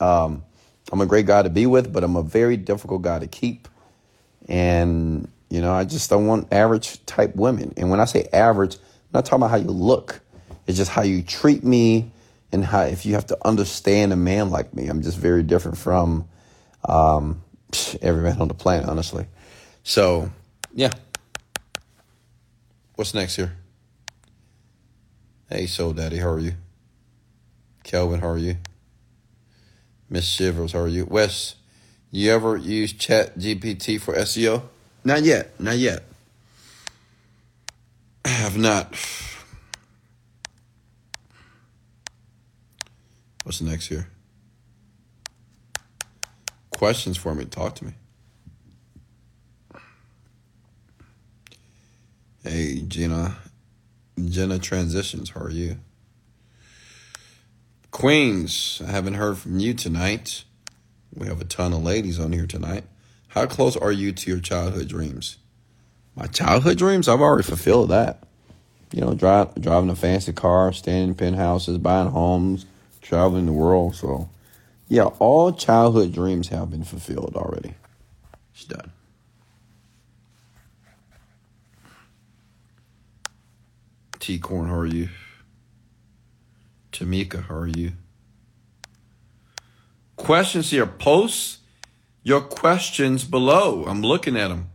Um, 0.00 0.42
I'm 0.90 1.00
a 1.00 1.06
great 1.06 1.26
guy 1.26 1.42
to 1.42 1.50
be 1.50 1.66
with, 1.66 1.92
but 1.92 2.04
I'm 2.04 2.16
a 2.16 2.22
very 2.22 2.56
difficult 2.56 3.02
guy 3.02 3.18
to 3.18 3.26
keep. 3.26 3.68
And, 4.48 5.28
you 5.48 5.60
know, 5.60 5.72
I 5.72 5.84
just 5.84 6.10
don't 6.10 6.26
want 6.26 6.52
average 6.52 7.04
type 7.06 7.36
women. 7.36 7.72
And 7.76 7.90
when 7.90 8.00
I 8.00 8.04
say 8.04 8.28
average, 8.32 8.74
I'm 8.76 8.80
not 9.14 9.24
talking 9.24 9.42
about 9.42 9.50
how 9.50 9.56
you 9.56 9.70
look. 9.70 10.20
It's 10.66 10.76
just 10.76 10.90
how 10.90 11.02
you 11.02 11.22
treat 11.22 11.64
me 11.64 12.10
and 12.52 12.64
how, 12.64 12.82
if 12.82 13.06
you 13.06 13.14
have 13.14 13.26
to 13.26 13.38
understand 13.46 14.12
a 14.12 14.16
man 14.16 14.50
like 14.50 14.74
me, 14.74 14.88
I'm 14.88 15.02
just 15.02 15.18
very 15.18 15.42
different 15.42 15.78
from 15.78 16.28
um, 16.84 17.42
every 18.02 18.22
man 18.22 18.40
on 18.40 18.48
the 18.48 18.54
planet, 18.54 18.88
honestly. 18.88 19.26
So, 19.82 20.30
yeah. 20.74 20.90
What's 22.94 23.14
next 23.14 23.36
here? 23.36 23.52
Hey, 25.48 25.66
Soul 25.66 25.92
Daddy, 25.92 26.18
how 26.18 26.28
are 26.28 26.38
you? 26.38 26.54
Kelvin, 27.82 28.20
how 28.20 28.28
are 28.28 28.38
you? 28.38 28.56
Miss 30.08 30.26
Shivers, 30.26 30.72
how 30.72 30.80
are 30.80 30.88
you? 30.88 31.06
Wes, 31.06 31.56
you 32.10 32.30
ever 32.30 32.56
use 32.56 32.92
Chat 32.92 33.38
GPT 33.38 34.00
for 34.00 34.14
SEO? 34.14 34.62
Not 35.04 35.22
yet. 35.22 35.58
Not 35.58 35.78
yet. 35.78 36.04
I 38.24 38.28
have 38.28 38.56
not. 38.56 38.94
What's 43.42 43.60
next 43.60 43.86
here? 43.88 44.08
Questions 46.70 47.16
for 47.16 47.34
me. 47.34 47.44
Talk 47.44 47.74
to 47.76 47.84
me. 47.84 47.92
Hey, 52.44 52.82
Gina. 52.82 53.36
Jenna 54.22 54.58
Transitions, 54.58 55.30
how 55.30 55.40
are 55.40 55.50
you? 55.50 55.78
Queens, 57.90 58.82
I 58.86 58.90
haven't 58.90 59.14
heard 59.14 59.38
from 59.38 59.58
you 59.58 59.74
tonight. 59.74 60.44
We 61.14 61.26
have 61.26 61.40
a 61.40 61.44
ton 61.44 61.72
of 61.72 61.82
ladies 61.82 62.18
on 62.20 62.32
here 62.32 62.46
tonight. 62.46 62.84
How 63.28 63.46
close 63.46 63.76
are 63.76 63.92
you 63.92 64.12
to 64.12 64.30
your 64.30 64.40
childhood 64.40 64.88
dreams? 64.88 65.38
My 66.14 66.26
childhood 66.26 66.78
dreams, 66.78 67.08
I've 67.08 67.20
already 67.20 67.42
fulfilled 67.42 67.90
that. 67.90 68.24
You 68.92 69.00
know, 69.00 69.14
drive, 69.14 69.54
driving 69.54 69.88
a 69.88 69.96
fancy 69.96 70.32
car, 70.32 70.72
staying 70.72 71.08
in 71.08 71.14
penthouses, 71.14 71.78
buying 71.78 72.10
homes, 72.10 72.66
traveling 73.02 73.46
the 73.46 73.52
world. 73.52 73.94
So, 73.94 74.30
yeah, 74.88 75.04
all 75.18 75.52
childhood 75.52 76.12
dreams 76.12 76.48
have 76.48 76.70
been 76.70 76.84
fulfilled 76.84 77.34
already. 77.36 77.74
It's 78.54 78.64
done. 78.64 78.92
T 84.18 84.38
Corn, 84.38 84.68
how 84.68 84.76
are 84.76 84.86
you? 84.86 85.08
Tamika, 86.92 87.44
how 87.44 87.56
are 87.56 87.66
you? 87.66 87.92
Questions 90.16 90.70
here. 90.70 90.86
Post 90.86 91.58
your 92.22 92.40
questions 92.40 93.24
below. 93.24 93.84
I'm 93.86 94.02
looking 94.02 94.36
at 94.36 94.48
them. 94.48 94.70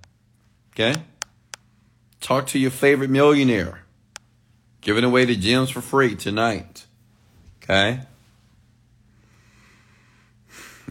Okay? 0.74 0.96
Talk 2.20 2.48
to 2.48 2.60
your 2.60 2.72
favorite 2.72 3.10
millionaire. 3.10 3.84
Giving 4.82 5.06
away 5.06 5.24
the 5.26 5.36
gems 5.36 5.70
for 5.70 5.82
free 5.82 6.16
tonight. 6.16 6.86
Okay? 7.64 8.02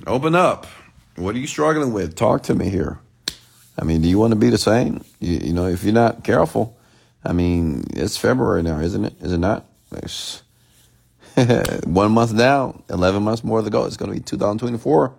Open 0.07 0.35
up. 0.35 0.67
What 1.17 1.35
are 1.35 1.39
you 1.39 1.47
struggling 1.47 1.93
with? 1.93 2.15
Talk 2.15 2.43
to 2.45 2.55
me 2.55 2.69
here. 2.69 3.01
I 3.79 3.85
mean, 3.85 4.03
do 4.03 4.09
you 4.09 4.19
want 4.19 4.33
to 4.33 4.37
be 4.37 4.51
the 4.51 4.59
same? 4.59 5.05
You, 5.21 5.39
you 5.39 5.53
know, 5.53 5.67
if 5.67 5.85
you're 5.85 5.95
not 5.95 6.25
careful, 6.25 6.77
I 7.25 7.33
mean, 7.33 7.85
it's 7.91 8.17
February 8.17 8.63
now, 8.63 8.79
isn't 8.81 9.05
it? 9.05 9.15
Is 9.21 9.33
it 9.33 9.39
not? 9.39 9.67
One 11.85 12.13
month 12.13 12.37
down, 12.37 12.83
11 12.91 13.23
months 13.23 13.45
more 13.45 13.63
to 13.63 13.71
go. 13.71 13.85
It's 13.85 13.97
going 13.97 14.11
to 14.11 14.17
be 14.17 14.23
2024 14.23 15.15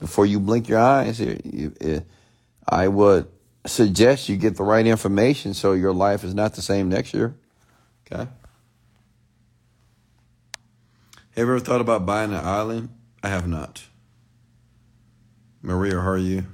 before 0.00 0.26
you 0.26 0.40
blink 0.40 0.68
your 0.68 0.78
eyes. 0.78 1.20
You, 1.20 1.40
you, 1.44 1.74
eh, 1.80 2.00
I 2.68 2.88
would 2.88 3.28
suggest 3.66 4.28
you 4.28 4.36
get 4.36 4.56
the 4.56 4.64
right 4.64 4.86
information 4.86 5.54
so 5.54 5.72
your 5.72 5.92
life 5.92 6.24
is 6.24 6.34
not 6.34 6.54
the 6.54 6.62
same 6.62 6.88
next 6.88 7.14
year. 7.14 7.34
Okay? 8.06 8.28
Have 11.36 11.36
you 11.36 11.42
ever 11.42 11.60
thought 11.60 11.80
about 11.80 12.06
buying 12.06 12.32
an 12.32 12.44
island? 12.44 12.88
I 13.22 13.28
have 13.28 13.46
not. 13.46 13.84
Maria, 15.62 16.00
how 16.00 16.10
are 16.10 16.18
you? 16.18 16.46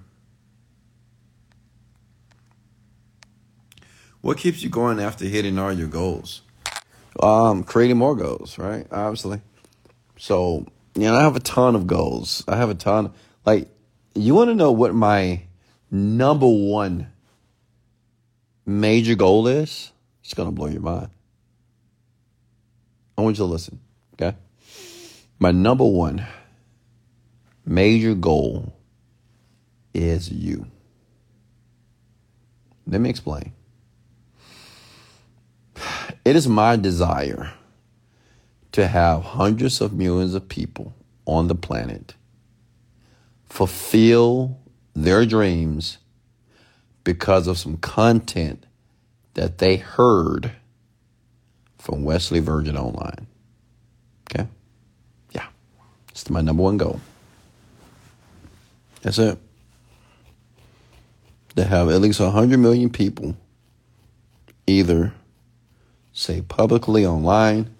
What 4.20 4.38
keeps 4.38 4.62
you 4.62 4.68
going 4.68 4.98
after 4.98 5.24
hitting 5.24 5.58
all 5.58 5.72
your 5.72 5.86
goals? 5.86 6.42
Um, 7.22 7.62
creating 7.62 7.96
more 7.96 8.16
goals, 8.16 8.58
right? 8.58 8.86
Obviously. 8.90 9.40
So, 10.18 10.66
you 10.94 11.02
know, 11.02 11.14
I 11.14 11.22
have 11.22 11.36
a 11.36 11.40
ton 11.40 11.76
of 11.76 11.86
goals. 11.86 12.42
I 12.48 12.56
have 12.56 12.68
a 12.68 12.74
ton. 12.74 13.12
Like, 13.44 13.68
you 14.14 14.34
want 14.34 14.50
to 14.50 14.54
know 14.54 14.72
what 14.72 14.94
my 14.94 15.42
number 15.90 16.48
one 16.48 17.08
major 18.64 19.14
goal 19.14 19.46
is? 19.46 19.92
It's 20.24 20.34
going 20.34 20.48
to 20.48 20.52
blow 20.52 20.66
your 20.66 20.80
mind. 20.80 21.10
I 23.16 23.22
want 23.22 23.38
you 23.38 23.44
to 23.44 23.50
listen, 23.50 23.78
okay? 24.14 24.36
My 25.38 25.52
number 25.52 25.84
one 25.84 26.26
major 27.64 28.14
goal 28.14 28.75
is 29.96 30.30
you. 30.30 30.66
Let 32.86 33.00
me 33.00 33.10
explain. 33.10 33.52
It 36.24 36.36
is 36.36 36.46
my 36.46 36.76
desire 36.76 37.52
to 38.72 38.86
have 38.86 39.22
hundreds 39.22 39.80
of 39.80 39.92
millions 39.92 40.34
of 40.34 40.48
people 40.48 40.94
on 41.24 41.48
the 41.48 41.54
planet 41.54 42.14
fulfill 43.48 44.58
their 44.94 45.24
dreams 45.24 45.98
because 47.04 47.46
of 47.46 47.56
some 47.56 47.76
content 47.78 48.66
that 49.34 49.58
they 49.58 49.76
heard 49.76 50.52
from 51.78 52.04
Wesley 52.04 52.40
Virgin 52.40 52.76
Online. 52.76 53.26
Okay? 54.30 54.46
Yeah. 55.32 55.46
It's 56.10 56.28
my 56.28 56.40
number 56.40 56.62
one 56.62 56.76
goal. 56.76 57.00
That's 59.02 59.18
it. 59.18 59.38
To 61.56 61.64
have 61.64 61.88
at 61.88 62.00
least 62.00 62.20
100 62.20 62.58
million 62.58 62.90
people 62.90 63.36
either 64.66 65.14
say 66.12 66.40
publicly 66.40 67.06
online, 67.06 67.74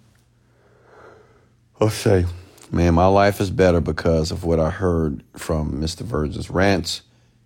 or 1.79 1.89
say, 1.91 2.25
man, 2.71 2.93
my 2.93 3.05
life 3.07 3.39
is 3.39 3.51
better 3.51 3.81
because 3.81 4.31
of 4.31 4.43
what 4.43 4.59
I 4.59 4.69
heard 4.69 5.23
from 5.35 5.81
Mr. 5.81 6.01
Virgin's 6.01 6.49
rants. 6.49 7.01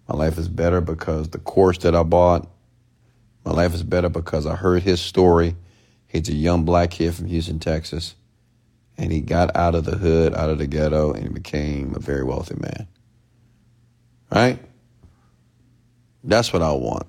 My 0.08 0.16
life 0.16 0.38
is 0.38 0.48
better 0.48 0.82
because 0.82 1.30
the 1.30 1.40
course 1.40 1.78
that 1.80 1.96
I 1.96 2.04
bought. 2.04 2.50
My 3.46 3.52
life 3.52 3.74
is 3.74 3.84
better 3.84 4.10
because 4.10 4.46
I 4.46 4.56
heard 4.56 4.84
his 4.84 5.02
story. 5.02 5.56
He's 6.08 6.30
a 6.30 6.34
young 6.34 6.64
black 6.64 6.92
kid 6.92 7.16
from 7.16 7.28
Houston, 7.28 7.60
Texas. 7.60 8.16
And 8.98 9.12
he 9.12 9.22
got 9.22 9.56
out 9.56 9.76
of 9.76 9.86
the 9.86 9.98
hood, 9.98 10.36
out 10.36 10.50
of 10.50 10.58
the 10.60 10.68
ghetto, 10.68 11.14
and 11.14 11.24
he 11.24 11.30
became 11.30 11.96
a 11.96 12.00
very 12.00 12.24
wealthy 12.24 12.56
man. 12.56 12.88
Right? 14.32 14.60
That's 16.24 16.54
what 16.54 16.62
I 16.62 16.72
want. 16.72 17.08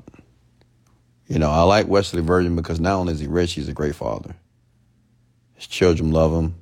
You 1.28 1.38
know, 1.38 1.50
I 1.50 1.62
like 1.62 1.88
Wesley 1.88 2.22
Virgin 2.22 2.56
because 2.56 2.80
not 2.80 2.94
only 2.94 3.14
is 3.14 3.20
he 3.20 3.26
rich, 3.26 3.54
he's 3.54 3.68
a 3.68 3.72
great 3.72 3.94
father. 3.94 4.34
His 5.54 5.66
children 5.66 6.10
love 6.10 6.32
him. 6.32 6.54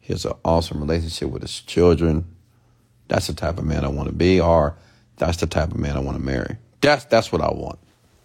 He 0.00 0.12
has 0.12 0.24
an 0.24 0.32
awesome 0.44 0.80
relationship 0.80 1.30
with 1.30 1.42
his 1.42 1.60
children. 1.60 2.24
That's 3.08 3.26
the 3.26 3.34
type 3.34 3.58
of 3.58 3.64
man 3.64 3.84
I 3.84 3.88
want 3.88 4.08
to 4.08 4.14
be, 4.14 4.40
or 4.40 4.76
that's 5.16 5.36
the 5.38 5.46
type 5.46 5.70
of 5.70 5.78
man 5.78 5.96
I 5.96 6.00
want 6.00 6.16
to 6.16 6.22
marry. 6.22 6.56
That's 6.80 7.04
that's 7.04 7.30
what 7.30 7.42
I 7.42 7.52
want. 7.52 7.78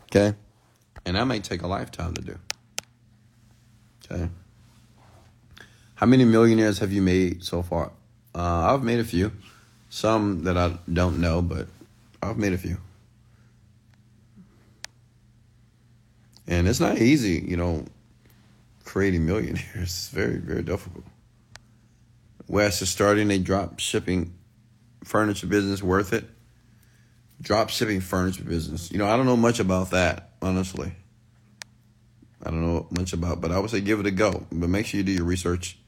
Okay? 0.06 0.36
And 1.06 1.16
that 1.16 1.26
may 1.26 1.40
take 1.40 1.62
a 1.62 1.68
lifetime 1.68 2.14
to 2.14 2.22
do. 2.22 2.38
Okay. 4.12 4.30
How 5.96 6.06
many 6.06 6.26
millionaires 6.26 6.80
have 6.80 6.92
you 6.92 7.02
made 7.02 7.44
so 7.44 7.62
far? 7.62 7.92
Uh, 8.34 8.74
I've 8.74 8.84
made 8.84 9.00
a 9.00 9.04
few. 9.04 9.32
Some 9.90 10.44
that 10.44 10.58
I 10.58 10.78
don't 10.92 11.20
know, 11.20 11.42
but 11.42 11.68
I've 12.22 12.38
made 12.38 12.54
a 12.54 12.58
few. 12.58 12.78
And 16.48 16.68
it's 16.68 16.80
not 16.80 17.00
easy, 17.00 17.44
you 17.48 17.58
know, 17.58 17.86
creating 18.84 19.26
millionaires. 19.26 19.66
It's 19.76 20.10
very, 20.10 20.38
very 20.38 20.64
difficult. 20.64 21.06
Wes 22.48 22.82
is 22.82 22.90
starting 22.90 23.32
a 23.32 23.40
drop 23.40 23.80
shipping 23.80 24.34
furniture 25.04 25.48
business 25.48 25.82
worth 25.82 26.14
it. 26.14 26.26
Drop 27.42 27.70
shipping 27.70 28.00
furniture 28.00 28.44
business. 28.44 28.92
You 28.92 28.98
know, 28.98 29.08
I 29.08 29.18
don't 29.18 29.26
know 29.26 29.36
much 29.36 29.60
about 29.60 29.92
that, 29.92 30.32
honestly. 30.42 30.94
I 32.44 32.52
don't 32.52 32.62
know 32.62 32.88
much 32.92 33.14
about, 33.14 33.42
but 33.42 33.52
I 33.52 33.60
would 33.60 33.72
say 33.72 33.82
give 33.82 34.00
it 34.00 34.06
a 34.06 34.12
go. 34.12 34.46
But 34.52 34.70
make 34.70 34.86
sure 34.86 35.00
you 35.00 35.04
do 35.04 35.12
your 35.12 35.26
research. 35.26 35.80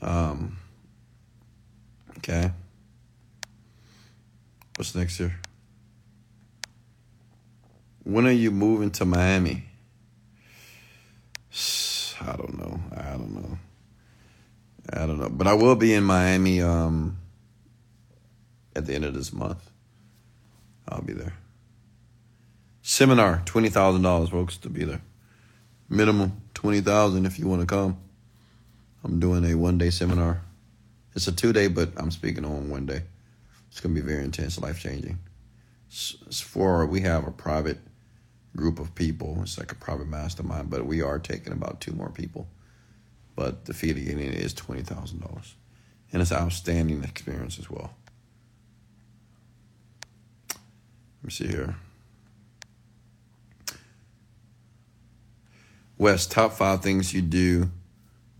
Um, 0.00 0.58
okay. 2.18 2.52
What's 4.76 4.94
next 4.94 5.18
here? 5.18 5.40
When 8.04 8.26
are 8.26 8.30
you 8.30 8.50
moving 8.50 8.90
to 8.92 9.04
Miami? 9.04 9.64
I 12.20 12.36
don't 12.36 12.58
know. 12.58 12.80
I 12.96 13.10
don't 13.12 13.34
know. 13.34 13.58
I 14.92 15.06
don't 15.06 15.18
know. 15.18 15.30
But 15.30 15.46
I 15.46 15.54
will 15.54 15.76
be 15.76 15.94
in 15.94 16.04
Miami 16.04 16.60
um, 16.60 17.18
at 18.76 18.86
the 18.86 18.94
end 18.94 19.04
of 19.04 19.14
this 19.14 19.32
month. 19.32 19.70
I'll 20.88 21.02
be 21.02 21.12
there. 21.14 21.34
Seminar, 22.82 23.42
twenty 23.46 23.70
thousand 23.70 24.02
dollars, 24.02 24.28
folks, 24.28 24.58
to 24.58 24.68
be 24.68 24.84
there. 24.84 25.00
Minimum 25.88 26.40
twenty 26.52 26.82
thousand 26.82 27.24
if 27.24 27.38
you 27.38 27.48
want 27.48 27.62
to 27.62 27.66
come. 27.66 27.98
I'm 29.02 29.18
doing 29.20 29.44
a 29.44 29.54
one 29.54 29.78
day 29.78 29.90
seminar. 29.90 30.42
It's 31.14 31.26
a 31.26 31.32
two 31.32 31.52
day, 31.52 31.68
but 31.68 31.90
I'm 31.96 32.10
speaking 32.10 32.44
on 32.44 32.68
one 32.68 32.84
day. 32.84 33.02
It's 33.70 33.80
gonna 33.80 33.94
be 33.94 34.00
very 34.02 34.24
intense, 34.24 34.60
life 34.60 34.80
changing. 34.80 35.18
It's 35.88 36.40
for 36.40 36.84
we 36.86 37.00
have 37.00 37.26
a 37.26 37.30
private 37.30 37.78
group 38.56 38.78
of 38.78 38.94
people. 38.94 39.38
It's 39.42 39.58
like 39.58 39.72
a 39.72 39.76
private 39.76 40.08
mastermind, 40.08 40.70
but 40.70 40.86
we 40.86 41.02
are 41.02 41.18
taking 41.18 41.52
about 41.52 41.80
two 41.80 41.92
more 41.92 42.10
people. 42.10 42.46
But 43.36 43.64
the 43.64 43.74
fee 43.74 43.92
to 43.92 44.00
get 44.00 44.12
in 44.12 44.32
is 44.32 44.54
twenty 44.54 44.82
thousand 44.82 45.20
dollars, 45.20 45.54
and 46.12 46.22
it's 46.22 46.30
an 46.30 46.38
outstanding 46.38 47.02
experience 47.02 47.58
as 47.58 47.68
well. 47.68 47.94
Let 50.48 51.24
me 51.24 51.30
see 51.30 51.48
here. 51.48 51.76
West, 55.96 56.30
top 56.30 56.52
five 56.52 56.82
things 56.82 57.14
you 57.14 57.22
do 57.22 57.70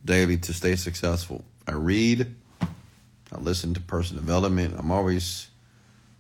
daily 0.05 0.37
to 0.37 0.53
stay 0.53 0.77
successful. 0.77 1.45
I 1.67 1.73
read, 1.73 2.35
I 2.61 3.39
listen 3.41 3.73
to 3.75 3.81
personal 3.81 4.23
development. 4.23 4.75
I'm 4.77 4.91
always 4.91 5.49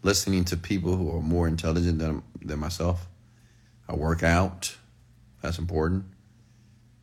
listening 0.03 0.45
to 0.47 0.57
people 0.57 0.97
who 0.97 1.14
are 1.14 1.20
more 1.20 1.47
intelligent 1.47 1.99
than, 1.99 2.22
than 2.40 2.61
myself. 2.61 3.07
I 3.89 3.95
work 3.95 4.22
out, 4.22 4.76
that's 5.43 5.59
important. 5.59 6.05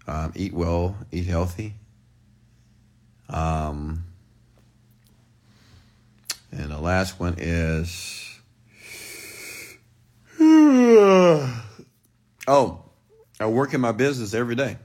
Um, 0.08 0.34
eat 0.36 0.54
well, 0.54 0.96
eat 1.12 1.26
healthy. 1.26 1.76
Um, 3.30 4.04
and 6.52 6.70
the 6.72 6.80
last 6.80 7.20
one 7.20 7.36
is. 7.38 8.40
oh, 12.48 12.84
I 13.40 13.46
work 13.46 13.74
in 13.74 13.82
my 13.82 13.92
business 13.92 14.34
every 14.34 14.56
day. 14.56 14.78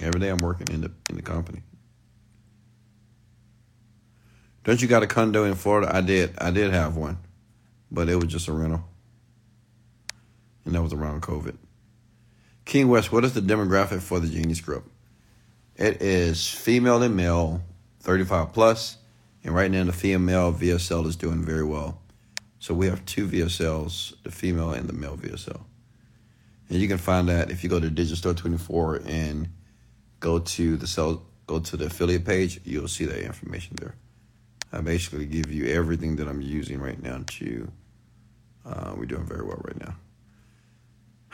Every 0.00 0.20
day 0.20 0.28
I'm 0.28 0.38
working 0.38 0.68
in 0.70 0.82
the 0.82 0.92
in 1.08 1.16
the 1.16 1.22
company. 1.22 1.62
Don't 4.64 4.80
you 4.80 4.88
got 4.88 5.02
a 5.02 5.06
condo 5.06 5.44
in 5.44 5.54
Florida? 5.54 5.94
I 5.94 6.00
did. 6.00 6.34
I 6.38 6.50
did 6.50 6.72
have 6.72 6.96
one, 6.96 7.18
but 7.90 8.08
it 8.08 8.16
was 8.16 8.26
just 8.26 8.48
a 8.48 8.52
rental, 8.52 8.84
and 10.64 10.74
that 10.74 10.82
was 10.82 10.92
around 10.92 11.22
COVID. 11.22 11.56
King 12.64 12.88
West, 12.88 13.12
what 13.12 13.24
is 13.24 13.34
the 13.34 13.40
demographic 13.40 14.00
for 14.00 14.20
the 14.20 14.28
Genie 14.28 14.54
Script? 14.54 14.88
It 15.76 16.00
is 16.00 16.48
female 16.48 17.02
and 17.02 17.16
male, 17.16 17.62
35 18.00 18.52
plus, 18.52 18.96
and 19.42 19.54
right 19.54 19.70
now 19.70 19.84
the 19.84 19.92
female 19.92 20.52
VSL 20.52 21.06
is 21.06 21.16
doing 21.16 21.44
very 21.44 21.64
well. 21.64 22.00
So 22.58 22.72
we 22.72 22.86
have 22.86 23.04
two 23.04 23.26
VSLs, 23.28 24.22
the 24.22 24.30
female 24.30 24.72
and 24.72 24.88
the 24.88 24.94
male 24.94 25.16
VSL. 25.16 25.60
And 26.68 26.78
you 26.78 26.88
can 26.88 26.98
find 26.98 27.28
that 27.28 27.50
if 27.50 27.62
you 27.62 27.68
go 27.68 27.78
to 27.78 27.90
Digital 27.90 28.16
Store 28.16 28.34
24 28.34 29.02
and 29.06 29.48
go 30.20 30.38
to 30.38 30.76
the 30.76 30.86
sell, 30.86 31.22
go 31.46 31.60
to 31.60 31.76
the 31.76 31.86
affiliate 31.86 32.24
page, 32.24 32.60
you'll 32.64 32.88
see 32.88 33.04
that 33.04 33.22
information 33.22 33.76
there. 33.78 33.96
I 34.72 34.80
basically 34.80 35.26
give 35.26 35.52
you 35.52 35.66
everything 35.66 36.16
that 36.16 36.26
I'm 36.26 36.40
using 36.40 36.80
right 36.80 37.00
now 37.00 37.22
to. 37.26 37.70
Uh, 38.64 38.94
we're 38.96 39.04
doing 39.04 39.26
very 39.26 39.44
well 39.44 39.60
right 39.62 39.78
now. 39.78 39.94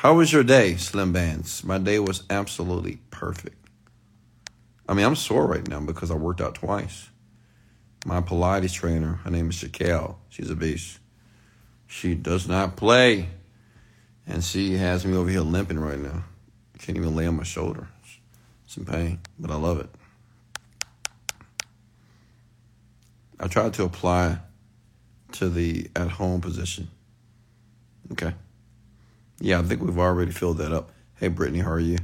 How 0.00 0.14
was 0.14 0.32
your 0.32 0.44
day, 0.44 0.76
Slim 0.76 1.12
Bands? 1.12 1.62
My 1.62 1.76
day 1.76 1.98
was 1.98 2.22
absolutely 2.30 3.00
perfect. 3.10 3.68
I 4.88 4.94
mean, 4.94 5.04
I'm 5.04 5.14
sore 5.14 5.46
right 5.46 5.68
now 5.68 5.80
because 5.80 6.10
I 6.10 6.14
worked 6.14 6.40
out 6.40 6.54
twice. 6.54 7.10
My 8.06 8.22
Pilates 8.22 8.72
trainer, 8.72 9.20
her 9.24 9.30
name 9.30 9.50
is 9.50 9.56
Shaquille. 9.56 10.14
She's 10.30 10.48
a 10.48 10.56
beast. 10.56 10.98
She 11.86 12.14
does 12.14 12.48
not 12.48 12.76
play. 12.76 13.28
And 14.26 14.42
she 14.42 14.78
has 14.78 15.04
me 15.04 15.14
over 15.14 15.28
here 15.28 15.42
limping 15.42 15.78
right 15.78 15.98
now. 15.98 16.24
Can't 16.78 16.96
even 16.96 17.14
lay 17.14 17.26
on 17.26 17.36
my 17.36 17.42
shoulder. 17.42 17.86
It's 18.64 18.78
in 18.78 18.86
pain, 18.86 19.18
but 19.38 19.50
I 19.50 19.56
love 19.56 19.80
it. 19.80 19.90
I 23.38 23.48
tried 23.48 23.74
to 23.74 23.84
apply 23.84 24.38
to 25.32 25.50
the 25.50 25.90
at 25.94 26.08
home 26.12 26.40
position. 26.40 26.88
Okay. 28.12 28.32
Yeah, 29.40 29.58
I 29.58 29.62
think 29.62 29.80
we've 29.80 29.98
already 29.98 30.32
filled 30.32 30.58
that 30.58 30.70
up. 30.70 30.90
Hey, 31.14 31.28
Brittany, 31.28 31.60
how 31.60 31.70
are 31.70 31.80
you? 31.80 31.98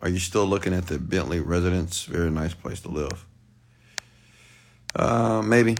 Are 0.00 0.10
you 0.10 0.18
still 0.18 0.44
looking 0.44 0.74
at 0.74 0.88
the 0.88 0.98
Bentley 0.98 1.40
residence? 1.40 2.04
Very 2.04 2.30
nice 2.30 2.52
place 2.52 2.82
to 2.82 2.88
live. 2.90 3.26
Uh, 4.94 5.42
maybe. 5.42 5.76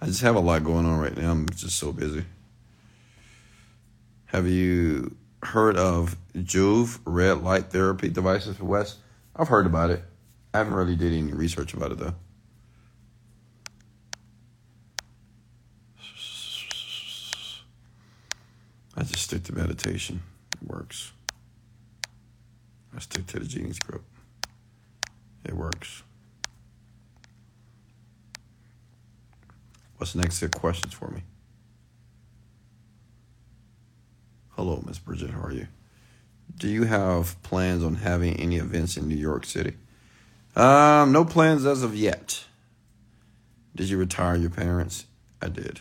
I 0.00 0.06
just 0.06 0.22
have 0.22 0.34
a 0.34 0.40
lot 0.40 0.64
going 0.64 0.86
on 0.86 0.98
right 0.98 1.16
now. 1.16 1.30
I'm 1.30 1.48
just 1.50 1.76
so 1.76 1.92
busy. 1.92 2.24
Have 4.26 4.46
you 4.46 5.14
heard 5.42 5.76
of 5.76 6.16
Joovv 6.34 7.00
red 7.04 7.42
light 7.42 7.70
therapy 7.70 8.08
devices 8.08 8.56
for 8.56 8.64
West? 8.64 8.96
I've 9.36 9.48
heard 9.48 9.66
about 9.66 9.90
it. 9.90 10.02
I 10.54 10.58
haven't 10.58 10.74
really 10.74 10.96
did 10.96 11.12
any 11.12 11.32
research 11.32 11.74
about 11.74 11.92
it 11.92 11.98
though. 11.98 12.14
I 18.98 19.04
just 19.04 19.22
stick 19.22 19.44
to 19.44 19.54
meditation. 19.54 20.20
It 20.60 20.68
works. 20.68 21.12
I 22.94 22.98
stick 22.98 23.28
to 23.28 23.38
the 23.38 23.44
Genie 23.44 23.72
Script. 23.72 24.04
It 25.44 25.54
works. 25.54 26.02
What's 29.98 30.14
the 30.14 30.20
next 30.20 30.38
set 30.38 30.52
questions 30.52 30.94
for 30.94 31.08
me? 31.12 31.22
Hello, 34.56 34.82
Miss 34.84 34.98
Bridget. 34.98 35.30
How 35.30 35.42
are 35.42 35.52
you? 35.52 35.68
Do 36.56 36.66
you 36.66 36.82
have 36.84 37.40
plans 37.44 37.84
on 37.84 37.96
having 37.96 38.34
any 38.34 38.56
events 38.56 38.96
in 38.96 39.06
New 39.06 39.14
York 39.14 39.44
City? 39.44 39.74
Um, 40.56 41.12
no 41.12 41.24
plans 41.24 41.64
as 41.64 41.84
of 41.84 41.94
yet. 41.94 42.46
Did 43.76 43.90
you 43.90 43.96
retire 43.96 44.34
your 44.34 44.50
parents? 44.50 45.06
I 45.40 45.50
did. 45.50 45.80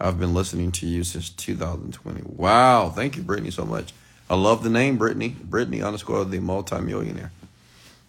I've 0.00 0.18
been 0.18 0.32
listening 0.32 0.72
to 0.72 0.86
you 0.86 1.04
since 1.04 1.28
2020. 1.30 2.22
Wow. 2.24 2.88
Thank 2.88 3.16
you, 3.16 3.22
Brittany, 3.22 3.50
so 3.50 3.64
much. 3.64 3.92
I 4.30 4.34
love 4.34 4.62
the 4.62 4.70
name 4.70 4.96
Brittany. 4.96 5.28
Brittany 5.28 5.82
underscore 5.82 6.24
the 6.24 6.40
multimillionaire. 6.40 7.32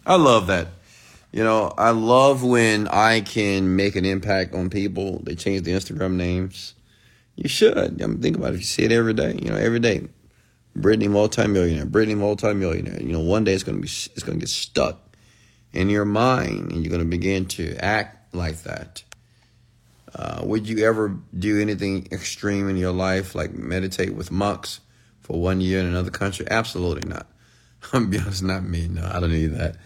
I 0.06 0.16
love 0.16 0.48
that. 0.48 0.68
You 1.32 1.44
know, 1.44 1.74
I 1.78 1.92
love 1.92 2.44
when 2.44 2.88
I 2.88 3.22
can 3.22 3.76
make 3.76 3.96
an 3.96 4.06
impact 4.06 4.54
on 4.54 4.70
people. 4.70 5.20
They 5.24 5.36
change 5.36 5.64
the 5.64 5.72
Instagram 5.72 6.14
names. 6.14 6.74
You 7.36 7.50
should. 7.50 8.02
I 8.02 8.06
mean, 8.06 8.22
think 8.22 8.38
about 8.38 8.54
it. 8.54 8.56
If 8.56 8.60
you 8.62 8.66
see 8.66 8.84
it 8.84 8.92
every 8.92 9.14
day, 9.14 9.38
you 9.42 9.50
know, 9.50 9.58
every 9.58 9.80
day. 9.80 10.08
Brittany 10.76 11.08
multimillionaire, 11.10 11.86
Brittany 11.86 12.16
multimillionaire. 12.16 13.02
You 13.02 13.12
know, 13.12 13.20
one 13.20 13.44
day 13.44 13.54
it's 13.54 13.64
gonna 13.64 13.80
be 13.80 13.88
it's 13.88 14.24
gonna 14.24 14.40
get 14.40 14.50
stuck 14.50 15.00
in 15.74 15.90
your 15.90 16.06
mind, 16.06 16.72
and 16.72 16.84
you're 16.84 16.92
gonna 16.92 17.06
begin 17.06 17.46
to 17.48 17.76
act 17.78 18.34
like 18.34 18.64
that. 18.64 19.04
Uh, 20.14 20.42
would 20.44 20.68
you 20.68 20.86
ever 20.86 21.18
do 21.38 21.60
anything 21.62 22.08
extreme 22.12 22.70
in 22.70 22.76
your 22.78 22.92
life, 22.92 23.34
like 23.34 23.54
meditate 23.54 24.14
with 24.14 24.32
monks 24.32 24.82
for 25.22 25.40
one 25.40 25.62
year 25.62 25.80
in 25.80 25.86
another 25.86 26.12
country? 26.12 26.46
Absolutely 26.50 27.10
not. 27.10 27.28
I'm 27.94 28.10
be 28.10 28.20
honest, 28.20 28.44
not 28.44 28.64
me. 28.64 28.88
No, 28.88 29.10
I 29.12 29.20
don't 29.20 29.32
need 29.32 29.48
that. 29.48 29.78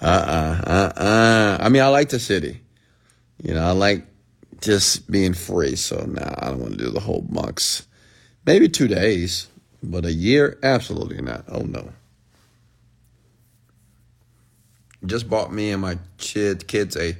Uh 0.00 0.04
uh 0.04 0.62
uh 0.66 1.00
uh. 1.00 1.58
I 1.60 1.68
mean, 1.68 1.82
I 1.82 1.88
like 1.88 2.08
the 2.08 2.18
city. 2.18 2.60
You 3.42 3.54
know, 3.54 3.64
I 3.64 3.72
like 3.72 4.06
just 4.60 5.10
being 5.10 5.34
free. 5.34 5.76
So 5.76 6.04
now 6.06 6.34
I 6.38 6.50
don't 6.50 6.60
want 6.60 6.78
to 6.78 6.84
do 6.84 6.90
the 6.90 7.00
whole 7.00 7.26
monks. 7.28 7.86
Maybe 8.46 8.68
two 8.68 8.88
days, 8.88 9.48
but 9.82 10.04
a 10.04 10.12
year, 10.12 10.58
absolutely 10.62 11.20
not. 11.20 11.44
Oh 11.48 11.62
no. 11.62 11.92
Just 15.04 15.28
bought 15.28 15.52
me 15.52 15.70
and 15.70 15.82
my 15.82 15.98
kid 16.16 16.66
kids 16.66 16.96
a 16.96 17.16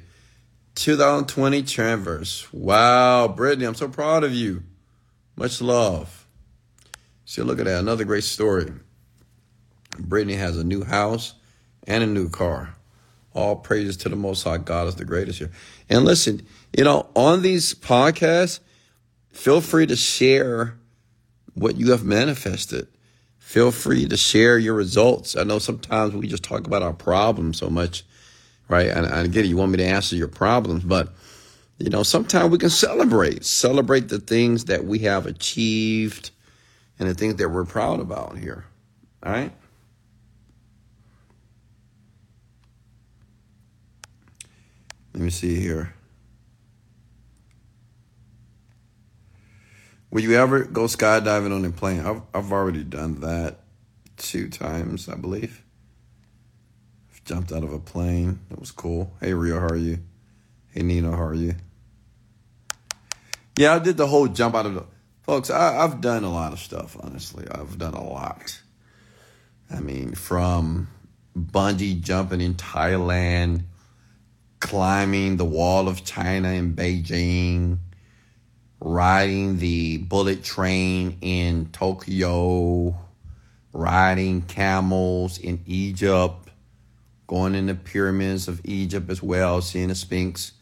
2020 0.74 1.62
Traverse. 1.62 2.52
Wow, 2.52 3.28
Brittany, 3.28 3.66
I'm 3.66 3.74
so 3.74 3.88
proud 3.88 4.24
of 4.24 4.32
you. 4.32 4.62
Much 5.36 5.60
love. 5.60 6.26
See, 7.24 7.42
look 7.42 7.58
at 7.58 7.64
that. 7.64 7.80
Another 7.80 8.04
great 8.04 8.24
story. 8.24 8.72
Brittany 9.98 10.34
has 10.34 10.56
a 10.56 10.64
new 10.64 10.84
house 10.84 11.34
and 11.86 12.02
a 12.02 12.06
new 12.06 12.28
car. 12.28 12.74
All 13.32 13.56
praises 13.56 13.96
to 13.98 14.08
the 14.08 14.16
Most 14.16 14.44
High. 14.44 14.58
God 14.58 14.86
is 14.88 14.96
the 14.96 15.04
greatest 15.04 15.38
here. 15.38 15.50
And 15.88 16.04
listen, 16.04 16.46
you 16.76 16.84
know, 16.84 17.08
on 17.16 17.42
these 17.42 17.74
podcasts, 17.74 18.60
feel 19.32 19.60
free 19.60 19.86
to 19.86 19.96
share 19.96 20.78
what 21.54 21.76
you 21.76 21.90
have 21.90 22.04
manifested. 22.04 22.88
Feel 23.38 23.70
free 23.70 24.06
to 24.08 24.16
share 24.16 24.58
your 24.58 24.74
results. 24.74 25.36
I 25.36 25.44
know 25.44 25.58
sometimes 25.58 26.14
we 26.14 26.26
just 26.26 26.42
talk 26.42 26.66
about 26.66 26.82
our 26.82 26.92
problems 26.92 27.58
so 27.58 27.68
much, 27.68 28.04
right? 28.68 28.88
And 28.88 29.32
get 29.32 29.44
it, 29.44 29.48
you 29.48 29.56
want 29.56 29.72
me 29.72 29.78
to 29.78 29.84
answer 29.84 30.16
your 30.16 30.28
problems, 30.28 30.84
but 30.84 31.12
you 31.78 31.90
know, 31.90 32.02
sometimes 32.02 32.50
we 32.50 32.58
can 32.58 32.70
celebrate, 32.70 33.44
celebrate 33.44 34.08
the 34.08 34.20
things 34.20 34.66
that 34.66 34.84
we 34.84 35.00
have 35.00 35.26
achieved 35.26 36.30
and 36.98 37.08
the 37.08 37.14
things 37.14 37.36
that 37.36 37.48
we're 37.48 37.64
proud 37.64 38.00
about 38.00 38.38
here. 38.38 38.64
All 39.22 39.32
right? 39.32 39.52
Let 45.12 45.22
me 45.22 45.30
see 45.30 45.60
here. 45.60 45.94
Will 50.10 50.22
you 50.22 50.34
ever 50.34 50.62
go 50.62 50.84
skydiving 50.84 51.54
on 51.54 51.64
a 51.64 51.70
plane? 51.70 52.00
I've, 52.00 52.22
I've 52.32 52.52
already 52.52 52.84
done 52.84 53.20
that 53.20 53.60
two 54.16 54.48
times, 54.48 55.08
I 55.08 55.16
believe. 55.16 55.63
Jumped 57.24 57.52
out 57.52 57.64
of 57.64 57.72
a 57.72 57.78
plane. 57.78 58.40
That 58.50 58.60
was 58.60 58.70
cool. 58.70 59.12
Hey, 59.20 59.32
Rio, 59.32 59.58
how 59.58 59.68
are 59.68 59.76
you? 59.76 59.98
Hey, 60.72 60.82
Nina, 60.82 61.10
how 61.16 61.24
are 61.24 61.34
you? 61.34 61.54
Yeah, 63.56 63.74
I 63.74 63.78
did 63.78 63.96
the 63.96 64.06
whole 64.06 64.28
jump 64.28 64.54
out 64.54 64.66
of 64.66 64.74
the. 64.74 64.84
Folks, 65.22 65.48
I, 65.48 65.78
I've 65.78 66.00
done 66.02 66.24
a 66.24 66.30
lot 66.30 66.52
of 66.52 66.58
stuff, 66.58 66.96
honestly. 67.00 67.46
I've 67.50 67.78
done 67.78 67.94
a 67.94 68.04
lot. 68.04 68.60
I 69.70 69.80
mean, 69.80 70.14
from 70.14 70.88
bungee 71.36 72.00
jumping 72.00 72.42
in 72.42 72.54
Thailand, 72.54 73.62
climbing 74.60 75.36
the 75.36 75.44
wall 75.44 75.88
of 75.88 76.04
China 76.04 76.48
in 76.48 76.74
Beijing, 76.74 77.78
riding 78.80 79.58
the 79.58 79.96
bullet 79.98 80.44
train 80.44 81.16
in 81.22 81.66
Tokyo, 81.72 82.94
riding 83.72 84.42
camels 84.42 85.38
in 85.38 85.62
Egypt, 85.66 86.43
going 87.26 87.54
in 87.54 87.66
the 87.66 87.74
pyramids 87.74 88.48
of 88.48 88.60
Egypt 88.64 89.10
as 89.10 89.22
well, 89.22 89.60
seeing 89.62 89.88
the 89.88 89.94
Sphinx. 89.94 90.52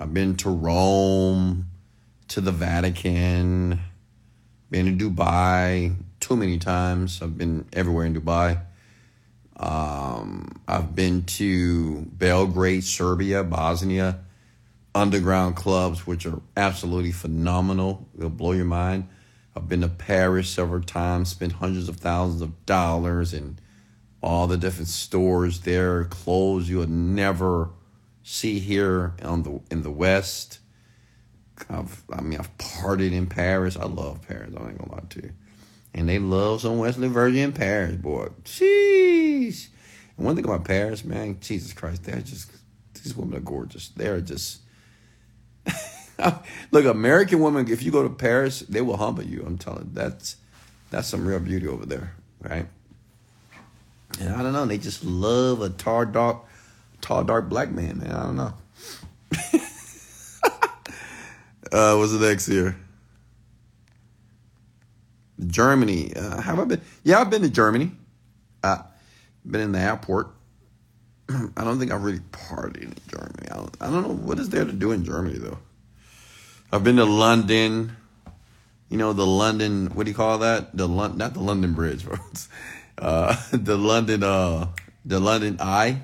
I've 0.00 0.14
been 0.14 0.36
to 0.36 0.50
Rome, 0.50 1.68
to 2.28 2.40
the 2.40 2.52
Vatican, 2.52 3.80
been 4.70 4.98
to 4.98 5.10
Dubai 5.10 5.96
too 6.20 6.36
many 6.36 6.58
times. 6.58 7.22
I've 7.22 7.38
been 7.38 7.66
everywhere 7.72 8.06
in 8.06 8.14
Dubai. 8.14 8.60
Um, 9.56 10.60
I've 10.68 10.94
been 10.94 11.24
to 11.24 12.02
Belgrade, 12.12 12.84
Serbia, 12.84 13.42
Bosnia, 13.42 14.20
underground 14.94 15.56
clubs, 15.56 16.06
which 16.06 16.26
are 16.26 16.40
absolutely 16.56 17.12
phenomenal. 17.12 18.08
They'll 18.14 18.28
blow 18.28 18.52
your 18.52 18.64
mind. 18.64 19.08
I've 19.56 19.68
been 19.68 19.80
to 19.80 19.88
Paris 19.88 20.48
several 20.48 20.82
times, 20.82 21.30
spent 21.30 21.52
hundreds 21.52 21.88
of 21.88 21.96
thousands 21.96 22.42
of 22.42 22.64
dollars 22.66 23.34
in 23.34 23.58
all 24.22 24.46
the 24.46 24.56
different 24.56 24.88
stores 24.88 25.60
there, 25.60 26.04
clothes 26.04 26.68
you 26.68 26.78
would 26.78 26.90
never 26.90 27.70
see 28.22 28.58
here 28.58 29.14
on 29.22 29.42
the 29.42 29.60
in 29.70 29.82
the 29.82 29.90
West. 29.90 30.58
I've, 31.68 32.02
I 32.12 32.20
mean, 32.20 32.38
I've 32.38 32.56
partied 32.58 33.12
in 33.12 33.26
Paris. 33.26 33.76
I 33.76 33.84
love 33.84 34.22
Paris. 34.26 34.54
I 34.56 34.68
ain't 34.68 34.78
gonna 34.78 34.92
lie 34.92 35.02
to 35.08 35.22
you. 35.22 35.32
And 35.94 36.08
they 36.08 36.18
love 36.18 36.60
some 36.60 36.78
Wesley 36.78 37.08
Virgin 37.08 37.52
Paris, 37.52 37.96
boy. 37.96 38.28
Jeez. 38.44 39.68
And 40.16 40.26
one 40.26 40.36
thing 40.36 40.44
about 40.44 40.64
Paris, 40.64 41.04
man, 41.04 41.38
Jesus 41.40 41.72
Christ, 41.72 42.04
they're 42.04 42.20
just 42.20 42.50
these 42.94 43.16
women 43.16 43.38
are 43.38 43.40
gorgeous. 43.40 43.88
They're 43.88 44.20
just 44.20 44.60
look, 46.70 46.84
American 46.84 47.40
women. 47.40 47.68
If 47.70 47.82
you 47.82 47.90
go 47.90 48.02
to 48.02 48.10
Paris, 48.10 48.60
they 48.60 48.80
will 48.80 48.96
humble 48.96 49.24
you. 49.24 49.44
I'm 49.46 49.58
telling 49.58 49.84
you, 49.84 49.90
that's 49.92 50.36
that's 50.90 51.08
some 51.08 51.26
real 51.26 51.40
beauty 51.40 51.66
over 51.66 51.86
there, 51.86 52.14
right? 52.40 52.66
And 54.20 54.34
I 54.34 54.42
don't 54.42 54.52
know, 54.52 54.66
they 54.66 54.78
just 54.78 55.04
love 55.04 55.60
a 55.62 55.68
tall, 55.68 56.04
dark, 56.06 56.44
tall, 57.00 57.24
dark 57.24 57.48
black 57.48 57.70
man, 57.70 57.98
man. 57.98 58.10
I 58.10 58.22
don't 58.24 58.36
know. 58.36 58.54
uh, 61.72 61.96
what's 61.96 62.12
the 62.12 62.26
next 62.26 62.46
here? 62.46 62.76
Germany. 65.46 66.14
Uh, 66.16 66.40
have 66.40 66.58
I 66.58 66.64
been? 66.64 66.80
Yeah, 67.04 67.20
I've 67.20 67.30
been 67.30 67.42
to 67.42 67.50
Germany. 67.50 67.92
Uh, 68.62 68.82
been 69.46 69.60
in 69.60 69.72
the 69.72 69.78
airport. 69.78 70.30
I 71.28 71.64
don't 71.64 71.78
think 71.78 71.92
I've 71.92 72.02
really 72.02 72.20
partied 72.32 72.82
in 72.82 72.94
Germany. 73.08 73.48
I 73.50 73.56
don't, 73.56 73.76
I 73.80 73.90
don't 73.90 74.02
know 74.02 74.14
what 74.14 74.38
is 74.38 74.48
there 74.48 74.64
to 74.64 74.72
do 74.72 74.92
in 74.92 75.04
Germany 75.04 75.38
though. 75.38 75.58
I've 76.72 76.84
been 76.84 76.96
to 76.96 77.04
London. 77.04 77.96
You 78.88 78.98
know 78.98 79.12
the 79.12 79.26
London. 79.26 79.88
What 79.94 80.04
do 80.04 80.10
you 80.10 80.16
call 80.16 80.38
that? 80.38 80.76
The 80.76 80.88
London, 80.88 81.18
not 81.18 81.34
the 81.34 81.40
London 81.40 81.74
Bridge, 81.74 82.04
bro. 82.06 82.16
Uh, 82.98 83.36
the 83.52 83.76
London, 83.76 84.22
uh, 84.22 84.68
the 85.04 85.20
London 85.20 85.58
Eye. 85.60 86.02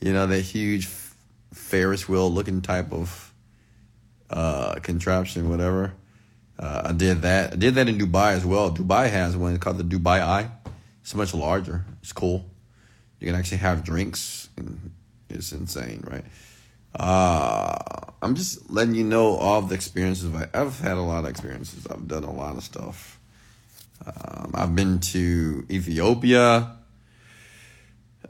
You 0.00 0.12
know 0.12 0.26
that 0.26 0.40
huge 0.40 0.86
Ferris 1.52 2.08
wheel 2.08 2.30
looking 2.30 2.60
type 2.60 2.92
of 2.92 3.32
uh, 4.30 4.74
contraption, 4.82 5.48
whatever. 5.48 5.94
Uh, 6.58 6.82
I 6.86 6.92
did 6.92 7.22
that. 7.22 7.52
I 7.52 7.56
did 7.56 7.76
that 7.76 7.88
in 7.88 7.98
Dubai 7.98 8.32
as 8.32 8.44
well. 8.44 8.70
Dubai 8.72 9.10
has 9.10 9.36
one 9.36 9.58
called 9.58 9.78
the 9.78 9.84
Dubai 9.84 10.20
Eye. 10.20 10.50
It's 11.02 11.14
much 11.14 11.34
larger. 11.34 11.84
It's 12.02 12.12
cool. 12.12 12.44
You 13.20 13.26
can 13.26 13.36
actually 13.36 13.58
have 13.58 13.84
drinks. 13.84 14.48
it's 15.28 15.52
insane, 15.52 16.04
right? 16.06 16.24
Uh, 16.94 17.78
I'm 18.20 18.34
just 18.34 18.70
letting 18.70 18.94
you 18.94 19.04
know 19.04 19.36
all 19.36 19.62
the 19.62 19.74
experiences. 19.74 20.30
I've 20.52 20.78
had 20.78 20.96
a 20.96 21.00
lot 21.00 21.24
of 21.24 21.30
experiences. 21.30 21.86
I've 21.86 22.06
done 22.06 22.24
a 22.24 22.32
lot 22.32 22.56
of 22.56 22.62
stuff. 22.62 23.18
Um, 24.04 24.52
I've 24.54 24.74
been 24.74 24.98
to 25.00 25.64
Ethiopia. 25.70 26.76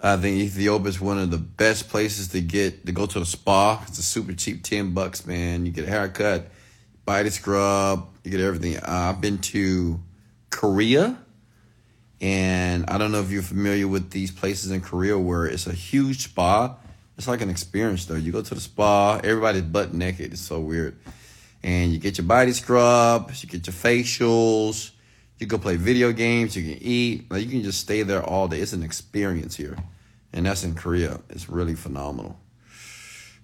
I 0.02 0.16
think 0.16 0.38
Ethiopia 0.38 0.88
is 0.88 1.00
one 1.00 1.18
of 1.18 1.30
the 1.30 1.38
best 1.38 1.88
places 1.88 2.28
to 2.28 2.40
get 2.40 2.86
to 2.86 2.92
go 2.92 3.06
to 3.06 3.20
the 3.20 3.26
spa. 3.26 3.82
It's 3.86 3.98
a 3.98 4.02
super 4.02 4.32
cheap, 4.32 4.64
ten 4.64 4.92
bucks, 4.92 5.26
man. 5.26 5.64
You 5.64 5.72
get 5.72 5.84
a 5.84 5.88
haircut, 5.88 6.50
body 7.04 7.30
scrub, 7.30 8.08
you 8.24 8.30
get 8.30 8.40
everything. 8.40 8.76
Uh, 8.78 9.12
I've 9.14 9.20
been 9.20 9.38
to 9.38 10.00
Korea, 10.50 11.16
and 12.20 12.84
I 12.88 12.98
don't 12.98 13.12
know 13.12 13.20
if 13.20 13.30
you're 13.30 13.42
familiar 13.42 13.86
with 13.86 14.10
these 14.10 14.30
places 14.32 14.70
in 14.70 14.80
Korea 14.80 15.18
where 15.18 15.46
it's 15.46 15.66
a 15.66 15.72
huge 15.72 16.24
spa. 16.24 16.76
It's 17.16 17.28
like 17.28 17.40
an 17.40 17.50
experience 17.50 18.06
though. 18.06 18.16
You 18.16 18.32
go 18.32 18.42
to 18.42 18.54
the 18.54 18.60
spa, 18.60 19.20
everybody's 19.22 19.62
butt 19.62 19.94
naked. 19.94 20.32
It's 20.32 20.42
so 20.42 20.58
weird, 20.58 20.98
and 21.62 21.92
you 21.92 21.98
get 21.98 22.18
your 22.18 22.26
body 22.26 22.52
scrub, 22.52 23.30
you 23.40 23.48
get 23.48 23.66
your 23.66 23.74
facials 23.74 24.91
you 25.42 25.48
can 25.48 25.58
play 25.58 25.74
video 25.74 26.12
games. 26.12 26.56
You 26.56 26.62
can 26.62 26.82
eat. 26.82 27.30
Like 27.30 27.44
you 27.44 27.50
can 27.50 27.62
just 27.62 27.80
stay 27.80 28.04
there 28.04 28.22
all 28.22 28.46
day. 28.46 28.60
It's 28.60 28.72
an 28.72 28.84
experience 28.84 29.56
here, 29.56 29.76
and 30.32 30.46
that's 30.46 30.62
in 30.62 30.74
Korea. 30.74 31.20
It's 31.28 31.48
really 31.48 31.74
phenomenal. 31.74 32.38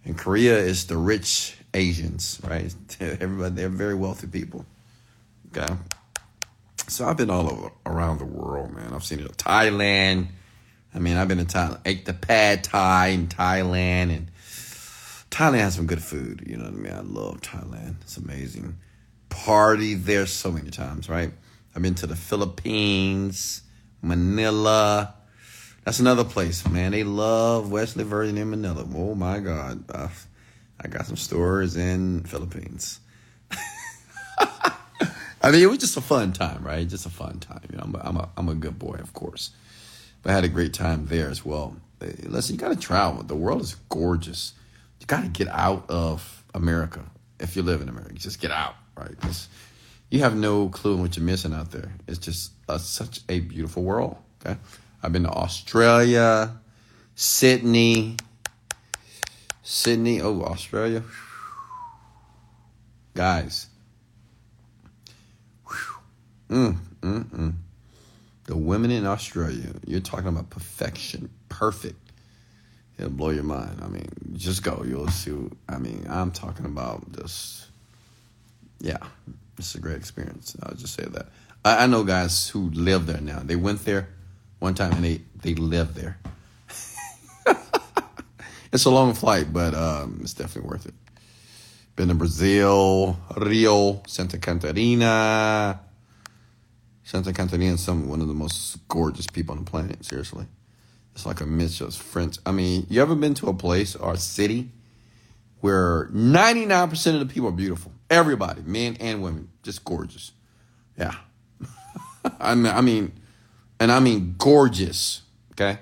In 0.04 0.14
Korea, 0.14 0.56
it's 0.58 0.84
the 0.84 0.96
rich 0.96 1.56
Asians, 1.74 2.40
right? 2.44 2.74
Everybody, 3.00 3.56
they're 3.56 3.68
very 3.68 3.96
wealthy 3.96 4.28
people. 4.28 4.64
Okay. 5.48 5.74
So 6.86 7.06
I've 7.06 7.16
been 7.16 7.30
all 7.30 7.52
over 7.52 7.72
around 7.84 8.18
the 8.18 8.24
world, 8.24 8.72
man. 8.72 8.94
I've 8.94 9.04
seen 9.04 9.18
it 9.18 9.26
in 9.26 9.32
Thailand. 9.32 10.28
I 10.94 11.00
mean, 11.00 11.16
I've 11.16 11.28
been 11.28 11.40
in 11.40 11.46
Thailand, 11.46 11.80
ate 11.84 12.06
the 12.06 12.14
pad 12.14 12.64
Thai 12.64 13.08
in 13.08 13.26
Thailand, 13.26 14.14
and 14.14 14.30
Thailand 15.30 15.58
has 15.58 15.74
some 15.74 15.86
good 15.86 16.02
food. 16.02 16.44
You 16.46 16.56
know 16.56 16.64
what 16.64 16.74
I 16.74 16.76
mean? 16.76 16.92
I 16.92 17.00
love 17.00 17.40
Thailand. 17.40 17.96
It's 18.02 18.16
amazing. 18.16 18.78
Party 19.28 19.94
there 19.94 20.26
so 20.26 20.52
many 20.52 20.70
times, 20.70 21.08
right? 21.08 21.32
I've 21.74 21.82
been 21.82 21.94
to 21.96 22.06
the 22.06 22.16
Philippines, 22.16 23.62
Manila. 24.02 25.14
That's 25.84 26.00
another 26.00 26.24
place, 26.24 26.66
man. 26.68 26.92
They 26.92 27.04
love 27.04 27.70
Wesley 27.70 28.04
Virgin 28.04 28.36
in 28.36 28.50
Manila. 28.50 28.86
Oh 28.94 29.14
my 29.14 29.38
God. 29.38 29.84
Uh, 29.90 30.08
I 30.80 30.88
got 30.88 31.06
some 31.06 31.16
stores 31.16 31.76
in 31.76 32.24
Philippines. 32.24 33.00
I 34.38 35.50
mean, 35.50 35.62
it 35.62 35.66
was 35.66 35.78
just 35.78 35.96
a 35.96 36.00
fun 36.00 36.32
time, 36.32 36.62
right? 36.64 36.86
Just 36.86 37.06
a 37.06 37.10
fun 37.10 37.38
time. 37.40 37.60
You 37.70 37.78
know, 37.78 37.84
I'm 37.84 37.94
a, 37.94 38.00
I'm 38.04 38.16
a, 38.16 38.28
I'm 38.36 38.48
a 38.48 38.54
good 38.54 38.78
boy, 38.78 38.96
of 39.00 39.12
course. 39.12 39.50
But 40.22 40.30
I 40.30 40.34
had 40.34 40.44
a 40.44 40.48
great 40.48 40.74
time 40.74 41.06
there 41.06 41.30
as 41.30 41.44
well. 41.44 41.76
Listen, 42.22 42.56
you 42.56 42.60
got 42.60 42.68
to 42.68 42.76
travel. 42.76 43.22
The 43.22 43.36
world 43.36 43.62
is 43.62 43.76
gorgeous. 43.88 44.52
You 45.00 45.06
got 45.06 45.22
to 45.22 45.28
get 45.28 45.48
out 45.48 45.88
of 45.88 46.44
America 46.54 47.04
if 47.40 47.56
you 47.56 47.62
live 47.62 47.80
in 47.82 47.88
America. 47.88 48.14
Just 48.14 48.40
get 48.40 48.50
out, 48.50 48.74
right? 48.96 49.18
Just 49.22 49.48
you 50.10 50.20
have 50.20 50.36
no 50.36 50.68
clue 50.68 50.96
what 50.96 51.16
you're 51.16 51.24
missing 51.24 51.52
out 51.52 51.70
there. 51.70 51.92
It's 52.06 52.18
just 52.18 52.52
a, 52.68 52.78
such 52.78 53.20
a 53.28 53.40
beautiful 53.40 53.82
world. 53.82 54.16
Okay, 54.44 54.58
I've 55.02 55.12
been 55.12 55.24
to 55.24 55.30
Australia, 55.30 56.56
Sydney, 57.14 58.16
Sydney. 59.62 60.20
Oh, 60.20 60.42
Australia, 60.42 61.02
guys. 63.14 63.66
Mm, 66.48 66.78
mm, 67.02 67.24
mm. 67.26 67.54
The 68.44 68.56
women 68.56 68.90
in 68.90 69.04
Australia, 69.04 69.74
you're 69.86 70.00
talking 70.00 70.28
about 70.28 70.48
perfection, 70.48 71.28
perfect. 71.50 71.98
It'll 72.96 73.10
blow 73.10 73.28
your 73.28 73.44
mind. 73.44 73.82
I 73.84 73.88
mean, 73.88 74.08
just 74.32 74.62
go. 74.62 74.82
You'll 74.88 75.08
see. 75.08 75.36
I 75.68 75.76
mean, 75.76 76.06
I'm 76.08 76.30
talking 76.30 76.64
about 76.64 77.12
this. 77.12 77.68
Yeah, 78.80 78.96
it's 79.58 79.74
a 79.74 79.80
great 79.80 79.96
experience. 79.96 80.56
I'll 80.62 80.74
just 80.74 80.94
say 80.94 81.04
that. 81.04 81.26
I, 81.64 81.84
I 81.84 81.86
know 81.86 82.04
guys 82.04 82.48
who 82.48 82.70
live 82.70 83.06
there 83.06 83.20
now. 83.20 83.40
They 83.44 83.56
went 83.56 83.84
there 83.84 84.08
one 84.58 84.74
time 84.74 84.92
and 84.92 85.04
they 85.04 85.20
they 85.42 85.54
live 85.54 85.94
there. 85.94 86.18
it's 88.72 88.84
a 88.84 88.90
long 88.90 89.14
flight, 89.14 89.52
but 89.52 89.74
um, 89.74 90.18
it's 90.22 90.34
definitely 90.34 90.68
worth 90.70 90.86
it. 90.86 90.94
Been 91.96 92.08
to 92.08 92.14
Brazil, 92.14 93.18
Rio, 93.36 94.02
Santa 94.06 94.38
Catarina. 94.38 95.80
Santa 97.02 97.32
Catarina 97.32 97.74
is 97.74 97.82
some 97.82 98.08
one 98.08 98.20
of 98.20 98.28
the 98.28 98.34
most 98.34 98.86
gorgeous 98.88 99.26
people 99.26 99.56
on 99.56 99.64
the 99.64 99.70
planet. 99.70 100.04
Seriously, 100.04 100.46
it's 101.14 101.26
like 101.26 101.40
a 101.40 101.46
mix 101.46 101.80
of 101.80 101.94
French. 101.94 102.38
I 102.44 102.52
mean, 102.52 102.86
you 102.88 103.00
ever 103.02 103.14
been 103.14 103.34
to 103.34 103.48
a 103.48 103.54
place 103.54 103.96
or 103.96 104.12
a 104.12 104.18
city 104.18 104.70
where 105.60 106.08
ninety 106.12 106.66
nine 106.66 106.88
percent 106.88 107.20
of 107.20 107.26
the 107.26 107.32
people 107.32 107.48
are 107.48 107.52
beautiful? 107.52 107.92
Everybody, 108.10 108.62
men 108.62 108.96
and 109.00 109.22
women, 109.22 109.50
just 109.62 109.84
gorgeous. 109.84 110.32
Yeah. 110.98 111.14
I 112.40 112.54
mean, 112.54 112.72
I 112.72 112.80
mean, 112.80 113.12
and 113.78 113.92
I 113.92 114.00
mean 114.00 114.34
gorgeous. 114.38 115.22
Okay, 115.52 115.78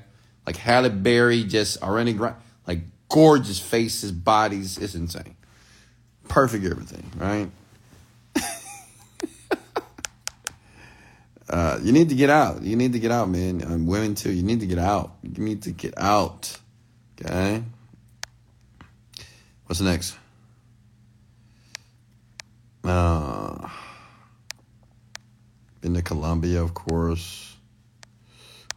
like 0.46 0.56
Halle 0.56 0.88
Berry, 0.88 1.44
just 1.44 1.80
Ariana 1.80 2.16
Grande, 2.16 2.36
like 2.66 2.80
gorgeous 3.08 3.60
faces, 3.60 4.12
bodies. 4.12 4.78
It's 4.78 4.94
insane. 4.94 5.36
Perfect 6.28 6.64
everything, 6.64 7.10
right? 7.16 7.50
Uh, 11.48 11.78
you 11.82 11.92
need 11.92 12.08
to 12.08 12.14
get 12.14 12.28
out. 12.28 12.62
You 12.62 12.74
need 12.74 12.92
to 12.94 12.98
get 12.98 13.12
out, 13.12 13.28
man. 13.28 13.62
Um, 13.62 13.86
women 13.86 14.14
too. 14.14 14.32
You 14.32 14.42
need 14.42 14.60
to 14.60 14.66
get 14.66 14.78
out. 14.78 15.12
You 15.22 15.44
need 15.44 15.62
to 15.62 15.70
get 15.70 15.94
out. 15.96 16.58
Okay. 17.20 17.62
What's 19.66 19.80
next? 19.80 20.16
Uh, 22.86 23.68
been 25.80 25.94
to 25.94 26.02
Colombia, 26.02 26.62
of 26.62 26.72
course. 26.72 27.56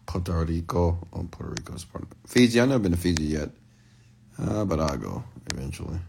Puerto 0.08 0.44
Rico. 0.44 0.98
Oh, 1.14 1.28
Puerto 1.30 1.54
Rico 1.56 1.76
is 1.76 1.86
part 1.86 2.06
of 2.06 2.10
Fiji. 2.26 2.60
I've 2.60 2.70
never 2.70 2.82
been 2.82 2.94
to 2.94 2.98
Fiji 2.98 3.26
yet, 3.26 3.50
uh, 4.40 4.66
but 4.66 4.80
I'll 4.80 4.98
go 4.98 5.24
eventually. 5.54 6.00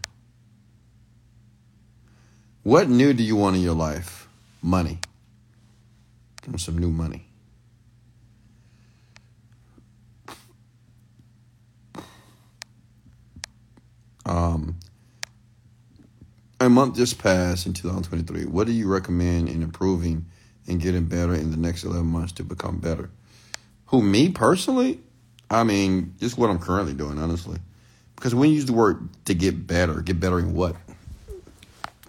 What 2.63 2.89
new 2.89 3.13
do 3.13 3.21
you 3.21 3.35
want 3.35 3.55
in 3.55 3.61
your 3.61 3.75
life? 3.75 4.27
Money. 4.63 4.97
Some 6.57 6.79
new 6.79 6.89
money. 6.89 7.27
Um, 14.25 14.75
a 16.65 16.69
month 16.69 16.95
just 16.95 17.17
passed 17.17 17.65
in 17.65 17.73
2023. 17.73 18.45
What 18.45 18.67
do 18.67 18.73
you 18.73 18.87
recommend 18.87 19.49
in 19.49 19.63
improving 19.63 20.25
and 20.67 20.79
getting 20.79 21.05
better 21.05 21.33
in 21.33 21.51
the 21.51 21.57
next 21.57 21.83
11 21.83 22.05
months 22.05 22.33
to 22.33 22.43
become 22.43 22.79
better? 22.79 23.09
Who, 23.87 24.01
me 24.01 24.29
personally? 24.29 24.99
I 25.49 25.63
mean, 25.63 26.15
just 26.19 26.37
what 26.37 26.49
I'm 26.49 26.59
currently 26.59 26.93
doing, 26.93 27.17
honestly. 27.17 27.57
Because 28.15 28.35
when 28.35 28.49
you 28.49 28.55
use 28.55 28.65
the 28.65 28.73
word 28.73 29.09
to 29.25 29.33
get 29.33 29.65
better, 29.65 30.01
get 30.01 30.19
better 30.19 30.39
in 30.39 30.53
what? 30.53 30.75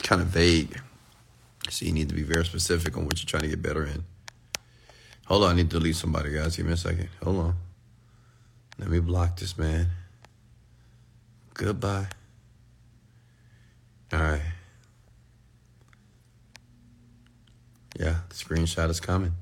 Kind 0.03 0.21
of 0.21 0.29
vague. 0.29 0.79
So 1.71 1.87
you 1.87 1.93
need 1.93 2.11
to 2.11 2.15
be 2.15 2.23
very 2.23 2.45
specific 2.45 2.97
on 2.97 3.07
what 3.07 3.19
you're 3.19 3.27
trying 3.27 3.45
to 3.45 3.49
get 3.49 3.63
better 3.63 3.87
in. 3.87 4.05
Hold 5.27 5.45
on, 5.45 5.53
I 5.53 5.55
need 5.55 5.71
to 5.71 5.79
delete 5.79 5.97
somebody, 5.97 6.35
guys. 6.35 6.57
Give 6.57 6.67
me 6.67 6.73
a 6.73 6.77
second. 6.77 7.09
Hold 7.25 7.37
on. 7.37 7.55
Let 8.79 8.89
me 8.89 9.01
block 9.01 9.39
this 9.39 9.57
man. 9.57 9.89
Goodbye. 11.55 12.09
All 14.13 14.21
right. 14.21 14.43
Yeah, 17.99 18.17
the 18.29 18.35
screenshot 18.35 18.91
is 18.91 19.01
coming. 19.01 19.33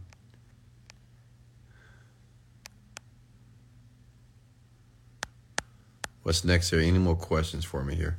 What's 6.22 6.44
next 6.44 6.70
here? 6.70 6.80
Any 6.80 6.98
more 6.98 7.16
questions 7.16 7.64
for 7.64 7.82
me 7.82 7.96
here? 7.96 8.18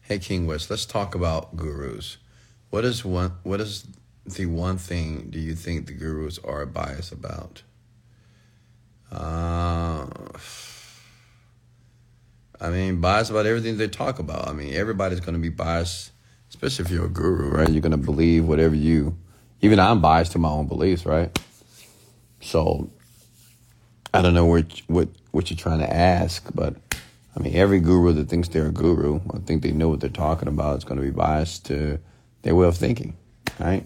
Hey 0.00 0.18
King 0.18 0.46
West, 0.46 0.70
let's 0.70 0.86
talk 0.86 1.14
about 1.14 1.54
gurus. 1.56 2.16
What 2.70 2.84
is 2.84 3.04
one 3.04 3.32
what 3.42 3.60
is 3.60 3.86
the 4.24 4.46
one 4.46 4.78
thing 4.78 5.28
do 5.30 5.38
you 5.38 5.54
think 5.54 5.86
the 5.86 5.92
gurus 5.92 6.38
are 6.42 6.66
biased 6.66 7.12
about? 7.12 7.62
Uh, 9.12 10.06
I 12.60 12.70
mean, 12.70 13.00
biased 13.00 13.30
about 13.30 13.46
everything 13.46 13.76
they 13.76 13.88
talk 13.88 14.18
about. 14.18 14.48
I 14.48 14.52
mean, 14.52 14.74
everybody's 14.74 15.20
going 15.20 15.34
to 15.34 15.40
be 15.40 15.48
biased, 15.48 16.10
especially 16.48 16.86
if 16.86 16.90
you're 16.90 17.06
a 17.06 17.08
guru, 17.08 17.50
right? 17.50 17.68
You're 17.68 17.82
going 17.82 17.92
to 17.92 17.96
believe 17.96 18.46
whatever 18.46 18.74
you. 18.74 19.16
Even 19.60 19.78
I'm 19.78 20.00
biased 20.00 20.32
to 20.32 20.38
my 20.38 20.48
own 20.48 20.66
beliefs, 20.66 21.06
right? 21.06 21.36
So, 22.40 22.90
I 24.12 24.22
don't 24.22 24.34
know 24.34 24.46
what 24.46 24.82
what 24.86 25.08
what 25.32 25.50
you're 25.50 25.58
trying 25.58 25.80
to 25.80 25.92
ask, 25.92 26.48
but 26.54 26.76
I 27.36 27.40
mean, 27.40 27.54
every 27.54 27.80
guru 27.80 28.12
that 28.14 28.28
thinks 28.28 28.48
they're 28.48 28.68
a 28.68 28.72
guru, 28.72 29.20
I 29.32 29.38
think 29.38 29.62
they 29.62 29.72
know 29.72 29.88
what 29.88 30.00
they're 30.00 30.10
talking 30.10 30.48
about, 30.48 30.78
is 30.78 30.84
going 30.84 31.00
to 31.00 31.06
be 31.06 31.10
biased 31.10 31.66
to 31.66 32.00
their 32.42 32.54
way 32.54 32.66
of 32.66 32.76
thinking, 32.76 33.16
right? 33.60 33.84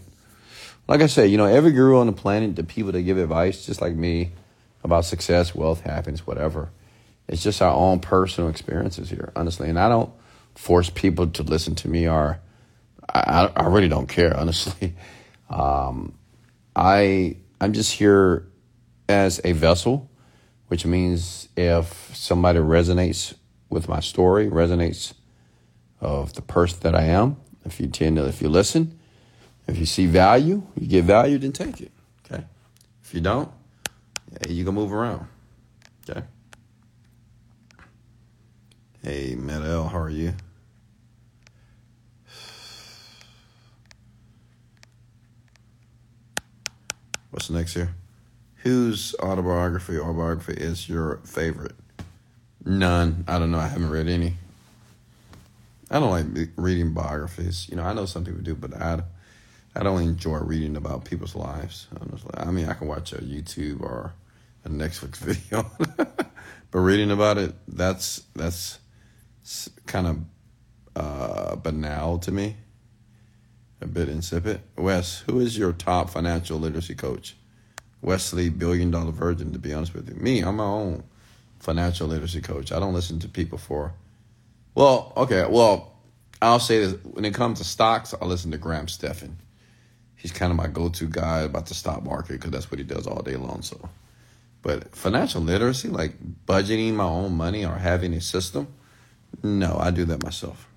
Like 0.87 1.01
I 1.01 1.07
said, 1.07 1.29
you 1.29 1.37
know, 1.37 1.45
every 1.45 1.71
guru 1.71 1.97
on 1.97 2.07
the 2.07 2.13
planet, 2.13 2.55
the 2.55 2.63
people 2.63 2.91
that 2.91 3.01
give 3.01 3.17
advice, 3.17 3.65
just 3.65 3.81
like 3.81 3.95
me, 3.95 4.31
about 4.83 5.05
success, 5.05 5.53
wealth, 5.53 5.81
happiness, 5.81 6.25
whatever 6.25 6.69
it's 7.27 7.43
just 7.43 7.61
our 7.61 7.73
own 7.73 7.99
personal 7.99 8.49
experiences 8.49 9.09
here, 9.09 9.31
honestly. 9.35 9.69
And 9.69 9.79
I 9.79 9.89
don't 9.89 10.11
force 10.55 10.89
people 10.89 11.27
to 11.27 11.43
listen 11.43 11.75
to 11.75 11.87
me, 11.87 12.07
or 12.07 12.39
I, 13.13 13.49
I 13.55 13.67
really 13.67 13.89
don't 13.89 14.07
care, 14.07 14.35
honestly. 14.37 14.95
Um, 15.49 16.17
I 16.75 17.37
I'm 17.61 17.73
just 17.73 17.93
here 17.93 18.47
as 19.07 19.39
a 19.43 19.53
vessel, 19.53 20.09
which 20.67 20.85
means 20.85 21.47
if 21.55 22.15
somebody 22.15 22.59
resonates 22.59 23.35
with 23.69 23.87
my 23.87 23.99
story, 23.99 24.47
resonates 24.47 25.13
of 26.01 26.33
the 26.33 26.41
person 26.41 26.79
that 26.81 26.95
I 26.95 27.03
am, 27.03 27.37
if 27.65 27.79
you 27.79 27.87
tend 27.87 28.17
to, 28.17 28.27
if 28.27 28.41
you 28.41 28.49
listen, 28.49 28.99
if 29.67 29.77
you 29.77 29.85
see 29.85 30.05
value, 30.05 30.63
you 30.75 30.87
get 30.87 31.05
value, 31.05 31.37
then 31.37 31.53
take 31.53 31.79
it. 31.79 31.91
Okay. 32.25 32.43
If 33.03 33.13
you 33.13 33.21
don't, 33.21 33.49
yeah, 34.31 34.51
you 34.51 34.65
can 34.65 34.75
move 34.75 34.91
around. 34.91 35.27
Okay. 36.09 36.23
Hey, 39.05 39.35
Medel, 39.35 39.91
how 39.91 39.99
are 39.99 40.09
you? 40.09 40.33
What's 47.31 47.49
next 47.49 47.73
here? 47.73 47.93
Whose 48.59 49.13
autobiography 49.21 49.97
or 49.97 50.13
biography 50.13 50.53
is 50.53 50.87
your 50.87 51.17
favorite? 51.25 51.75
None. 52.63 53.25
I 53.27 53.39
don't 53.39 53.51
know. 53.51 53.59
I 53.59 53.67
haven't 53.67 53.89
read 53.89 54.07
any. 54.07 54.35
I 55.91 55.99
don't 55.99 56.09
like 56.09 56.47
reading 56.55 56.93
biographies. 56.93 57.67
You 57.69 57.75
know, 57.75 57.83
I 57.83 57.91
know 57.91 58.05
some 58.05 58.23
people 58.23 58.39
do, 58.39 58.55
but 58.55 58.73
I, 58.73 59.01
I 59.75 59.83
don't 59.83 60.01
enjoy 60.01 60.37
reading 60.37 60.77
about 60.77 61.03
people's 61.03 61.35
lives. 61.35 61.87
Honestly, 61.99 62.31
I 62.37 62.51
mean, 62.51 62.69
I 62.69 62.73
can 62.73 62.87
watch 62.87 63.11
a 63.11 63.17
YouTube 63.17 63.81
or 63.81 64.13
a 64.63 64.69
Netflix 64.69 65.17
video, 65.17 65.69
but 66.71 66.79
reading 66.79 67.11
about 67.11 67.37
it, 67.37 67.53
that's 67.67 68.23
that's 68.33 68.79
kind 69.85 70.07
of 70.07 70.19
uh, 70.95 71.55
banal 71.55 72.19
to 72.19 72.31
me, 72.31 72.57
a 73.81 73.87
bit 73.87 74.09
insipid. 74.09 74.61
Wes, 74.77 75.19
who 75.21 75.39
is 75.39 75.57
your 75.57 75.73
top 75.73 76.09
financial 76.09 76.59
literacy 76.59 76.95
coach? 76.95 77.35
Wesley, 78.01 78.49
billion 78.49 78.91
dollar 78.91 79.11
virgin, 79.11 79.53
to 79.53 79.59
be 79.59 79.73
honest 79.73 79.93
with 79.93 80.09
you. 80.09 80.15
Me, 80.15 80.41
I'm 80.41 80.57
my 80.57 80.65
own 80.65 81.03
financial 81.59 82.07
literacy 82.07 82.41
coach. 82.41 82.71
I 82.71 82.79
don't 82.79 82.93
listen 82.93 83.19
to 83.19 83.29
people 83.29 83.57
for, 83.57 83.93
well, 84.75 85.13
okay, 85.15 85.45
well, 85.49 85.93
I'll 86.41 86.59
say 86.59 86.79
this. 86.79 86.95
When 87.03 87.23
it 87.23 87.33
comes 87.33 87.59
to 87.59 87.63
stocks, 87.63 88.13
I 88.19 88.25
listen 88.25 88.51
to 88.51 88.57
Graham 88.57 88.89
Stephan. 88.89 89.37
He's 90.15 90.31
kind 90.31 90.51
of 90.51 90.57
my 90.57 90.67
go 90.67 90.89
to 90.89 91.07
guy 91.07 91.41
about 91.41 91.67
the 91.67 91.73
stock 91.73 92.03
market 92.03 92.33
because 92.33 92.51
that's 92.51 92.69
what 92.69 92.79
he 92.79 92.83
does 92.83 93.07
all 93.07 93.21
day 93.21 93.37
long. 93.37 93.61
So, 93.61 93.89
but 94.61 94.93
financial 94.95 95.41
literacy, 95.41 95.87
like 95.87 96.15
budgeting 96.45 96.93
my 96.93 97.05
own 97.05 97.35
money 97.35 97.65
or 97.65 97.75
having 97.75 98.13
a 98.13 98.21
system, 98.21 98.67
no, 99.41 99.77
I 99.79 99.91
do 99.91 100.05
that 100.05 100.23
myself. 100.23 100.67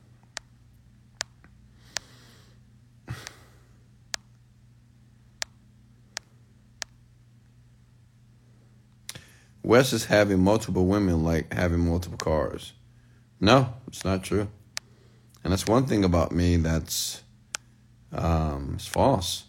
Wes 9.67 9.93
is 9.93 10.05
having 10.05 10.39
multiple 10.39 10.87
women 10.87 11.25
like 11.25 11.53
having 11.53 11.81
multiple 11.81 12.17
cars. 12.17 12.73
No, 13.41 13.75
it's 13.89 14.05
not 14.05 14.23
true. 14.23 14.47
And 15.43 15.53
that's 15.53 15.67
one 15.67 15.87
thing 15.87 16.05
about 16.05 16.31
me 16.31 16.57
that's 16.57 17.23
um, 18.13 18.75
it's 18.77 18.87
false. 18.87 19.45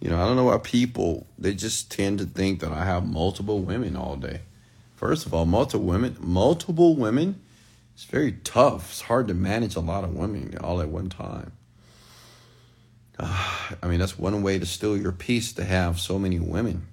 You 0.00 0.10
know, 0.10 0.20
I 0.20 0.26
don't 0.26 0.34
know 0.34 0.44
why 0.44 0.58
people 0.58 1.28
they 1.38 1.54
just 1.54 1.92
tend 1.92 2.18
to 2.18 2.24
think 2.24 2.58
that 2.60 2.72
I 2.72 2.84
have 2.84 3.06
multiple 3.06 3.60
women 3.60 3.94
all 3.94 4.16
day. 4.16 4.40
First 4.96 5.26
of 5.26 5.32
all, 5.32 5.46
multiple 5.46 5.86
women, 5.86 6.16
multiple 6.18 6.96
women 6.96 7.40
it's 7.94 8.04
very 8.04 8.32
tough. 8.32 8.90
It's 8.90 9.00
hard 9.02 9.28
to 9.28 9.34
manage 9.34 9.76
a 9.76 9.80
lot 9.80 10.04
of 10.04 10.14
women 10.14 10.56
all 10.58 10.80
at 10.80 10.88
one 10.88 11.08
time. 11.08 11.52
Uh, 13.18 13.74
I 13.82 13.86
mean, 13.86 14.00
that's 14.00 14.18
one 14.18 14.42
way 14.42 14.58
to 14.58 14.66
steal 14.66 14.96
your 14.96 15.12
peace 15.12 15.52
to 15.54 15.64
have 15.64 16.00
so 16.00 16.18
many 16.18 16.38
women 16.38 16.86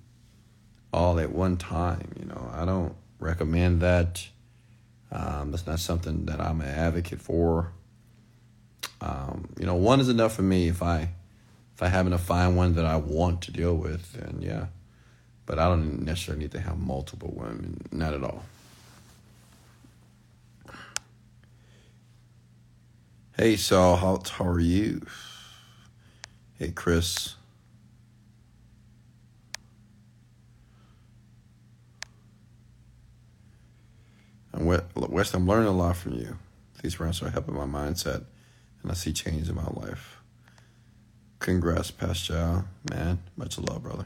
all 0.92 1.20
at 1.20 1.32
one 1.32 1.58
time. 1.58 2.12
You 2.20 2.26
know, 2.26 2.52
I 2.54 2.66
don't 2.66 2.96
recommend 3.20 3.82
that. 3.82 4.28
Um, 5.12 5.52
that's 5.52 5.66
not 5.66 5.80
something 5.80 6.26
that 6.26 6.40
I'm 6.40 6.62
an 6.62 6.68
advocate 6.68 7.20
for. 7.20 7.72
Um, 9.02 9.50
you 9.60 9.66
know, 9.66 9.76
one 9.76 10.00
is 10.00 10.10
enough 10.10 10.36
for 10.36 10.42
me 10.42 10.68
if 10.68 10.84
I 10.84 11.10
if 11.76 11.84
I 11.84 11.88
happen 11.88 12.12
to 12.12 12.18
find 12.18 12.58
one 12.58 12.76
that 12.76 12.86
I 12.86 12.98
want 12.98 13.44
to 13.44 13.52
deal 13.52 13.74
with, 13.74 14.12
then 14.14 14.42
yeah. 14.42 14.66
But 15.46 15.58
I 15.58 15.70
don't 15.70 16.04
necessarily 16.04 16.44
need 16.44 16.52
to 16.52 16.60
have 16.60 16.78
multiple 16.78 17.34
women, 17.34 17.88
not 17.92 18.14
at 18.14 18.24
all. 18.24 18.44
Hey, 23.40 23.56
Saul, 23.56 23.96
how, 23.96 24.22
how 24.32 24.46
are 24.46 24.60
you? 24.60 25.02
Hey, 26.56 26.72
Chris. 26.72 27.36
I'm 34.54 34.66
West, 34.66 35.34
I'm 35.34 35.48
learning 35.48 35.70
a 35.70 35.72
lot 35.72 35.96
from 35.96 36.16
you. 36.16 36.38
These 36.84 37.00
rounds 37.00 37.24
are 37.24 37.30
helping 37.30 37.56
my 37.56 37.64
mindset, 37.64 38.26
and 38.84 38.92
I 38.92 38.94
see 38.94 39.14
change 39.14 39.48
in 39.48 39.56
my 39.56 39.70
life. 39.72 40.18
Congrats, 41.40 41.92
Pascal. 41.92 42.66
Man, 42.92 43.20
much 43.38 43.58
love, 43.58 43.84
brother. 43.84 44.06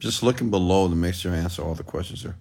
Just 0.00 0.24
looking 0.24 0.50
below 0.50 0.88
to 0.88 0.96
make 0.96 1.14
sure 1.14 1.32
I 1.32 1.36
answer 1.36 1.62
all 1.62 1.76
the 1.76 1.84
questions 1.84 2.22
here. 2.22 2.34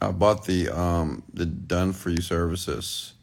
I 0.00 0.10
bought 0.10 0.44
the 0.44 0.68
um 0.68 1.22
the 1.32 1.46
done 1.46 1.92
for 1.92 2.10
you 2.10 2.20
services. 2.20 3.14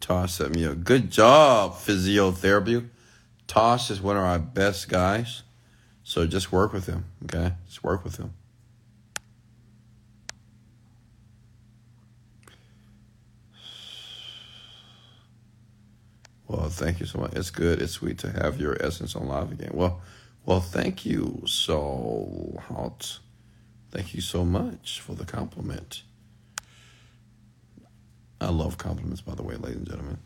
Tosh 0.00 0.32
set 0.34 0.54
me 0.54 0.64
up. 0.64 0.84
Good 0.84 1.10
job, 1.10 1.74
physiotherapy. 1.74 2.88
Tosh 3.46 3.90
is 3.90 4.00
one 4.00 4.16
of 4.16 4.22
our 4.22 4.38
best 4.38 4.88
guys. 4.88 5.42
So 6.04 6.26
just 6.26 6.52
work 6.52 6.72
with 6.72 6.86
him, 6.86 7.04
okay? 7.24 7.54
Just 7.66 7.84
work 7.84 8.04
with 8.04 8.16
him. 8.16 8.32
Well, 16.46 16.70
thank 16.70 17.00
you 17.00 17.06
so 17.06 17.18
much. 17.18 17.34
It's 17.34 17.50
good. 17.50 17.82
It's 17.82 17.92
sweet 17.92 18.18
to 18.20 18.30
have 18.30 18.58
your 18.58 18.82
essence 18.82 19.14
on 19.14 19.28
live 19.28 19.52
again. 19.52 19.72
Well, 19.74 20.00
well, 20.46 20.60
thank 20.60 21.04
you 21.04 21.42
so 21.44 22.58
hot. 22.68 23.18
Thank 23.90 24.14
you 24.14 24.20
so 24.20 24.44
much 24.44 25.00
for 25.00 25.14
the 25.14 25.24
compliment. 25.24 26.02
I 28.40 28.50
love 28.50 28.78
compliments, 28.78 29.20
by 29.20 29.34
the 29.34 29.42
way, 29.42 29.56
ladies 29.56 29.78
and 29.78 29.88
gentlemen. 29.88 30.18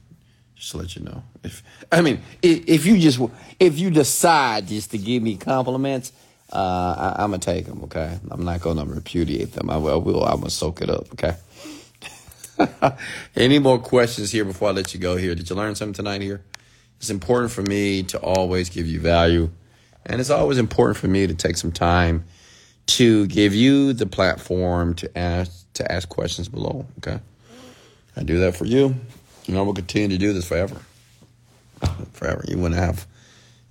Just 0.54 0.72
to 0.72 0.78
let 0.78 0.96
you 0.96 1.02
know. 1.02 1.22
If 1.42 1.62
I 1.90 2.02
mean, 2.02 2.20
if 2.42 2.86
you 2.86 2.98
just 2.98 3.20
if 3.58 3.78
you 3.78 3.90
decide 3.90 4.68
just 4.68 4.90
to 4.90 4.98
give 4.98 5.22
me 5.22 5.36
compliments, 5.36 6.12
uh, 6.52 7.14
I, 7.16 7.24
am 7.24 7.30
gonna 7.30 7.38
take 7.38 7.66
them. 7.66 7.82
Okay, 7.84 8.18
I'm 8.30 8.44
not 8.44 8.60
gonna 8.60 8.84
repudiate 8.84 9.52
them. 9.52 9.70
I 9.70 9.76
will. 9.78 9.92
I 9.92 9.96
will 9.96 10.24
I'm 10.24 10.38
gonna 10.38 10.50
soak 10.50 10.82
it 10.82 10.90
up. 10.90 11.12
Okay. 11.12 11.36
Any 13.36 13.58
more 13.58 13.78
questions 13.78 14.30
here 14.30 14.44
before 14.44 14.68
I 14.68 14.72
let 14.72 14.92
you 14.92 15.00
go 15.00 15.16
here? 15.16 15.34
Did 15.34 15.48
you 15.48 15.56
learn 15.56 15.74
something 15.74 15.94
tonight 15.94 16.20
here? 16.20 16.42
It's 16.98 17.10
important 17.10 17.50
for 17.50 17.62
me 17.62 18.02
to 18.04 18.18
always 18.20 18.68
give 18.68 18.86
you 18.86 19.00
value. 19.00 19.50
And 20.04 20.20
it's 20.20 20.30
always 20.30 20.58
important 20.58 20.96
for 20.98 21.08
me 21.08 21.26
to 21.26 21.34
take 21.34 21.56
some 21.56 21.72
time 21.72 22.24
to 22.96 23.26
give 23.26 23.54
you 23.54 23.92
the 23.92 24.06
platform 24.06 24.94
to 24.94 25.18
ask 25.18 25.72
to 25.74 25.90
ask 25.90 26.08
questions 26.08 26.48
below. 26.48 26.86
Okay. 26.98 27.18
I 28.16 28.22
do 28.22 28.40
that 28.40 28.56
for 28.56 28.66
you. 28.66 28.94
And 29.46 29.56
I 29.56 29.62
will 29.62 29.74
continue 29.74 30.08
to 30.08 30.18
do 30.18 30.32
this 30.32 30.46
forever. 30.46 30.76
Forever. 32.12 32.44
You 32.46 32.56
to 32.68 32.76
have 32.76 33.06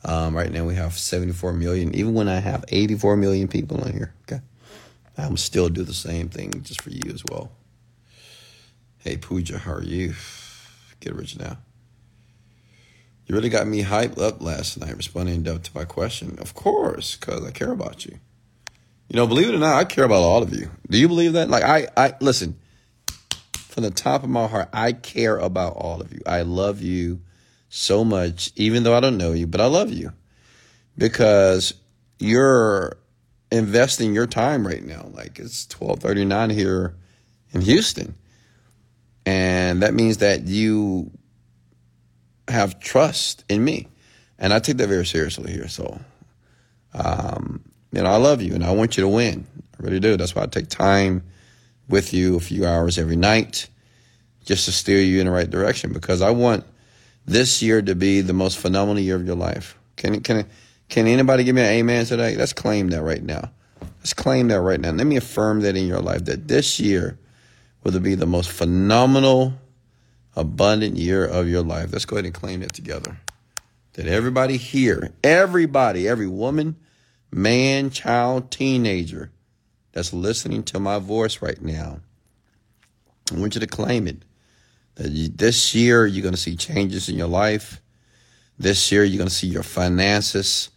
um, 0.03 0.35
right 0.35 0.51
now 0.51 0.65
we 0.65 0.75
have 0.75 0.93
74 0.93 1.53
million. 1.53 1.93
Even 1.95 2.13
when 2.13 2.27
I 2.27 2.39
have 2.39 2.65
84 2.67 3.17
million 3.17 3.47
people 3.47 3.79
on 3.81 3.93
here, 3.93 4.13
okay, 4.23 4.41
I'm 5.17 5.37
still 5.37 5.69
do 5.69 5.83
the 5.83 5.93
same 5.93 6.27
thing 6.27 6.63
just 6.63 6.81
for 6.81 6.89
you 6.89 7.11
as 7.13 7.23
well. 7.29 7.51
Hey 8.97 9.17
Pooja, 9.17 9.59
how 9.59 9.73
are 9.73 9.83
you? 9.83 10.15
Get 10.99 11.15
rich 11.15 11.37
now. 11.37 11.57
You 13.27 13.35
really 13.35 13.49
got 13.49 13.67
me 13.67 13.83
hyped 13.83 14.19
up 14.19 14.41
last 14.41 14.79
night 14.79 14.97
responding 14.97 15.43
to 15.43 15.71
my 15.73 15.85
question. 15.85 16.37
Of 16.39 16.53
course, 16.53 17.15
because 17.15 17.45
I 17.45 17.51
care 17.51 17.71
about 17.71 18.05
you. 18.05 18.19
You 19.11 19.17
know, 19.17 19.27
believe 19.27 19.49
it 19.49 19.55
or 19.55 19.59
not, 19.59 19.75
I 19.75 19.83
care 19.83 20.05
about 20.05 20.21
all 20.21 20.41
of 20.41 20.55
you. 20.55 20.71
Do 20.89 20.97
you 20.97 21.09
believe 21.09 21.33
that? 21.33 21.49
Like 21.49 21.63
I, 21.63 21.87
I 21.97 22.13
listen, 22.21 22.57
from 23.53 23.83
the 23.83 23.91
top 23.91 24.23
of 24.23 24.29
my 24.29 24.47
heart, 24.47 24.69
I 24.71 24.93
care 24.93 25.37
about 25.37 25.73
all 25.73 25.99
of 25.99 26.13
you. 26.13 26.21
I 26.25 26.43
love 26.43 26.81
you 26.81 27.21
so 27.67 28.05
much, 28.05 28.51
even 28.55 28.83
though 28.83 28.95
I 28.95 29.01
don't 29.01 29.17
know 29.17 29.33
you, 29.33 29.47
but 29.47 29.59
I 29.59 29.65
love 29.65 29.91
you. 29.91 30.13
Because 30.97 31.73
you're 32.19 32.97
investing 33.51 34.13
your 34.13 34.27
time 34.27 34.65
right 34.65 34.83
now. 34.83 35.09
Like 35.11 35.39
it's 35.39 35.65
twelve 35.65 35.99
thirty 35.99 36.23
nine 36.23 36.49
here 36.49 36.95
in 37.51 37.61
Houston 37.61 38.15
and 39.25 39.83
that 39.83 39.93
means 39.93 40.17
that 40.17 40.47
you 40.47 41.11
have 42.47 42.79
trust 42.79 43.43
in 43.49 43.63
me. 43.63 43.87
And 44.39 44.53
I 44.53 44.59
take 44.59 44.77
that 44.77 44.87
very 44.87 45.05
seriously 45.05 45.51
here. 45.51 45.67
So, 45.67 45.99
um, 46.93 47.63
know, 47.91 48.05
I 48.05 48.17
love 48.17 48.41
you 48.41 48.53
and 48.53 48.63
I 48.63 48.71
want 48.71 48.97
you 48.97 49.01
to 49.01 49.09
win. 49.09 49.45
I 49.79 49.83
really 49.83 49.99
do. 49.99 50.17
That's 50.17 50.33
why 50.33 50.43
I 50.43 50.47
take 50.47 50.69
time 50.69 51.23
with 51.89 52.13
you 52.13 52.37
a 52.37 52.39
few 52.39 52.65
hours 52.65 52.97
every 52.97 53.17
night 53.17 53.67
just 54.45 54.65
to 54.65 54.71
steer 54.71 55.01
you 55.01 55.19
in 55.19 55.25
the 55.25 55.31
right 55.31 55.49
direction 55.49 55.93
because 55.93 56.21
I 56.21 56.31
want 56.31 56.65
this 57.25 57.61
year 57.61 57.81
to 57.81 57.95
be 57.95 58.21
the 58.21 58.33
most 58.33 58.57
phenomenal 58.57 59.01
year 59.01 59.15
of 59.15 59.25
your 59.25 59.35
life. 59.35 59.77
Can, 59.97 60.21
can, 60.21 60.47
can 60.89 61.07
anybody 61.07 61.43
give 61.43 61.55
me 61.55 61.61
an 61.61 61.67
amen 61.67 62.05
today? 62.05 62.35
Let's 62.35 62.53
claim 62.53 62.89
that 62.89 63.03
right 63.03 63.21
now. 63.21 63.51
Let's 63.99 64.13
claim 64.13 64.47
that 64.47 64.61
right 64.61 64.79
now. 64.79 64.91
Let 64.91 65.05
me 65.05 65.17
affirm 65.17 65.61
that 65.61 65.75
in 65.75 65.87
your 65.87 66.01
life 66.01 66.25
that 66.25 66.47
this 66.47 66.79
year 66.79 67.19
will 67.83 67.99
be 67.99 68.15
the 68.15 68.25
most 68.25 68.49
phenomenal, 68.49 69.53
abundant 70.35 70.97
year 70.97 71.25
of 71.25 71.47
your 71.47 71.63
life. 71.63 71.91
Let's 71.91 72.05
go 72.05 72.15
ahead 72.15 72.25
and 72.25 72.33
claim 72.33 72.61
that 72.61 72.73
together. 72.73 73.17
That 73.93 74.07
everybody 74.07 74.57
here, 74.57 75.11
everybody, 75.23 76.07
every 76.07 76.27
woman, 76.27 76.77
man, 77.31 77.89
child, 77.89 78.51
teenager 78.51 79.31
that's 79.93 80.13
listening 80.13 80.63
to 80.63 80.79
my 80.79 80.99
voice 80.99 81.41
right 81.41 81.61
now, 81.61 81.99
I 83.31 83.39
want 83.39 83.55
you 83.55 83.61
to 83.61 83.67
claim 83.67 84.07
it. 84.07 84.23
That 84.95 85.37
this 85.37 85.73
year 85.73 86.05
you're 86.05 86.23
going 86.23 86.33
to 86.33 86.39
see 86.39 86.55
changes 86.55 87.07
in 87.07 87.17
your 87.17 87.27
life. 87.27 87.81
This 88.59 88.91
year 88.91 89.03
you're 89.03 89.17
going 89.17 89.29
to 89.29 89.33
see 89.35 89.47
your 89.47 89.63
finances 89.63 90.69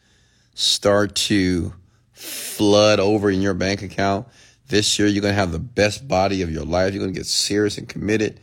start 0.54 1.14
to 1.16 1.74
flood 2.12 3.00
over 3.00 3.30
in 3.30 3.42
your 3.42 3.54
bank 3.54 3.82
account. 3.82 4.28
This 4.68 4.98
year, 4.98 5.08
you're 5.08 5.20
going 5.20 5.34
to 5.34 5.38
have 5.40 5.52
the 5.52 5.58
best 5.58 6.08
body 6.08 6.42
of 6.42 6.50
your 6.50 6.64
life. 6.64 6.94
You're 6.94 7.02
going 7.02 7.12
to 7.12 7.18
get 7.18 7.26
serious 7.26 7.76
and 7.76 7.88
committed 7.88 8.40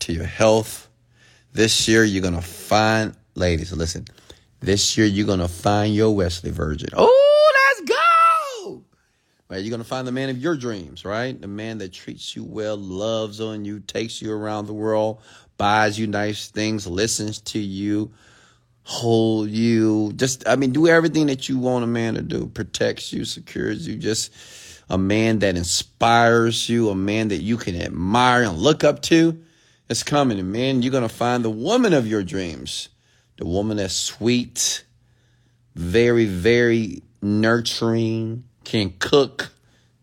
to 0.00 0.12
your 0.12 0.24
health. 0.24 0.88
This 1.52 1.86
year, 1.86 2.02
you're 2.02 2.22
going 2.22 2.34
to 2.34 2.42
find, 2.42 3.14
ladies, 3.34 3.72
listen, 3.72 4.06
this 4.60 4.98
year, 4.98 5.06
you're 5.06 5.26
going 5.26 5.38
to 5.38 5.48
find 5.48 5.94
your 5.94 6.14
Wesley 6.14 6.50
virgin. 6.50 6.88
Oh! 6.96 7.16
Right, 9.50 9.64
you're 9.64 9.70
going 9.70 9.82
to 9.82 9.88
find 9.88 10.06
the 10.06 10.12
man 10.12 10.28
of 10.28 10.38
your 10.38 10.56
dreams, 10.56 11.04
right? 11.04 11.38
The 11.38 11.48
man 11.48 11.78
that 11.78 11.92
treats 11.92 12.36
you 12.36 12.44
well, 12.44 12.76
loves 12.76 13.40
on 13.40 13.64
you, 13.64 13.80
takes 13.80 14.22
you 14.22 14.32
around 14.32 14.66
the 14.66 14.72
world, 14.72 15.20
buys 15.58 15.98
you 15.98 16.06
nice 16.06 16.46
things, 16.48 16.86
listens 16.86 17.40
to 17.40 17.58
you, 17.58 18.12
hold 18.84 19.50
you, 19.50 20.12
just, 20.14 20.46
I 20.46 20.54
mean, 20.54 20.70
do 20.70 20.86
everything 20.86 21.26
that 21.26 21.48
you 21.48 21.58
want 21.58 21.82
a 21.82 21.88
man 21.88 22.14
to 22.14 22.22
do, 22.22 22.46
protects 22.46 23.12
you, 23.12 23.24
secures 23.24 23.88
you, 23.88 23.96
just, 23.96 24.32
a 24.88 24.96
man 24.96 25.40
that 25.40 25.56
inspires 25.56 26.68
you, 26.68 26.90
a 26.90 26.94
man 26.94 27.28
that 27.28 27.42
you 27.42 27.56
can 27.56 27.74
admire 27.74 28.44
and 28.44 28.56
look 28.56 28.84
up 28.84 29.02
to, 29.02 29.42
it's 29.88 30.04
coming. 30.04 30.38
And 30.38 30.52
man, 30.52 30.82
you're 30.82 30.92
going 30.92 31.02
to 31.02 31.08
find 31.08 31.44
the 31.44 31.50
woman 31.50 31.92
of 31.92 32.06
your 32.06 32.22
dreams, 32.22 32.88
the 33.36 33.46
woman 33.46 33.78
that's 33.78 33.94
sweet, 33.94 34.84
very, 35.74 36.26
very 36.26 37.02
nurturing, 37.20 38.44
can 38.64 38.94
cook, 38.98 39.50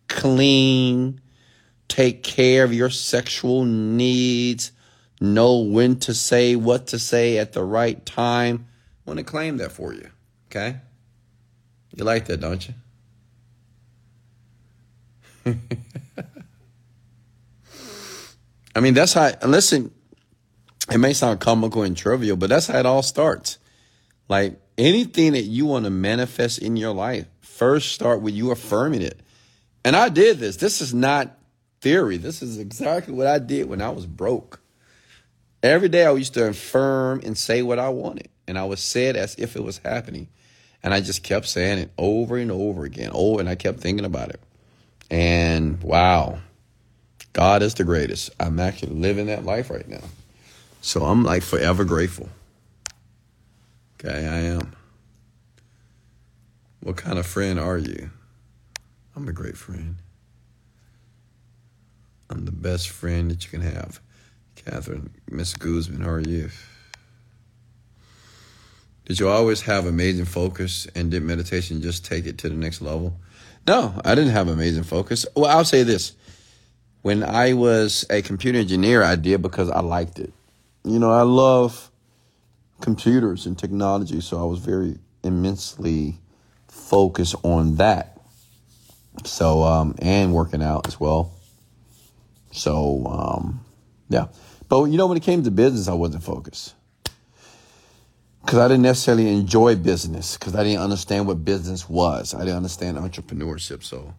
clean, 0.07 1.21
take 1.87 2.23
care 2.23 2.63
of 2.63 2.73
your 2.73 2.89
sexual 2.89 3.65
needs, 3.65 4.71
know 5.19 5.59
when 5.59 5.99
to 5.99 6.13
say 6.13 6.55
what 6.55 6.87
to 6.87 6.99
say 6.99 7.37
at 7.37 7.53
the 7.53 7.63
right 7.63 8.05
time. 8.05 8.67
I 9.05 9.09
want 9.09 9.19
to 9.19 9.23
claim 9.23 9.57
that 9.57 9.71
for 9.71 9.93
you. 9.93 10.09
Okay? 10.49 10.77
You 11.95 12.03
like 12.03 12.25
that, 12.25 12.39
don't 12.39 12.67
you? 12.67 12.73
I 18.75 18.79
mean, 18.79 18.93
that's 18.93 19.13
how, 19.13 19.31
listen, 19.45 19.91
it 20.91 20.99
may 20.99 21.13
sound 21.13 21.39
comical 21.39 21.83
and 21.83 21.97
trivial, 21.97 22.37
but 22.37 22.49
that's 22.49 22.67
how 22.67 22.77
it 22.79 22.85
all 22.85 23.01
starts. 23.01 23.57
Like 24.29 24.59
anything 24.77 25.33
that 25.33 25.43
you 25.43 25.65
want 25.65 25.85
to 25.85 25.91
manifest 25.91 26.59
in 26.59 26.75
your 26.75 26.93
life, 26.93 27.25
first 27.57 27.91
start 27.91 28.21
with 28.21 28.35
you 28.35 28.51
affirming 28.51 29.01
it. 29.01 29.19
And 29.83 29.95
I 29.95 30.09
did 30.09 30.37
this. 30.37 30.57
This 30.57 30.79
is 30.79 30.93
not 30.93 31.37
theory. 31.81 32.17
This 32.17 32.41
is 32.41 32.59
exactly 32.59 33.13
what 33.13 33.27
I 33.27 33.39
did 33.39 33.67
when 33.67 33.81
I 33.81 33.89
was 33.89 34.05
broke. 34.05 34.59
Every 35.63 35.89
day 35.89 36.05
I 36.05 36.13
used 36.13 36.35
to 36.35 36.47
affirm 36.47 37.21
and 37.23 37.37
say 37.37 37.63
what 37.63 37.79
I 37.79 37.89
wanted. 37.89 38.29
And 38.47 38.57
I 38.59 38.63
would 38.63 38.79
say 38.79 39.07
it 39.07 39.15
as 39.15 39.35
if 39.35 39.55
it 39.55 39.63
was 39.63 39.79
happening. 39.79 40.27
And 40.83 40.93
I 40.93 41.01
just 41.01 41.23
kept 41.23 41.47
saying 41.47 41.79
it 41.79 41.91
over 41.97 42.37
and 42.37 42.51
over 42.51 42.85
again. 42.85 43.11
Oh, 43.13 43.39
and 43.39 43.49
I 43.49 43.55
kept 43.55 43.79
thinking 43.79 44.05
about 44.05 44.29
it. 44.29 44.39
And 45.09 45.81
wow, 45.81 46.39
God 47.33 47.63
is 47.63 47.73
the 47.73 47.83
greatest. 47.83 48.29
I'm 48.39 48.59
actually 48.59 48.93
living 48.93 49.25
that 49.27 49.45
life 49.45 49.69
right 49.69 49.87
now. 49.87 50.03
So 50.81 51.03
I'm 51.03 51.23
like 51.23 51.43
forever 51.43 51.83
grateful. 51.85 52.29
Okay, 53.99 54.27
I 54.27 54.39
am. 54.41 54.76
What 56.79 56.97
kind 56.97 57.17
of 57.17 57.25
friend 57.25 57.59
are 57.59 57.77
you? 57.77 58.11
I'm 59.15 59.27
a 59.27 59.33
great 59.33 59.57
friend. 59.57 59.97
I'm 62.29 62.45
the 62.45 62.51
best 62.51 62.89
friend 62.89 63.31
that 63.31 63.43
you 63.43 63.49
can 63.49 63.61
have. 63.61 63.99
Catherine, 64.55 65.11
Miss 65.29 65.53
Guzman, 65.53 66.01
how 66.01 66.09
are 66.09 66.19
you? 66.19 66.49
Did 69.05 69.19
you 69.19 69.29
always 69.29 69.61
have 69.61 69.85
amazing 69.85 70.25
focus 70.25 70.85
and 70.93 71.09
did 71.09 71.23
meditation 71.23 71.81
just 71.81 72.05
take 72.05 72.25
it 72.25 72.37
to 72.39 72.49
the 72.49 72.55
next 72.55 72.81
level? 72.81 73.17
No, 73.65 73.99
I 74.03 74.15
didn't 74.15 74.33
have 74.33 74.49
amazing 74.49 74.83
focus. 74.83 75.25
Well, 75.35 75.45
I'll 75.45 75.65
say 75.65 75.83
this. 75.83 76.13
When 77.01 77.23
I 77.23 77.53
was 77.53 78.05
a 78.09 78.21
computer 78.21 78.59
engineer, 78.59 79.03
I 79.03 79.15
did 79.15 79.41
because 79.41 79.69
I 79.69 79.79
liked 79.79 80.19
it. 80.19 80.33
You 80.83 80.99
know, 80.99 81.11
I 81.11 81.21
love 81.21 81.89
computers 82.81 83.45
and 83.45 83.57
technology, 83.57 84.19
so 84.19 84.41
I 84.41 84.45
was 84.45 84.59
very 84.59 84.99
immensely 85.23 86.19
focused 86.87 87.35
on 87.43 87.75
that. 87.75 88.19
So, 89.23 89.63
um, 89.63 89.95
and 89.99 90.33
working 90.33 90.61
out 90.61 90.87
as 90.87 90.99
well. 90.99 91.33
So, 92.51 93.05
um, 93.07 93.65
yeah. 94.09 94.27
But 94.69 94.85
you 94.85 94.97
know, 94.97 95.07
when 95.07 95.17
it 95.17 95.23
came 95.23 95.43
to 95.43 95.51
business, 95.51 95.87
I 95.87 95.93
wasn't 95.93 96.23
focused 96.23 96.73
because 98.47 98.59
I 98.59 98.69
didn't 98.69 98.83
necessarily 98.83 99.27
enjoy 99.27 99.75
business 99.75 100.37
because 100.37 100.55
I 100.55 100.63
didn't 100.63 100.81
understand 100.81 101.27
what 101.27 101.43
business 101.43 101.89
was. 101.89 102.33
I 102.33 102.39
didn't 102.39 102.55
understand 102.55 102.97
entrepreneurship, 102.97 103.83
so 103.83 104.13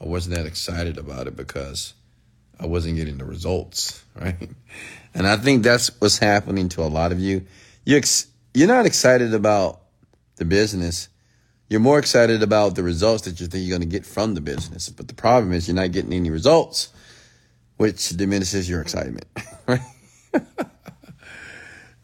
I 0.00 0.06
wasn't 0.06 0.36
that 0.36 0.46
excited 0.46 0.96
about 0.96 1.26
it 1.26 1.36
because 1.36 1.92
I 2.58 2.66
wasn't 2.66 2.96
getting 2.96 3.18
the 3.18 3.26
results, 3.26 4.02
right? 4.20 4.48
And 5.14 5.26
I 5.26 5.36
think 5.36 5.62
that's 5.62 5.90
what's 6.00 6.18
happening 6.18 6.70
to 6.70 6.82
a 6.82 6.88
lot 6.88 7.12
of 7.12 7.20
you. 7.20 7.44
You 7.84 7.98
ex- 7.98 8.28
you're 8.54 8.68
not 8.68 8.86
excited 8.86 9.34
about 9.34 9.82
the 10.36 10.44
business. 10.46 11.08
You're 11.68 11.80
more 11.80 11.98
excited 11.98 12.42
about 12.42 12.76
the 12.76 12.82
results 12.82 13.24
that 13.24 13.40
you 13.40 13.46
think 13.46 13.66
you're 13.66 13.76
going 13.78 13.88
to 13.88 13.92
get 13.92 14.06
from 14.06 14.34
the 14.34 14.40
business. 14.40 14.88
But 14.88 15.08
the 15.08 15.14
problem 15.14 15.52
is 15.52 15.66
you're 15.66 15.74
not 15.74 15.92
getting 15.92 16.12
any 16.12 16.30
results, 16.30 16.90
which 17.76 18.10
diminishes 18.10 18.68
your 18.68 18.80
excitement? 18.80 19.26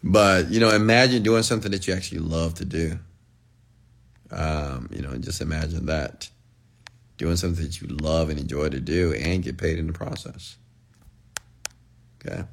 But, 0.03 0.51
you 0.51 0.59
know, 0.59 0.71
imagine 0.71 1.23
doing 1.23 1.43
something 1.43 1.71
that 1.71 1.87
you 1.87 1.95
actually 1.95 2.19
love 2.21 2.55
to 2.55 2.65
do. 2.65 2.99
Um, 4.31 4.89
you 4.91 5.03
know, 5.03 5.17
just 5.17 5.41
imagine 5.41 5.87
that. 5.87 6.29
Doing 7.19 7.37
something 7.37 7.65
that 7.65 7.81
you 7.81 7.89
love 7.89 8.31
and 8.31 8.39
enjoy 8.39 8.71
to 8.71 8.81
do 8.81 9.13
and 9.13 9.43
get 9.43 9.59
paid 9.59 9.79
in 9.79 9.87
the 9.87 9.93
process. 9.93 10.57
Okay. 12.25 12.45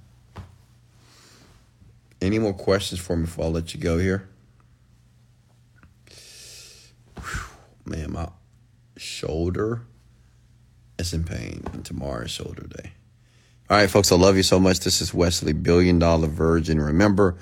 Any 2.22 2.38
more 2.38 2.54
questions 2.54 3.00
for 3.00 3.16
me 3.16 3.24
before 3.24 3.46
I 3.46 3.48
let 3.48 3.74
you 3.74 3.80
go 3.80 3.98
here? 3.98 4.28
Man, 7.86 8.14
my 8.14 8.30
shoulder 8.98 9.82
is 10.98 11.14
in 11.14 11.24
pain. 11.24 11.64
And 11.74 11.86
tomorrow's 11.86 12.32
shoulder 12.32 12.68
day. 12.68 12.92
All 13.70 13.78
right, 13.78 13.90
folks, 13.90 14.12
I 14.12 14.16
love 14.16 14.36
you 14.36 14.44
so 14.44 14.60
much. 14.60 14.80
This 14.80 15.02
is 15.02 15.14
Wesley, 15.14 15.54
Million 15.54 16.00
Dollar 16.00 16.28
Virgin. 16.28 16.82
Remember, 16.82 17.38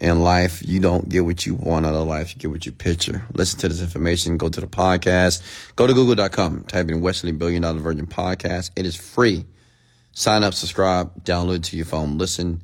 in 0.00 0.20
life, 0.20 0.62
you 0.66 0.80
don't 0.80 1.08
get 1.08 1.24
what 1.24 1.46
you 1.46 1.54
want 1.54 1.86
out 1.86 1.94
of 1.94 2.06
life, 2.06 2.34
you 2.34 2.40
get 2.40 2.50
what 2.50 2.66
you 2.66 2.72
picture. 2.72 3.24
Listen 3.32 3.58
to 3.60 3.68
this 3.68 3.80
information, 3.80 4.36
go 4.36 4.48
to 4.48 4.60
the 4.60 4.66
podcast, 4.66 5.42
go 5.74 5.86
to 5.86 5.94
google.com, 5.94 6.64
type 6.64 6.90
in 6.90 7.00
Wesley 7.00 7.32
Million 7.32 7.62
Dollar 7.62 7.78
Virgin 7.78 8.06
Podcast. 8.06 8.70
It 8.76 8.84
is 8.84 8.94
free. 8.94 9.46
Sign 10.12 10.44
up, 10.44 10.54
subscribe, 10.54 11.24
download 11.24 11.64
to 11.64 11.76
your 11.76 11.86
phone, 11.86 12.18
listen 12.18 12.62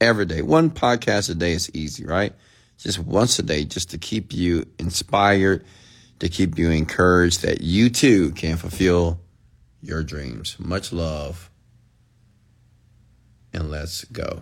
every 0.00 0.26
day. 0.26 0.42
One 0.42 0.70
podcast 0.70 1.30
a 1.30 1.34
day 1.34 1.52
is 1.52 1.70
easy, 1.74 2.04
right? 2.04 2.32
Just 2.78 2.98
once 2.98 3.38
a 3.38 3.42
day, 3.42 3.64
just 3.64 3.90
to 3.90 3.98
keep 3.98 4.32
you 4.32 4.66
inspired, 4.78 5.64
to 6.22 6.28
keep 6.28 6.56
you 6.56 6.70
encouraged 6.70 7.42
that 7.42 7.62
you 7.62 7.90
too 7.90 8.30
can 8.30 8.56
fulfill 8.56 9.18
your 9.80 10.04
dreams. 10.04 10.54
Much 10.56 10.92
love 10.92 11.50
and 13.52 13.68
let's 13.72 14.04
go. 14.04 14.40